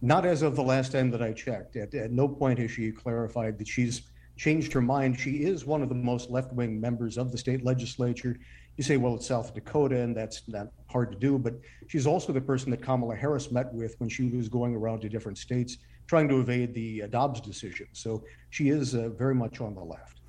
Not 0.00 0.26
as 0.26 0.42
of 0.42 0.54
the 0.54 0.62
last 0.62 0.92
time 0.92 1.10
that 1.10 1.22
I 1.22 1.32
checked. 1.32 1.76
At, 1.76 1.94
at 1.94 2.12
no 2.12 2.28
point 2.28 2.58
has 2.58 2.70
she 2.70 2.90
clarified 2.92 3.58
that 3.58 3.68
she's 3.68 4.02
changed 4.36 4.72
her 4.72 4.82
mind. 4.82 5.18
She 5.18 5.44
is 5.44 5.64
one 5.64 5.82
of 5.82 5.88
the 5.88 5.94
most 5.94 6.30
left 6.30 6.52
wing 6.52 6.80
members 6.80 7.16
of 7.16 7.32
the 7.32 7.38
state 7.38 7.64
legislature. 7.64 8.38
You 8.76 8.84
say, 8.84 8.96
well, 8.96 9.14
it's 9.14 9.28
South 9.28 9.54
Dakota, 9.54 10.00
and 10.00 10.16
that's 10.16 10.42
not 10.48 10.68
hard 10.88 11.12
to 11.12 11.18
do, 11.18 11.38
but 11.38 11.54
she's 11.86 12.06
also 12.06 12.32
the 12.32 12.40
person 12.40 12.70
that 12.72 12.82
Kamala 12.82 13.14
Harris 13.14 13.52
met 13.52 13.72
with 13.72 13.94
when 13.98 14.08
she 14.08 14.28
was 14.30 14.48
going 14.48 14.74
around 14.74 15.00
to 15.02 15.08
different 15.08 15.38
states 15.38 15.78
trying 16.06 16.28
to 16.28 16.38
evade 16.38 16.74
the 16.74 17.04
uh, 17.04 17.06
Dobbs 17.06 17.40
decision. 17.40 17.86
So 17.92 18.24
she 18.50 18.68
is 18.68 18.94
uh, 18.94 19.08
very 19.10 19.34
much 19.34 19.60
on 19.60 19.74
the 19.74 19.80
left. 19.80 20.20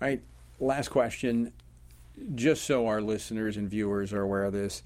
All 0.00 0.08
right 0.08 0.22
last 0.62 0.88
question, 0.88 1.52
just 2.34 2.64
so 2.64 2.86
our 2.86 3.00
listeners 3.00 3.56
and 3.56 3.68
viewers 3.68 4.12
are 4.12 4.22
aware 4.22 4.44
of 4.44 4.52
this, 4.52 4.82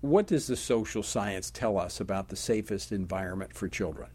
what 0.00 0.26
does 0.26 0.46
the 0.46 0.56
social 0.56 1.02
science 1.02 1.50
tell 1.50 1.78
us 1.78 2.00
about 2.00 2.28
the 2.28 2.36
safest 2.36 2.92
environment 2.92 3.52
for 3.52 3.68
children? 3.68 4.08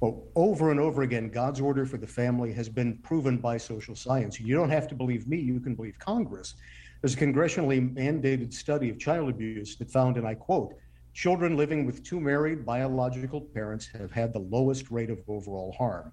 Well, 0.00 0.22
over 0.34 0.70
and 0.70 0.80
over 0.80 1.02
again, 1.02 1.28
God's 1.28 1.60
order 1.60 1.84
for 1.84 1.98
the 1.98 2.06
family 2.06 2.52
has 2.54 2.70
been 2.70 2.96
proven 2.98 3.36
by 3.36 3.58
social 3.58 3.94
science. 3.94 4.40
You 4.40 4.54
don't 4.54 4.70
have 4.70 4.88
to 4.88 4.94
believe 4.94 5.28
me, 5.28 5.38
you 5.38 5.60
can 5.60 5.74
believe 5.74 5.98
Congress. 5.98 6.54
There's 7.02 7.14
a 7.14 7.18
congressionally 7.18 7.94
mandated 7.94 8.52
study 8.52 8.88
of 8.88 8.98
child 8.98 9.28
abuse 9.28 9.76
that 9.76 9.90
found, 9.90 10.16
and 10.16 10.26
I 10.26 10.34
quote, 10.34 10.74
children 11.12 11.56
living 11.56 11.84
with 11.84 12.02
two 12.02 12.18
married 12.18 12.64
biological 12.64 13.42
parents 13.42 13.88
have 13.88 14.10
had 14.10 14.32
the 14.32 14.38
lowest 14.38 14.90
rate 14.90 15.10
of 15.10 15.20
overall 15.28 15.72
harm. 15.72 16.12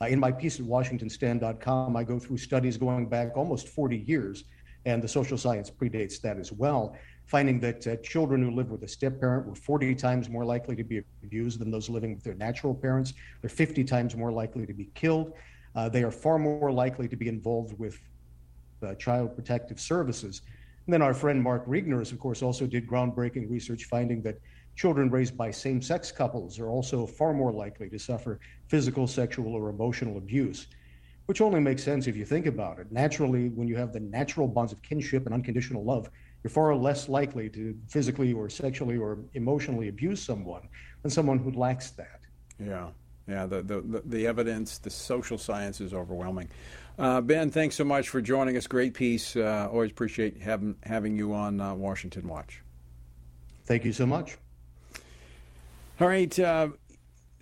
Uh, 0.00 0.06
in 0.06 0.18
my 0.18 0.30
piece 0.30 0.60
at 0.60 0.66
WashingtonStand.com, 0.66 1.96
I 1.96 2.04
go 2.04 2.18
through 2.18 2.38
studies 2.38 2.76
going 2.76 3.08
back 3.08 3.36
almost 3.36 3.68
40 3.68 4.04
years, 4.06 4.44
and 4.84 5.02
the 5.02 5.08
social 5.08 5.36
science 5.36 5.70
predates 5.70 6.20
that 6.20 6.38
as 6.38 6.52
well, 6.52 6.96
finding 7.26 7.58
that 7.60 7.86
uh, 7.86 7.96
children 7.96 8.42
who 8.42 8.50
live 8.50 8.70
with 8.70 8.82
a 8.84 8.88
step 8.88 9.20
parent 9.20 9.46
were 9.46 9.54
40 9.54 9.94
times 9.96 10.28
more 10.28 10.44
likely 10.44 10.76
to 10.76 10.84
be 10.84 11.02
abused 11.24 11.58
than 11.58 11.70
those 11.70 11.88
living 11.88 12.14
with 12.14 12.24
their 12.24 12.34
natural 12.34 12.74
parents. 12.74 13.12
They're 13.40 13.50
50 13.50 13.84
times 13.84 14.16
more 14.16 14.32
likely 14.32 14.66
to 14.66 14.72
be 14.72 14.90
killed. 14.94 15.32
Uh, 15.74 15.88
they 15.88 16.02
are 16.02 16.10
far 16.10 16.38
more 16.38 16.72
likely 16.72 17.08
to 17.08 17.16
be 17.16 17.28
involved 17.28 17.78
with 17.78 17.98
child 18.98 19.34
protective 19.34 19.80
services. 19.80 20.42
And 20.86 20.94
then 20.94 21.02
our 21.02 21.12
friend 21.12 21.42
Mark 21.42 21.66
Regnerus, 21.66 22.12
of 22.12 22.18
course, 22.18 22.42
also 22.42 22.66
did 22.66 22.86
groundbreaking 22.86 23.50
research 23.50 23.84
finding 23.84 24.22
that 24.22 24.38
children 24.78 25.10
raised 25.10 25.36
by 25.36 25.50
same 25.50 25.82
sex 25.82 26.12
couples 26.12 26.60
are 26.60 26.70
also 26.70 27.04
far 27.04 27.34
more 27.34 27.52
likely 27.52 27.90
to 27.90 27.98
suffer 27.98 28.38
physical, 28.68 29.08
sexual, 29.08 29.52
or 29.54 29.70
emotional 29.70 30.18
abuse, 30.18 30.68
which 31.26 31.40
only 31.40 31.58
makes 31.58 31.82
sense 31.82 32.06
if 32.06 32.16
you 32.16 32.24
think 32.24 32.46
about 32.46 32.78
it. 32.78 32.86
Naturally, 32.92 33.48
when 33.48 33.66
you 33.66 33.76
have 33.76 33.92
the 33.92 33.98
natural 33.98 34.46
bonds 34.46 34.72
of 34.72 34.80
kinship 34.82 35.26
and 35.26 35.34
unconditional 35.34 35.84
love, 35.84 36.08
you're 36.44 36.50
far 36.52 36.72
less 36.76 37.08
likely 37.08 37.50
to 37.50 37.76
physically 37.88 38.32
or 38.32 38.48
sexually 38.48 38.96
or 38.96 39.18
emotionally 39.34 39.88
abuse 39.88 40.22
someone 40.22 40.68
than 41.02 41.10
someone 41.10 41.38
who 41.40 41.50
lacks 41.50 41.90
that. 41.90 42.20
Yeah. 42.64 42.90
Yeah, 43.26 43.44
the, 43.44 43.62
the, 43.62 44.02
the 44.06 44.26
evidence, 44.26 44.78
the 44.78 44.88
social 44.88 45.36
science 45.36 45.82
is 45.82 45.92
overwhelming. 45.92 46.48
Uh, 46.98 47.20
ben, 47.20 47.50
thanks 47.50 47.76
so 47.76 47.84
much 47.84 48.08
for 48.08 48.22
joining 48.22 48.56
us. 48.56 48.66
Great 48.66 48.94
piece. 48.94 49.36
Uh, 49.36 49.68
always 49.70 49.90
appreciate 49.90 50.40
having, 50.40 50.76
having 50.84 51.14
you 51.14 51.34
on 51.34 51.60
uh, 51.60 51.74
Washington 51.74 52.26
Watch. 52.26 52.62
Thank 53.66 53.84
you 53.84 53.92
so 53.92 54.06
much. 54.06 54.38
All 56.00 56.06
right. 56.06 56.38
Uh, 56.38 56.68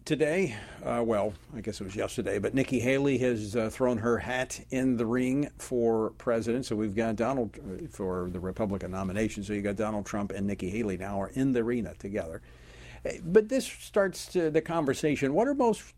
today, 0.06 0.56
uh, 0.82 1.02
well, 1.04 1.34
I 1.54 1.60
guess 1.60 1.78
it 1.78 1.84
was 1.84 1.94
yesterday, 1.94 2.38
but 2.38 2.54
Nikki 2.54 2.80
Haley 2.80 3.18
has 3.18 3.54
uh, 3.54 3.68
thrown 3.68 3.98
her 3.98 4.16
hat 4.16 4.58
in 4.70 4.96
the 4.96 5.04
ring 5.04 5.50
for 5.58 6.14
president. 6.16 6.64
So 6.64 6.74
we've 6.74 6.94
got 6.94 7.16
Donald 7.16 7.54
uh, 7.58 7.86
for 7.90 8.30
the 8.32 8.40
Republican 8.40 8.92
nomination. 8.92 9.44
So 9.44 9.52
you 9.52 9.60
got 9.60 9.76
Donald 9.76 10.06
Trump 10.06 10.32
and 10.32 10.46
Nikki 10.46 10.70
Haley 10.70 10.96
now 10.96 11.20
are 11.20 11.28
in 11.34 11.52
the 11.52 11.60
arena 11.60 11.92
together. 11.98 12.40
Uh, 13.04 13.10
but 13.24 13.50
this 13.50 13.66
starts 13.66 14.28
the 14.28 14.62
conversation. 14.62 15.34
What 15.34 15.48
are 15.48 15.54
most 15.54 15.92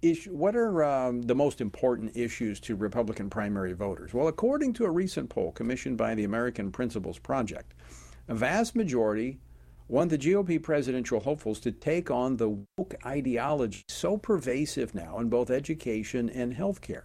issue, 0.00 0.34
what 0.34 0.56
are 0.56 0.82
um, 0.82 1.20
the 1.20 1.34
most 1.34 1.60
important 1.60 2.16
issues 2.16 2.60
to 2.60 2.76
Republican 2.76 3.28
primary 3.28 3.74
voters? 3.74 4.14
Well, 4.14 4.28
according 4.28 4.72
to 4.74 4.86
a 4.86 4.90
recent 4.90 5.28
poll 5.28 5.52
commissioned 5.52 5.98
by 5.98 6.14
the 6.14 6.24
American 6.24 6.72
Principles 6.72 7.18
Project, 7.18 7.74
a 8.26 8.34
vast 8.34 8.74
majority 8.74 9.38
want 9.90 10.08
the 10.08 10.18
GOP 10.18 10.62
presidential 10.62 11.18
hopefuls 11.18 11.58
to 11.58 11.72
take 11.72 12.12
on 12.12 12.36
the 12.36 12.48
woke 12.48 12.94
ideology 13.04 13.82
so 13.88 14.16
pervasive 14.16 14.94
now 14.94 15.18
in 15.18 15.28
both 15.28 15.50
education 15.50 16.30
and 16.30 16.54
healthcare. 16.54 17.02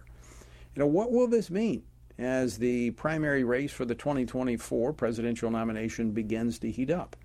You 0.74 0.80
know, 0.80 0.86
what 0.86 1.10
will 1.10 1.26
this 1.26 1.50
mean 1.50 1.82
as 2.16 2.56
the 2.56 2.92
primary 2.92 3.42
race 3.42 3.72
for 3.72 3.84
the 3.84 3.94
2024 3.94 4.92
presidential 4.92 5.50
nomination 5.50 6.12
begins 6.12 6.60
to 6.60 6.70
heat 6.70 6.90
up? 6.90 7.16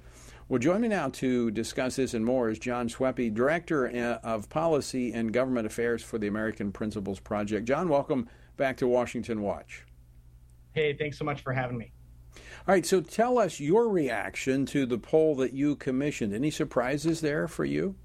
Well, 0.50 0.58
join 0.58 0.82
me 0.82 0.88
now 0.88 1.10
to 1.10 1.52
discuss 1.52 1.96
this 1.96 2.16
and 2.16 2.26
more 2.26 2.50
is 2.50 2.58
Jon 2.58 2.90
Schweppe, 2.90 3.34
Director 3.34 3.88
uh, 3.88 4.28
of 4.28 4.50
Policy 4.50 5.14
and 5.14 5.32
Government 5.32 5.68
Affairs 5.68 6.02
for 6.02 6.18
the 6.18 6.28
American 6.28 6.72
Principles 6.72 7.20
Project. 7.20 7.68
Jon, 7.68 7.88
welcome 7.88 8.28
back 8.58 8.78
to 8.78 8.88
Washington 8.88 9.44
Watch. 9.44 9.86
Hey, 10.74 10.96
thanks 10.98 11.20
so 11.20 11.24
much 11.24 11.42
for 11.42 11.54
having 11.54 11.78
me. 11.78 11.94
All 12.68 12.76
right, 12.76 12.86
so 12.86 13.02
tell 13.02 13.40
us 13.40 13.60
your 13.60 13.90
reaction 13.90 14.68
to 14.68 14.86
the 14.86 15.00
poll 15.00 15.36
that 15.38 15.52
you 15.52 15.76
commissioned. 15.76 16.32
Any 16.32 16.52
surprises 16.52 17.20
there 17.20 17.48
for 17.48 17.66
you? 17.66 17.96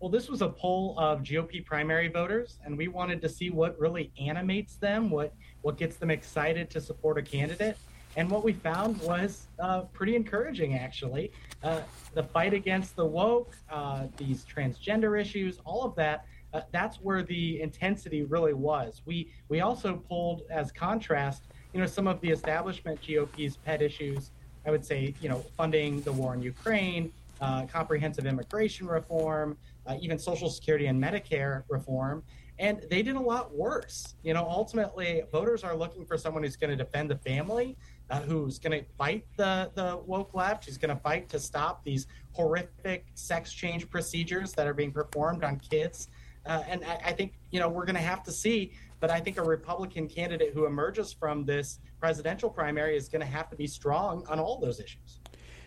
Well, 0.00 0.08
this 0.08 0.30
was 0.30 0.40
a 0.40 0.48
poll 0.48 0.98
of 0.98 1.20
GOP 1.20 1.62
primary 1.66 2.08
voters, 2.08 2.58
and 2.64 2.78
we 2.78 2.88
wanted 2.88 3.20
to 3.20 3.28
see 3.28 3.50
what 3.50 3.78
really 3.78 4.12
animates 4.18 4.76
them, 4.76 5.10
what 5.10 5.34
what 5.60 5.76
gets 5.76 5.96
them 5.96 6.10
excited 6.10 6.70
to 6.70 6.80
support 6.80 7.18
a 7.18 7.22
candidate. 7.22 7.76
And 8.16 8.30
what 8.30 8.44
we 8.44 8.54
found 8.54 8.98
was 9.02 9.46
uh, 9.58 9.82
pretty 9.92 10.16
encouraging, 10.16 10.78
actually. 10.78 11.30
Uh, 11.62 11.82
the 12.14 12.22
fight 12.22 12.54
against 12.54 12.96
the 12.96 13.04
woke, 13.04 13.54
uh, 13.70 14.06
these 14.16 14.46
transgender 14.46 15.20
issues, 15.20 15.58
all 15.66 15.84
of 15.84 15.94
that. 15.96 16.24
Uh, 16.54 16.62
that's 16.72 16.96
where 16.96 17.22
the 17.22 17.60
intensity 17.60 18.22
really 18.22 18.54
was. 18.54 19.02
We 19.04 19.30
we 19.50 19.60
also 19.60 20.02
pulled 20.08 20.44
as 20.50 20.72
contrast, 20.72 21.44
you 21.72 21.80
know, 21.80 21.86
some 21.86 22.06
of 22.06 22.20
the 22.20 22.30
establishment 22.30 22.98
GOP's 23.06 23.56
pet 23.56 23.82
issues. 23.82 24.30
I 24.66 24.70
would 24.70 24.84
say, 24.84 25.14
you 25.22 25.28
know, 25.28 25.38
funding 25.56 26.02
the 26.02 26.12
war 26.12 26.34
in 26.34 26.42
Ukraine, 26.42 27.12
uh, 27.40 27.64
comprehensive 27.66 28.26
immigration 28.26 28.86
reform, 28.86 29.56
uh, 29.86 29.96
even 30.00 30.18
Social 30.18 30.50
Security 30.50 30.86
and 30.86 31.02
Medicare 31.02 31.62
reform. 31.70 32.22
And 32.58 32.84
they 32.90 33.02
did 33.02 33.16
a 33.16 33.20
lot 33.20 33.54
worse. 33.54 34.16
You 34.22 34.34
know, 34.34 34.46
ultimately, 34.46 35.22
voters 35.32 35.64
are 35.64 35.74
looking 35.74 36.04
for 36.04 36.18
someone 36.18 36.42
who's 36.42 36.56
going 36.56 36.76
to 36.76 36.76
defend 36.76 37.08
the 37.08 37.16
family, 37.16 37.74
uh, 38.10 38.20
who's 38.20 38.58
going 38.58 38.78
to 38.78 38.84
fight 38.98 39.24
the, 39.38 39.70
the 39.74 39.98
woke 40.04 40.34
left, 40.34 40.66
who's 40.66 40.76
going 40.76 40.94
to 40.94 41.02
fight 41.02 41.30
to 41.30 41.38
stop 41.38 41.82
these 41.84 42.06
horrific 42.32 43.06
sex 43.14 43.50
change 43.50 43.88
procedures 43.88 44.52
that 44.52 44.66
are 44.66 44.74
being 44.74 44.92
performed 44.92 45.42
on 45.42 45.58
kids. 45.58 46.08
Uh, 46.46 46.62
and 46.68 46.84
I, 46.84 47.00
I, 47.06 47.12
think, 47.12 47.34
you 47.50 47.60
know, 47.60 47.68
we're 47.68 47.84
going 47.84 47.96
to 47.96 48.00
have 48.00 48.22
to 48.24 48.32
see. 48.32 48.72
But 49.00 49.10
I 49.10 49.20
think 49.20 49.38
a 49.38 49.42
Republican 49.42 50.08
candidate 50.08 50.52
who 50.52 50.66
emerges 50.66 51.12
from 51.12 51.44
this 51.44 51.80
presidential 51.98 52.50
primary 52.50 52.96
is 52.96 53.08
going 53.08 53.20
to 53.20 53.26
have 53.26 53.48
to 53.50 53.56
be 53.56 53.66
strong 53.66 54.24
on 54.28 54.38
all 54.38 54.58
those 54.58 54.78
issues. 54.78 55.20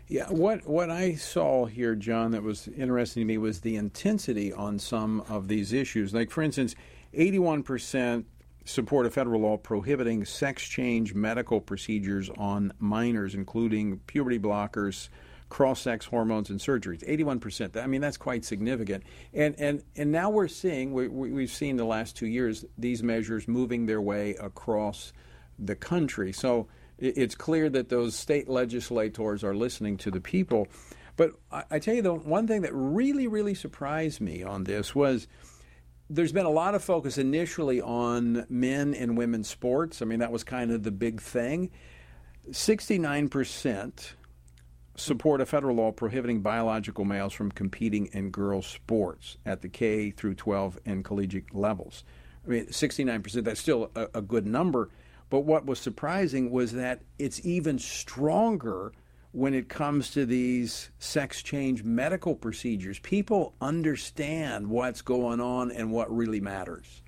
Yeah, 0.08 0.30
what 0.30 0.68
what 0.68 0.90
I 0.90 1.16
saw 1.16 1.66
here, 1.66 1.96
Jon, 1.96 2.32
that 2.32 2.44
was 2.44 2.68
interesting 2.68 3.22
to 3.22 3.26
me 3.26 3.38
was 3.38 3.62
the 3.62 3.78
intensity 3.78 4.52
on 4.52 4.78
some 4.78 5.22
of 5.30 5.48
these 5.48 5.72
issues. 5.72 6.14
Like, 6.14 6.30
for 6.30 6.44
instance, 6.44 6.76
81% 7.18 8.26
support 8.66 9.06
a 9.06 9.10
federal 9.10 9.42
law 9.42 9.58
prohibiting 9.58 10.26
sex 10.26 10.64
change 10.64 11.14
medical 11.14 11.62
procedures 11.62 12.30
on 12.38 12.74
minors, 12.80 13.34
including 13.34 14.00
puberty 14.08 14.40
blockers, 14.40 15.10
cross 15.54 15.82
sex 15.82 16.08
hormones, 16.08 16.50
and 16.50 16.60
surgeries. 16.60 17.08
81%. 17.08 17.82
I 17.82 17.86
mean, 17.86 18.02
that's 18.02 18.18
quite 18.18 18.44
significant. 18.44 19.04
And 19.36 19.54
and 19.60 19.84
and 19.96 20.12
now 20.12 20.32
we're 20.32 20.48
seeing 20.48 20.94
we, 20.94 21.08
we've 21.08 21.52
seen 21.52 21.78
the 21.78 21.86
last 21.86 22.18
two 22.18 22.26
years 22.26 22.66
these 22.76 23.04
measures 23.04 23.48
moving 23.48 23.86
their 23.86 24.02
way 24.02 24.32
across 24.42 25.14
the 25.60 25.76
country. 25.76 26.34
So 26.34 26.68
it's 26.98 27.36
clear 27.36 27.70
that 27.70 27.90
those 27.90 28.16
state 28.16 28.50
legislators 28.50 29.44
are 29.44 29.54
listening 29.54 29.98
to 29.98 30.10
the 30.10 30.20
people. 30.20 30.68
But 31.18 31.34
I, 31.52 31.64
I 31.70 31.80
tell 31.80 31.94
you, 31.94 32.02
the 32.02 32.16
one 32.16 32.48
thing 32.48 32.64
that 32.64 32.74
really, 32.74 33.28
really 33.28 33.54
surprised 33.54 34.22
me 34.22 34.42
on 34.42 34.64
this 34.64 34.96
was 34.96 35.28
there's 36.10 36.32
been 36.32 36.48
a 36.48 36.50
lot 36.50 36.74
of 36.74 36.84
focus 36.84 37.20
initially 37.20 37.80
on 37.80 38.48
men 38.50 38.96
and 38.96 39.16
women's 39.16 39.50
sports. 39.50 40.02
I 40.02 40.06
mean, 40.06 40.18
that 40.18 40.32
was 40.32 40.44
kind 40.44 40.72
of 40.72 40.82
the 40.82 40.92
big 40.92 41.22
thing. 41.22 41.70
69% 42.50 44.14
support 44.96 45.42
a 45.42 45.46
federal 45.46 45.76
law 45.76 45.92
prohibiting 45.92 46.42
biological 46.42 47.06
males 47.06 47.34
from 47.34 47.52
competing 47.52 48.08
in 48.08 48.30
girls' 48.30 48.68
sports 48.68 49.38
at 49.46 49.62
the 49.62 49.70
K 49.70 50.12
through 50.12 50.36
12 50.36 50.80
and 50.86 51.04
collegiate 51.04 51.54
levels. 51.54 52.04
I 52.46 52.50
mean, 52.50 52.66
69%, 52.68 53.44
that's 53.44 53.60
still 53.60 53.92
a, 53.96 54.08
a 54.16 54.22
good 54.22 54.46
number. 54.46 54.90
But 55.30 55.42
what 55.42 55.66
was 55.66 55.80
surprising 55.80 56.52
was 56.52 56.74
that 56.74 57.02
it's 57.18 57.44
even 57.46 57.80
stronger 57.80 58.92
when 59.32 59.56
it 59.56 59.68
comes 59.68 60.12
to 60.12 60.28
these 60.28 60.92
sex 61.00 61.42
change 61.42 61.84
medical 61.84 62.36
procedures. 62.36 63.00
People 63.00 63.56
understand 63.60 64.68
what's 64.68 65.02
going 65.02 65.42
on 65.42 65.72
and 65.72 65.92
what 65.92 66.16
really 66.16 66.40
matters. 66.40 67.02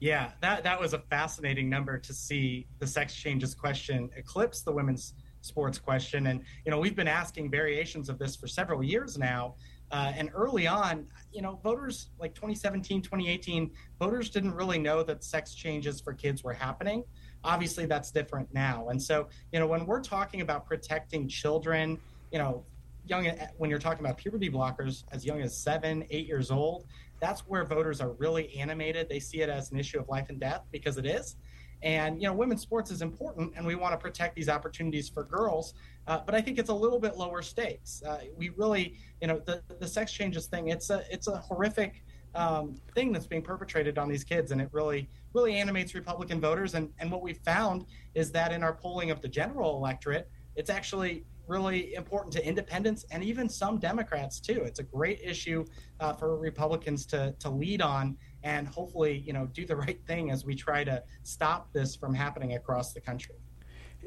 Yeah, 0.00 0.32
that, 0.40 0.64
that 0.64 0.80
was 0.80 0.94
a 0.94 0.98
fascinating 0.98 1.68
number 1.68 1.98
to 1.98 2.12
see 2.14 2.66
the 2.78 2.86
sex 2.86 3.14
changes 3.14 3.54
question 3.54 4.10
eclipse 4.16 4.62
the 4.62 4.72
women's 4.72 5.14
sports 5.46 5.78
question. 5.78 6.28
And, 6.28 6.42
you 6.64 6.70
know, 6.70 6.78
we've 6.78 6.96
been 6.96 7.08
asking 7.08 7.50
variations 7.50 8.08
of 8.08 8.18
this 8.18 8.36
for 8.36 8.46
several 8.46 8.82
years 8.82 9.16
now. 9.16 9.54
Uh, 9.92 10.12
and 10.16 10.30
early 10.34 10.66
on, 10.66 11.06
you 11.32 11.40
know, 11.40 11.60
voters 11.62 12.10
like 12.18 12.34
2017, 12.34 13.02
2018, 13.02 13.70
voters 14.00 14.30
didn't 14.30 14.52
really 14.54 14.78
know 14.78 15.02
that 15.02 15.22
sex 15.22 15.54
changes 15.54 16.00
for 16.00 16.12
kids 16.12 16.42
were 16.42 16.52
happening. 16.52 17.04
Obviously, 17.44 17.86
that's 17.86 18.10
different 18.10 18.52
now. 18.52 18.88
And 18.88 19.00
so, 19.00 19.28
you 19.52 19.60
know, 19.60 19.66
when 19.66 19.86
we're 19.86 20.02
talking 20.02 20.40
about 20.40 20.66
protecting 20.66 21.28
children, 21.28 22.00
you 22.32 22.38
know, 22.38 22.64
young 23.06 23.30
when 23.58 23.70
you're 23.70 23.78
talking 23.78 24.04
about 24.04 24.16
puberty 24.18 24.50
blockers 24.50 25.04
as 25.12 25.24
young 25.24 25.40
as 25.40 25.56
seven, 25.56 26.04
eight 26.10 26.26
years 26.26 26.50
old, 26.50 26.86
that's 27.20 27.42
where 27.42 27.64
voters 27.64 28.00
are 28.00 28.12
really 28.12 28.54
animated. 28.56 29.08
They 29.08 29.20
see 29.20 29.40
it 29.40 29.48
as 29.48 29.70
an 29.70 29.78
issue 29.78 30.00
of 30.00 30.08
life 30.08 30.28
and 30.28 30.40
death 30.40 30.62
because 30.72 30.98
it 30.98 31.06
is. 31.06 31.36
And 31.82 32.20
you 32.20 32.28
know, 32.28 32.34
women's 32.34 32.62
sports 32.62 32.90
is 32.90 33.02
important, 33.02 33.52
and 33.56 33.66
we 33.66 33.74
want 33.74 33.92
to 33.92 33.98
protect 33.98 34.34
these 34.34 34.48
opportunities 34.48 35.08
for 35.08 35.24
girls. 35.24 35.74
Uh, 36.06 36.20
but 36.24 36.34
I 36.34 36.40
think 36.40 36.58
it's 36.58 36.70
a 36.70 36.74
little 36.74 36.98
bit 36.98 37.16
lower 37.16 37.42
stakes. 37.42 38.02
Uh, 38.06 38.20
we 38.36 38.50
really, 38.50 38.94
you 39.20 39.28
know, 39.28 39.40
the 39.44 39.62
the 39.78 39.86
sex 39.86 40.12
changes 40.12 40.46
thing. 40.46 40.68
It's 40.68 40.90
a 40.90 41.04
it's 41.10 41.28
a 41.28 41.36
horrific 41.36 42.02
um, 42.34 42.76
thing 42.94 43.12
that's 43.12 43.26
being 43.26 43.42
perpetrated 43.42 43.98
on 43.98 44.08
these 44.08 44.24
kids, 44.24 44.52
and 44.52 44.60
it 44.60 44.68
really 44.72 45.08
really 45.34 45.56
animates 45.56 45.94
Republican 45.94 46.40
voters. 46.40 46.74
And 46.74 46.90
and 46.98 47.10
what 47.10 47.22
we 47.22 47.34
found 47.34 47.86
is 48.14 48.32
that 48.32 48.52
in 48.52 48.62
our 48.62 48.72
polling 48.72 49.10
of 49.10 49.20
the 49.20 49.28
general 49.28 49.76
electorate, 49.76 50.30
it's 50.54 50.70
actually 50.70 51.24
really 51.46 51.94
important 51.94 52.32
to 52.32 52.44
independents 52.44 53.04
and 53.10 53.22
even 53.22 53.48
some 53.48 53.78
Democrats 53.78 54.40
too. 54.40 54.62
It's 54.64 54.80
a 54.80 54.82
great 54.82 55.20
issue 55.22 55.64
uh, 56.00 56.12
for 56.12 56.36
Republicans 56.36 57.06
to 57.06 57.34
to 57.38 57.50
lead 57.50 57.82
on 57.82 58.16
and 58.42 58.66
hopefully, 58.68 59.22
you 59.26 59.32
know, 59.32 59.46
do 59.46 59.66
the 59.66 59.76
right 59.86 60.00
thing 60.06 60.30
as 60.30 60.44
we 60.44 60.54
try 60.54 60.84
to 60.84 61.02
stop 61.22 61.72
this 61.72 61.96
from 61.96 62.14
happening 62.14 62.54
across 62.54 62.92
the 62.92 63.00
country. 63.00 63.36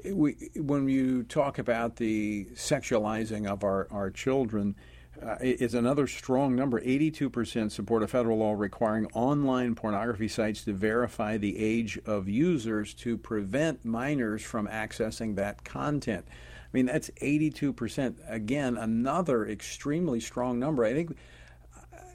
We, 0.05 0.35
when 0.55 0.87
you 0.87 1.23
talk 1.23 1.59
about 1.59 1.97
the 1.97 2.45
sexualizing 2.53 3.47
of 3.47 3.63
our, 3.63 3.87
our 3.91 4.09
children, 4.09 4.75
uh, 5.21 5.35
is 5.41 5.73
another 5.73 6.07
strong 6.07 6.55
number. 6.55 6.79
82% 6.79 7.71
support 7.71 8.03
a 8.03 8.07
federal 8.07 8.37
law 8.37 8.53
requiring 8.53 9.07
online 9.07 9.75
pornography 9.75 10.27
sites 10.27 10.63
to 10.63 10.73
verify 10.73 11.37
the 11.37 11.57
age 11.57 11.99
of 12.05 12.29
users 12.29 12.93
to 12.93 13.17
prevent 13.17 13.83
minors 13.83 14.41
from 14.41 14.67
accessing 14.67 15.35
that 15.35 15.63
content. 15.63 16.25
I 16.29 16.67
mean, 16.71 16.85
that's 16.85 17.09
82%. 17.21 18.15
Again, 18.27 18.77
another 18.77 19.47
extremely 19.47 20.19
strong 20.19 20.59
number. 20.59 20.85
I 20.85 20.93
think 20.93 21.17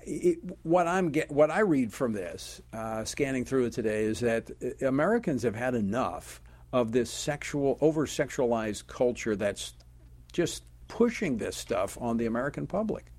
it, 0.07 0.39
what 0.63 0.87
I'm 0.87 1.11
get, 1.11 1.31
what 1.31 1.51
I 1.51 1.61
read 1.61 1.93
from 1.93 2.13
this, 2.13 2.61
uh, 2.73 3.05
scanning 3.05 3.45
through 3.45 3.67
it 3.67 3.73
today, 3.73 4.05
is 4.05 4.21
that 4.21 4.51
uh, 4.63 4.87
Americans 4.87 5.43
have 5.43 5.55
had 5.55 5.75
enough 5.75 6.41
of 6.73 6.93
this 6.93 7.11
sexual, 7.11 7.79
over 7.81 8.07
sexualized 8.07 8.87
culture 8.87 9.37
that's 9.37 9.75
just 10.33 10.65
pushing 10.89 11.37
this 11.39 11.57
stuff 11.57 11.97
on 12.01 12.17
the 12.17 12.27
American 12.27 12.67
public. 12.67 13.13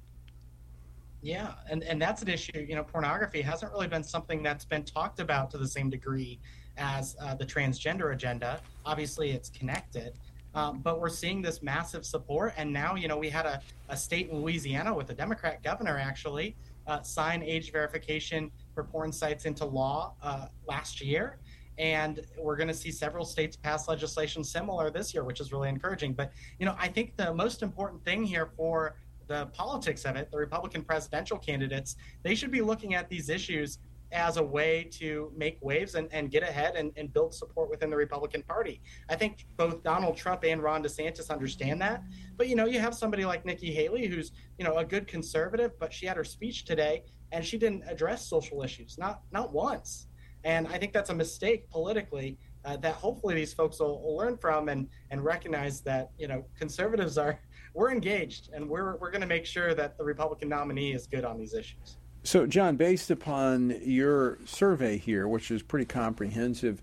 Yeah, 1.21 1.53
and, 1.69 1.81
and 1.83 1.99
that's 1.99 2.21
an 2.21 2.27
issue. 2.27 2.65
You 2.67 2.75
know, 2.75 2.83
pornography 2.83 3.41
hasn't 3.41 3.71
really 3.71 3.87
been 3.87 4.03
something 4.03 4.43
that's 4.43 4.65
been 4.65 4.83
talked 4.83 5.19
about 5.19 5.49
to 5.51 5.57
the 5.57 5.67
same 5.67 5.89
degree 5.89 6.39
as 6.77 7.15
uh, 7.19 7.33
the 7.33 7.45
transgender 7.45 8.13
agenda. 8.13 8.61
Obviously, 8.85 9.31
it's 9.31 9.49
connected. 9.49 10.19
Um, 10.55 10.79
but 10.79 11.01
we're 11.01 11.09
seeing 11.09 11.41
this 11.41 11.61
massive 11.61 12.05
support. 12.05 12.53
And 12.57 12.71
now, 12.71 12.95
you 12.95 13.07
know, 13.07 13.17
we 13.17 13.29
had 13.29 13.45
a, 13.45 13.61
a 13.89 13.97
state 13.97 14.29
in 14.29 14.41
Louisiana 14.41 14.93
with 14.93 15.09
a 15.09 15.13
Democrat 15.13 15.61
governor 15.61 15.97
actually 15.99 16.55
uh, 16.87 17.01
sign 17.01 17.43
age 17.43 17.71
verification 17.71 18.49
for 18.73 18.83
porn 18.83 19.11
sites 19.11 19.45
into 19.45 19.65
law 19.65 20.13
uh, 20.23 20.47
last 20.67 21.01
year. 21.01 21.37
And 21.77 22.21
we're 22.39 22.55
going 22.55 22.69
to 22.69 22.73
see 22.73 22.89
several 22.89 23.25
states 23.25 23.57
pass 23.57 23.89
legislation 23.89 24.45
similar 24.45 24.89
this 24.89 25.13
year, 25.13 25.25
which 25.25 25.41
is 25.41 25.51
really 25.51 25.67
encouraging. 25.67 26.13
But, 26.13 26.31
you 26.57 26.65
know, 26.65 26.75
I 26.79 26.87
think 26.87 27.17
the 27.17 27.33
most 27.33 27.61
important 27.61 28.03
thing 28.05 28.23
here 28.23 28.49
for 28.55 28.95
the 29.27 29.47
politics 29.47 30.05
of 30.05 30.15
it, 30.15 30.31
the 30.31 30.37
Republican 30.37 30.83
presidential 30.83 31.37
candidates, 31.37 31.97
they 32.23 32.33
should 32.33 32.51
be 32.51 32.61
looking 32.61 32.93
at 32.93 33.09
these 33.09 33.27
issues 33.27 33.79
as 34.15 34.37
a 34.37 34.43
way 34.43 34.87
to 34.93 35.31
make 35.35 35.57
waves 35.61 35.95
and, 35.95 36.07
and 36.11 36.31
get 36.31 36.41
ahead 36.41 36.75
and, 36.75 36.91
and, 36.95 37.11
build 37.13 37.33
support 37.33 37.69
within 37.69 37.89
the 37.89 37.95
Republican 37.95 38.41
Party. 38.43 38.81
I 39.09 39.15
think 39.15 39.45
both 39.57 39.83
Donald 39.83 40.15
Trump 40.15 40.43
and 40.45 40.63
Ron 40.63 40.83
DeSantis 40.83 41.29
understand 41.29 41.81
that. 41.81 42.01
But 42.37 42.47
you 42.47 42.55
know, 42.55 42.65
you 42.65 42.79
have 42.79 42.95
somebody 42.95 43.25
like 43.25 43.45
Nikki 43.45 43.73
Haley 43.73 44.07
who's, 44.07 44.31
you 44.57 44.65
know, 44.65 44.77
a 44.77 44.85
good 44.85 45.05
conservative, 45.07 45.77
but 45.79 45.93
she 45.93 46.05
had 46.05 46.15
her 46.17 46.23
speech 46.23 46.65
today 46.65 47.03
and 47.31 47.45
she 47.45 47.57
didn't 47.57 47.83
address 47.87 48.25
social 48.27 48.63
issues, 48.63 48.97
not 48.97 49.21
not 49.31 49.53
once. 49.53 50.07
And 50.45 50.67
I 50.67 50.77
think 50.77 50.93
that's 50.93 51.09
a 51.09 51.15
mistake 51.15 51.69
politically 51.69 52.37
uh, 52.63 52.77
that 52.77 52.93
hopefully 52.93 53.35
these 53.35 53.53
folks 53.53 53.79
will, 53.79 54.01
will 54.01 54.15
learn 54.15 54.37
from 54.37 54.69
and 54.69 54.87
and 55.11 55.23
recognize 55.23 55.81
that, 55.81 56.11
you 56.17 56.27
know, 56.27 56.45
conservatives 56.57 57.17
are 57.17 57.39
we're 57.73 57.91
engaged 57.91 58.49
and 58.53 58.67
we're 58.67 58.95
we're 58.97 59.11
going 59.11 59.21
to 59.21 59.27
make 59.27 59.45
sure 59.45 59.73
that 59.73 59.97
the 59.97 60.03
Republican 60.03 60.47
nominee 60.47 60.93
is 60.93 61.05
good 61.05 61.25
on 61.25 61.37
these 61.37 61.53
issues. 61.53 61.97
So, 62.25 62.47
Jon, 62.47 62.75
based 62.75 63.11
upon 63.11 63.79
your 63.83 64.39
survey 64.45 64.97
here, 64.97 65.27
which 65.27 65.51
is 65.51 65.61
pretty 65.61 65.85
comprehensive, 65.85 66.81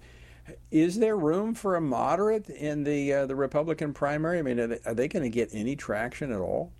Is 0.70 1.00
there 1.00 1.16
room 1.16 1.54
for 1.54 1.74
a 1.74 1.80
moderate 1.80 2.48
in 2.48 2.84
the 2.84 3.12
uh, 3.12 3.26
the 3.26 3.34
Republican 3.34 3.92
primary? 3.92 4.38
I 4.38 4.42
mean, 4.42 4.60
are 4.60 4.66
they, 4.68 4.78
they 4.94 5.08
going 5.08 5.24
to 5.24 5.28
get 5.30 5.50
any 5.52 5.74
traction 5.76 6.30
at 6.32 6.38
all? 6.40 6.72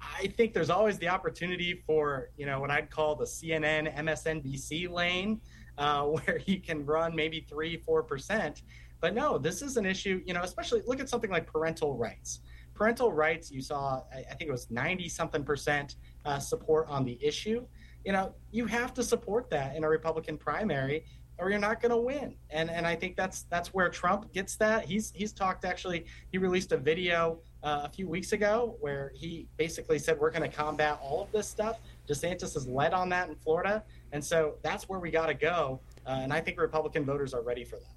I 0.00 0.28
think 0.28 0.54
there's 0.54 0.70
always 0.70 0.98
the 0.98 1.08
opportunity 1.08 1.82
for 1.86 2.30
you 2.36 2.46
know 2.46 2.60
what 2.60 2.70
I'd 2.70 2.90
call 2.90 3.16
the 3.16 3.24
CNN 3.24 3.96
MSNBC 3.96 4.88
lane, 4.88 5.40
uh, 5.76 6.04
where 6.14 6.38
he 6.38 6.58
can 6.58 6.86
run 6.86 7.16
maybe 7.16 7.40
three 7.48 7.78
four 7.78 8.02
percent. 8.04 8.62
But 9.00 9.14
no, 9.14 9.38
this 9.38 9.62
is 9.62 9.76
an 9.76 9.86
issue. 9.86 10.22
You 10.24 10.34
know, 10.34 10.42
especially 10.42 10.82
look 10.86 11.00
at 11.00 11.08
something 11.08 11.30
like 11.30 11.46
parental 11.46 11.96
rights. 11.96 12.40
Parental 12.74 13.12
rights, 13.12 13.50
you 13.50 13.60
saw, 13.60 14.02
I 14.14 14.34
think 14.34 14.48
it 14.48 14.52
was 14.52 14.70
90 14.70 15.08
something 15.08 15.42
percent 15.42 15.96
uh, 16.28 16.38
support 16.38 16.86
on 16.88 17.04
the 17.04 17.18
issue. 17.22 17.66
You 18.04 18.12
know, 18.12 18.34
you 18.50 18.66
have 18.66 18.92
to 18.94 19.02
support 19.02 19.50
that 19.50 19.74
in 19.76 19.84
a 19.84 19.88
Republican 19.88 20.36
primary 20.36 21.04
or 21.38 21.50
you're 21.50 21.60
not 21.60 21.80
going 21.80 21.90
to 21.90 21.96
win. 21.96 22.34
And 22.50 22.70
and 22.70 22.86
I 22.86 22.94
think 22.96 23.16
that's 23.16 23.42
that's 23.42 23.72
where 23.72 23.88
Trump 23.88 24.32
gets 24.32 24.56
that. 24.56 24.84
He's 24.84 25.12
he's 25.14 25.32
talked 25.32 25.64
actually. 25.64 26.04
He 26.30 26.38
released 26.38 26.72
a 26.72 26.76
video 26.76 27.38
uh, 27.62 27.82
a 27.84 27.88
few 27.88 28.08
weeks 28.08 28.32
ago 28.32 28.76
where 28.80 29.12
he 29.14 29.46
basically 29.56 29.98
said 29.98 30.18
we're 30.18 30.30
going 30.30 30.48
to 30.48 30.54
combat 30.54 30.98
all 31.02 31.22
of 31.22 31.32
this 31.32 31.48
stuff. 31.48 31.78
DeSantis 32.08 32.54
has 32.54 32.66
led 32.66 32.92
on 32.92 33.08
that 33.10 33.28
in 33.28 33.36
Florida, 33.36 33.82
and 34.12 34.24
so 34.24 34.56
that's 34.62 34.88
where 34.88 34.98
we 34.98 35.10
got 35.10 35.26
to 35.26 35.34
go. 35.34 35.80
Uh, 36.06 36.20
and 36.22 36.32
I 36.32 36.40
think 36.40 36.60
Republican 36.60 37.04
voters 37.04 37.34
are 37.34 37.42
ready 37.42 37.64
for 37.64 37.76
that. 37.76 37.94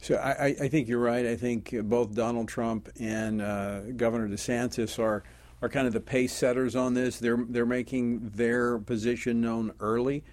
So 0.00 0.16
I, 0.16 0.54
I 0.60 0.68
think 0.68 0.86
you're 0.88 0.98
right. 0.98 1.24
I 1.24 1.36
think 1.36 1.74
both 1.84 2.14
Donald 2.14 2.48
Trump 2.48 2.90
and 3.00 3.40
uh, 3.40 3.80
Governor 3.96 4.28
DeSantis 4.28 4.98
are 4.98 5.24
are 5.62 5.68
kind 5.68 5.86
of 5.86 5.92
the 5.92 6.00
pace 6.00 6.32
setters 6.32 6.76
on 6.76 6.94
this. 6.94 7.18
They're 7.18 7.44
they're 7.48 7.66
making 7.66 8.30
their 8.30 8.78
position 8.78 9.40
known 9.40 9.72
early 9.80 10.24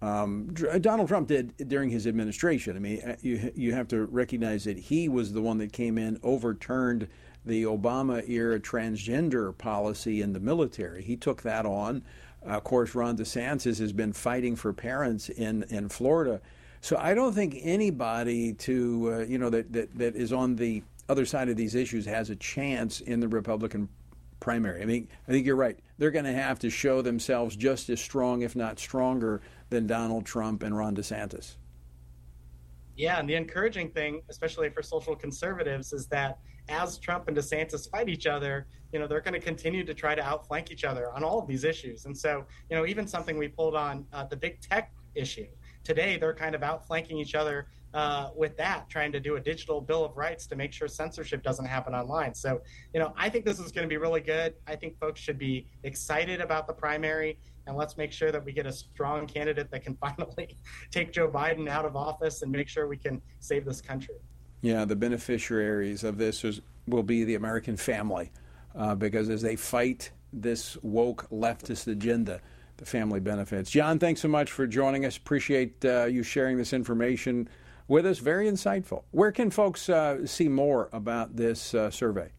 um, 0.00 0.54
Donald 0.80 1.08
Trump 1.08 1.28
did 1.28 1.56
during 1.68 1.90
his 1.90 2.06
administration. 2.06 2.76
I 2.76 2.80
mean, 2.80 3.00
uh, 3.00 3.16
you 3.20 3.52
you 3.56 3.74
have 3.74 3.88
to 3.88 4.04
recognize 4.06 4.64
that 4.64 4.78
he 4.78 5.08
was 5.08 5.32
the 5.32 5.42
one 5.42 5.58
that 5.58 5.72
came 5.72 5.98
in, 5.98 6.20
overturned 6.22 7.08
the 7.44 7.64
Obama 7.64 8.28
era 8.28 8.60
transgender 8.60 9.56
policy 9.56 10.22
in 10.22 10.32
the 10.32 10.40
military. 10.40 11.02
He 11.02 11.16
took 11.16 11.42
that 11.42 11.66
on. 11.66 12.02
Uh, 12.46 12.50
of 12.50 12.64
course, 12.64 12.94
Ron 12.94 13.16
DeSantis 13.16 13.78
has 13.80 13.92
been 13.92 14.12
fighting 14.12 14.54
for 14.54 14.72
parents 14.72 15.28
in, 15.30 15.64
in 15.64 15.88
Florida. 15.88 16.40
So 16.80 16.96
I 16.96 17.14
don't 17.14 17.32
think 17.32 17.58
anybody 17.62 18.52
to 18.52 19.12
uh, 19.12 19.18
you 19.24 19.38
know 19.38 19.50
that, 19.50 19.72
that 19.72 19.98
that 19.98 20.14
is 20.14 20.32
on 20.32 20.54
the 20.54 20.84
other 21.08 21.26
side 21.26 21.48
of 21.48 21.56
these 21.56 21.74
issues 21.74 22.06
has 22.06 22.30
a 22.30 22.36
chance 22.36 23.00
in 23.00 23.18
the 23.18 23.26
Republican 23.26 23.88
primary. 24.40 24.82
I 24.82 24.84
mean, 24.84 25.08
I 25.26 25.32
think 25.32 25.46
you're 25.46 25.56
right. 25.56 25.78
They're 25.98 26.10
going 26.10 26.24
to 26.24 26.32
have 26.32 26.58
to 26.60 26.70
show 26.70 27.02
themselves 27.02 27.56
just 27.56 27.88
as 27.90 28.00
strong, 28.00 28.42
if 28.42 28.54
not 28.54 28.78
stronger, 28.78 29.40
than 29.70 29.86
Donald 29.86 30.24
Trump 30.24 30.62
and 30.62 30.76
Ron 30.76 30.94
DeSantis. 30.96 31.56
Yeah, 32.96 33.20
and 33.20 33.28
the 33.28 33.34
encouraging 33.34 33.90
thing, 33.90 34.22
especially 34.28 34.70
for 34.70 34.82
social 34.82 35.14
conservatives, 35.14 35.92
is 35.92 36.06
that 36.08 36.38
as 36.68 36.98
Trump 36.98 37.28
and 37.28 37.36
DeSantis 37.36 37.88
fight 37.90 38.08
each 38.08 38.26
other, 38.26 38.66
you 38.92 38.98
know, 38.98 39.06
they're 39.06 39.20
going 39.20 39.34
to 39.34 39.40
continue 39.40 39.84
to 39.84 39.94
try 39.94 40.14
to 40.14 40.22
outflank 40.22 40.70
each 40.70 40.84
other 40.84 41.12
on 41.12 41.22
all 41.22 41.38
of 41.38 41.46
these 41.46 41.64
issues. 41.64 42.06
And 42.06 42.16
so, 42.16 42.44
you 42.70 42.76
know, 42.76 42.86
even 42.86 43.06
something 43.06 43.38
we 43.38 43.48
pulled 43.48 43.76
on 43.76 44.06
uh, 44.12 44.24
the 44.24 44.36
big 44.36 44.60
tech 44.60 44.92
issue 45.14 45.46
today, 45.84 46.16
they're 46.16 46.34
kind 46.34 46.54
of 46.54 46.62
outflanking 46.62 47.18
each 47.18 47.34
other 47.34 47.68
uh, 47.94 48.30
with 48.36 48.56
that, 48.56 48.88
trying 48.88 49.12
to 49.12 49.20
do 49.20 49.36
a 49.36 49.40
digital 49.40 49.80
bill 49.80 50.04
of 50.04 50.16
rights 50.16 50.46
to 50.46 50.56
make 50.56 50.72
sure 50.72 50.88
censorship 50.88 51.42
doesn't 51.42 51.64
happen 51.64 51.94
online. 51.94 52.34
So, 52.34 52.60
you 52.92 53.00
know, 53.00 53.14
I 53.16 53.28
think 53.28 53.44
this 53.44 53.58
is 53.58 53.72
going 53.72 53.84
to 53.84 53.88
be 53.88 53.96
really 53.96 54.20
good. 54.20 54.54
I 54.66 54.76
think 54.76 54.98
folks 54.98 55.20
should 55.20 55.38
be 55.38 55.66
excited 55.84 56.40
about 56.40 56.66
the 56.66 56.74
primary 56.74 57.38
and 57.66 57.76
let's 57.76 57.98
make 57.98 58.12
sure 58.12 58.32
that 58.32 58.42
we 58.44 58.52
get 58.52 58.66
a 58.66 58.72
strong 58.72 59.26
candidate 59.26 59.70
that 59.70 59.84
can 59.84 59.96
finally 60.00 60.56
take 60.90 61.12
Joe 61.12 61.28
Biden 61.28 61.68
out 61.68 61.84
of 61.84 61.96
office 61.96 62.42
and 62.42 62.50
make 62.50 62.68
sure 62.68 62.88
we 62.88 62.96
can 62.96 63.20
save 63.40 63.64
this 63.64 63.80
country. 63.80 64.16
Yeah, 64.62 64.84
the 64.84 64.96
beneficiaries 64.96 66.02
of 66.02 66.18
this 66.18 66.44
is, 66.44 66.60
will 66.86 67.02
be 67.02 67.24
the 67.24 67.36
American 67.36 67.76
family 67.76 68.32
uh, 68.74 68.94
because 68.94 69.28
as 69.28 69.42
they 69.42 69.54
fight 69.54 70.10
this 70.32 70.76
woke 70.82 71.28
leftist 71.30 71.86
agenda, 71.86 72.40
the 72.78 72.86
family 72.86 73.20
benefits. 73.20 73.70
Jon, 73.70 73.98
thanks 73.98 74.20
so 74.20 74.28
much 74.28 74.50
for 74.50 74.66
joining 74.66 75.04
us. 75.04 75.16
Appreciate 75.16 75.84
uh, 75.84 76.04
you 76.04 76.22
sharing 76.22 76.56
this 76.56 76.72
information 76.72 77.48
with 77.88 78.06
us. 78.06 78.18
Very 78.18 78.48
insightful. 78.48 79.02
Where 79.10 79.32
can 79.32 79.50
folks 79.50 79.88
uh, 79.88 80.26
see 80.26 80.48
more 80.48 80.88
about 80.92 81.36
this 81.36 81.74
uh, 81.74 81.90
survey? 81.90 82.30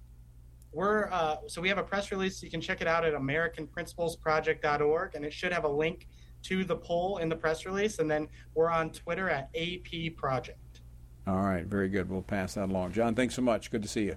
we're 0.72 1.10
uh, 1.12 1.38
so 1.47 1.62
we 1.62 1.70
have 1.70 1.78
a 1.78 1.84
press 1.84 2.12
release. 2.12 2.43
You 2.43 2.50
can 2.50 2.62
check 2.62 2.82
it 2.82 2.88
out 2.88 3.06
at 3.06 3.14
AmericanPrinciplesProject.org, 3.14 5.16
and 5.16 5.26
it 5.26 5.34
should 5.34 5.52
have 5.52 5.64
a 5.64 5.70
link 5.70 6.08
to 6.43 6.64
the 6.64 6.76
poll 6.76 7.18
in 7.18 7.30
the 7.30 7.36
press 7.36 7.66
release. 7.66 8.00
And 8.00 8.10
then 8.10 8.28
we're 8.54 8.70
on 8.70 8.91
Twitter 8.91 9.30
at 9.30 9.50
AP 9.56 10.16
Project. 10.16 10.82
All 11.28 11.41
right, 11.41 11.66
very 11.66 11.89
good. 11.89 12.10
We'll 12.10 12.22
pass 12.22 12.54
that 12.56 12.70
along. 12.70 12.93
Jon, 12.93 13.16
thanks 13.16 13.36
so 13.36 13.41
much. 13.41 13.72
Good 13.72 13.84
to 13.84 13.89
see 13.89 14.06
you. 14.06 14.16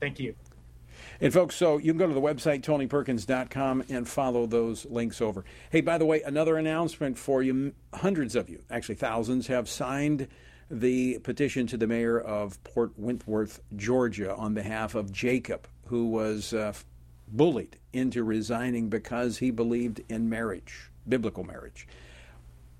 Thank 0.00 0.18
you. 0.18 0.34
And 1.20 1.32
folks, 1.32 1.56
so 1.56 1.78
you 1.78 1.92
can 1.92 1.98
go 1.98 2.06
to 2.06 2.14
the 2.14 2.20
website 2.20 2.62
tonyperkins.com 2.62 3.84
and 3.88 4.08
follow 4.08 4.46
those 4.46 4.84
links 4.86 5.20
over. 5.20 5.44
Hey, 5.70 5.80
by 5.80 5.98
the 5.98 6.06
way, 6.06 6.22
another 6.22 6.56
announcement 6.56 7.18
for 7.18 7.42
you. 7.42 7.72
Hundreds 7.94 8.36
of 8.36 8.48
you, 8.48 8.62
actually 8.70 8.96
thousands, 8.96 9.46
have 9.46 9.68
signed 9.68 10.28
the 10.70 11.18
petition 11.20 11.66
to 11.68 11.76
the 11.76 11.86
mayor 11.86 12.18
of 12.18 12.62
Port 12.64 12.92
Wentworth, 12.96 13.60
Georgia, 13.76 14.34
on 14.34 14.54
behalf 14.54 14.94
of 14.94 15.12
Jacob, 15.12 15.68
who 15.86 16.08
was 16.08 16.52
uh, 16.52 16.72
bullied 17.28 17.78
into 17.92 18.24
resigning 18.24 18.88
because 18.88 19.38
he 19.38 19.50
believed 19.50 20.02
in 20.08 20.28
marriage, 20.28 20.90
biblical 21.08 21.44
marriage. 21.44 21.86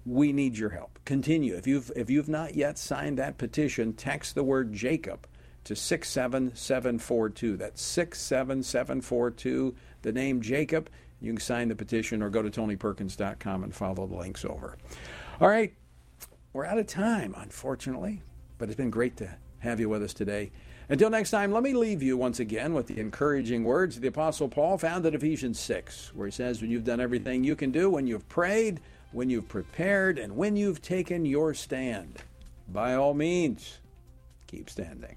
We 0.04 0.32
need 0.32 0.56
your 0.56 0.70
help. 0.70 0.98
Continue. 1.04 1.56
If 1.56 1.66
you've 1.66 1.90
if 1.96 2.10
you've 2.10 2.28
not 2.28 2.54
yet 2.54 2.78
signed 2.78 3.18
that 3.18 3.38
petition, 3.38 3.92
text 3.92 4.34
the 4.34 4.44
word 4.44 4.72
Jacob 4.72 5.26
to 5.66 5.74
67742. 5.74 7.56
That's 7.56 7.82
67742, 7.82 9.74
the 10.02 10.12
name 10.12 10.40
Jacob. 10.40 10.88
You 11.20 11.32
can 11.32 11.40
sign 11.40 11.68
the 11.68 11.76
petition 11.76 12.22
or 12.22 12.30
go 12.30 12.42
to 12.42 12.50
tonyperkins.com 12.50 13.64
and 13.64 13.74
follow 13.74 14.06
the 14.06 14.14
links 14.14 14.44
over. 14.44 14.78
All 15.40 15.48
right, 15.48 15.74
we're 16.52 16.66
out 16.66 16.78
of 16.78 16.86
time, 16.86 17.34
unfortunately, 17.36 18.22
but 18.58 18.68
it's 18.68 18.76
been 18.76 18.90
great 18.90 19.16
to 19.18 19.28
have 19.58 19.80
you 19.80 19.88
with 19.88 20.02
us 20.02 20.14
today. 20.14 20.52
Until 20.88 21.10
next 21.10 21.32
time, 21.32 21.50
let 21.50 21.64
me 21.64 21.74
leave 21.74 22.00
you 22.00 22.16
once 22.16 22.38
again 22.38 22.72
with 22.72 22.86
the 22.86 23.00
encouraging 23.00 23.64
words 23.64 23.96
of 23.96 24.02
the 24.02 24.08
Apostle 24.08 24.48
Paul 24.48 24.78
found 24.78 25.04
in 25.04 25.14
Ephesians 25.14 25.58
6, 25.58 26.12
where 26.14 26.28
he 26.28 26.32
says, 26.32 26.60
When 26.60 26.70
you've 26.70 26.84
done 26.84 27.00
everything 27.00 27.42
you 27.42 27.56
can 27.56 27.72
do, 27.72 27.90
when 27.90 28.06
you've 28.06 28.28
prayed, 28.28 28.80
when 29.10 29.28
you've 29.28 29.48
prepared, 29.48 30.16
and 30.16 30.36
when 30.36 30.54
you've 30.54 30.80
taken 30.80 31.26
your 31.26 31.54
stand, 31.54 32.22
by 32.68 32.94
all 32.94 33.14
means, 33.14 33.80
keep 34.46 34.70
standing. 34.70 35.16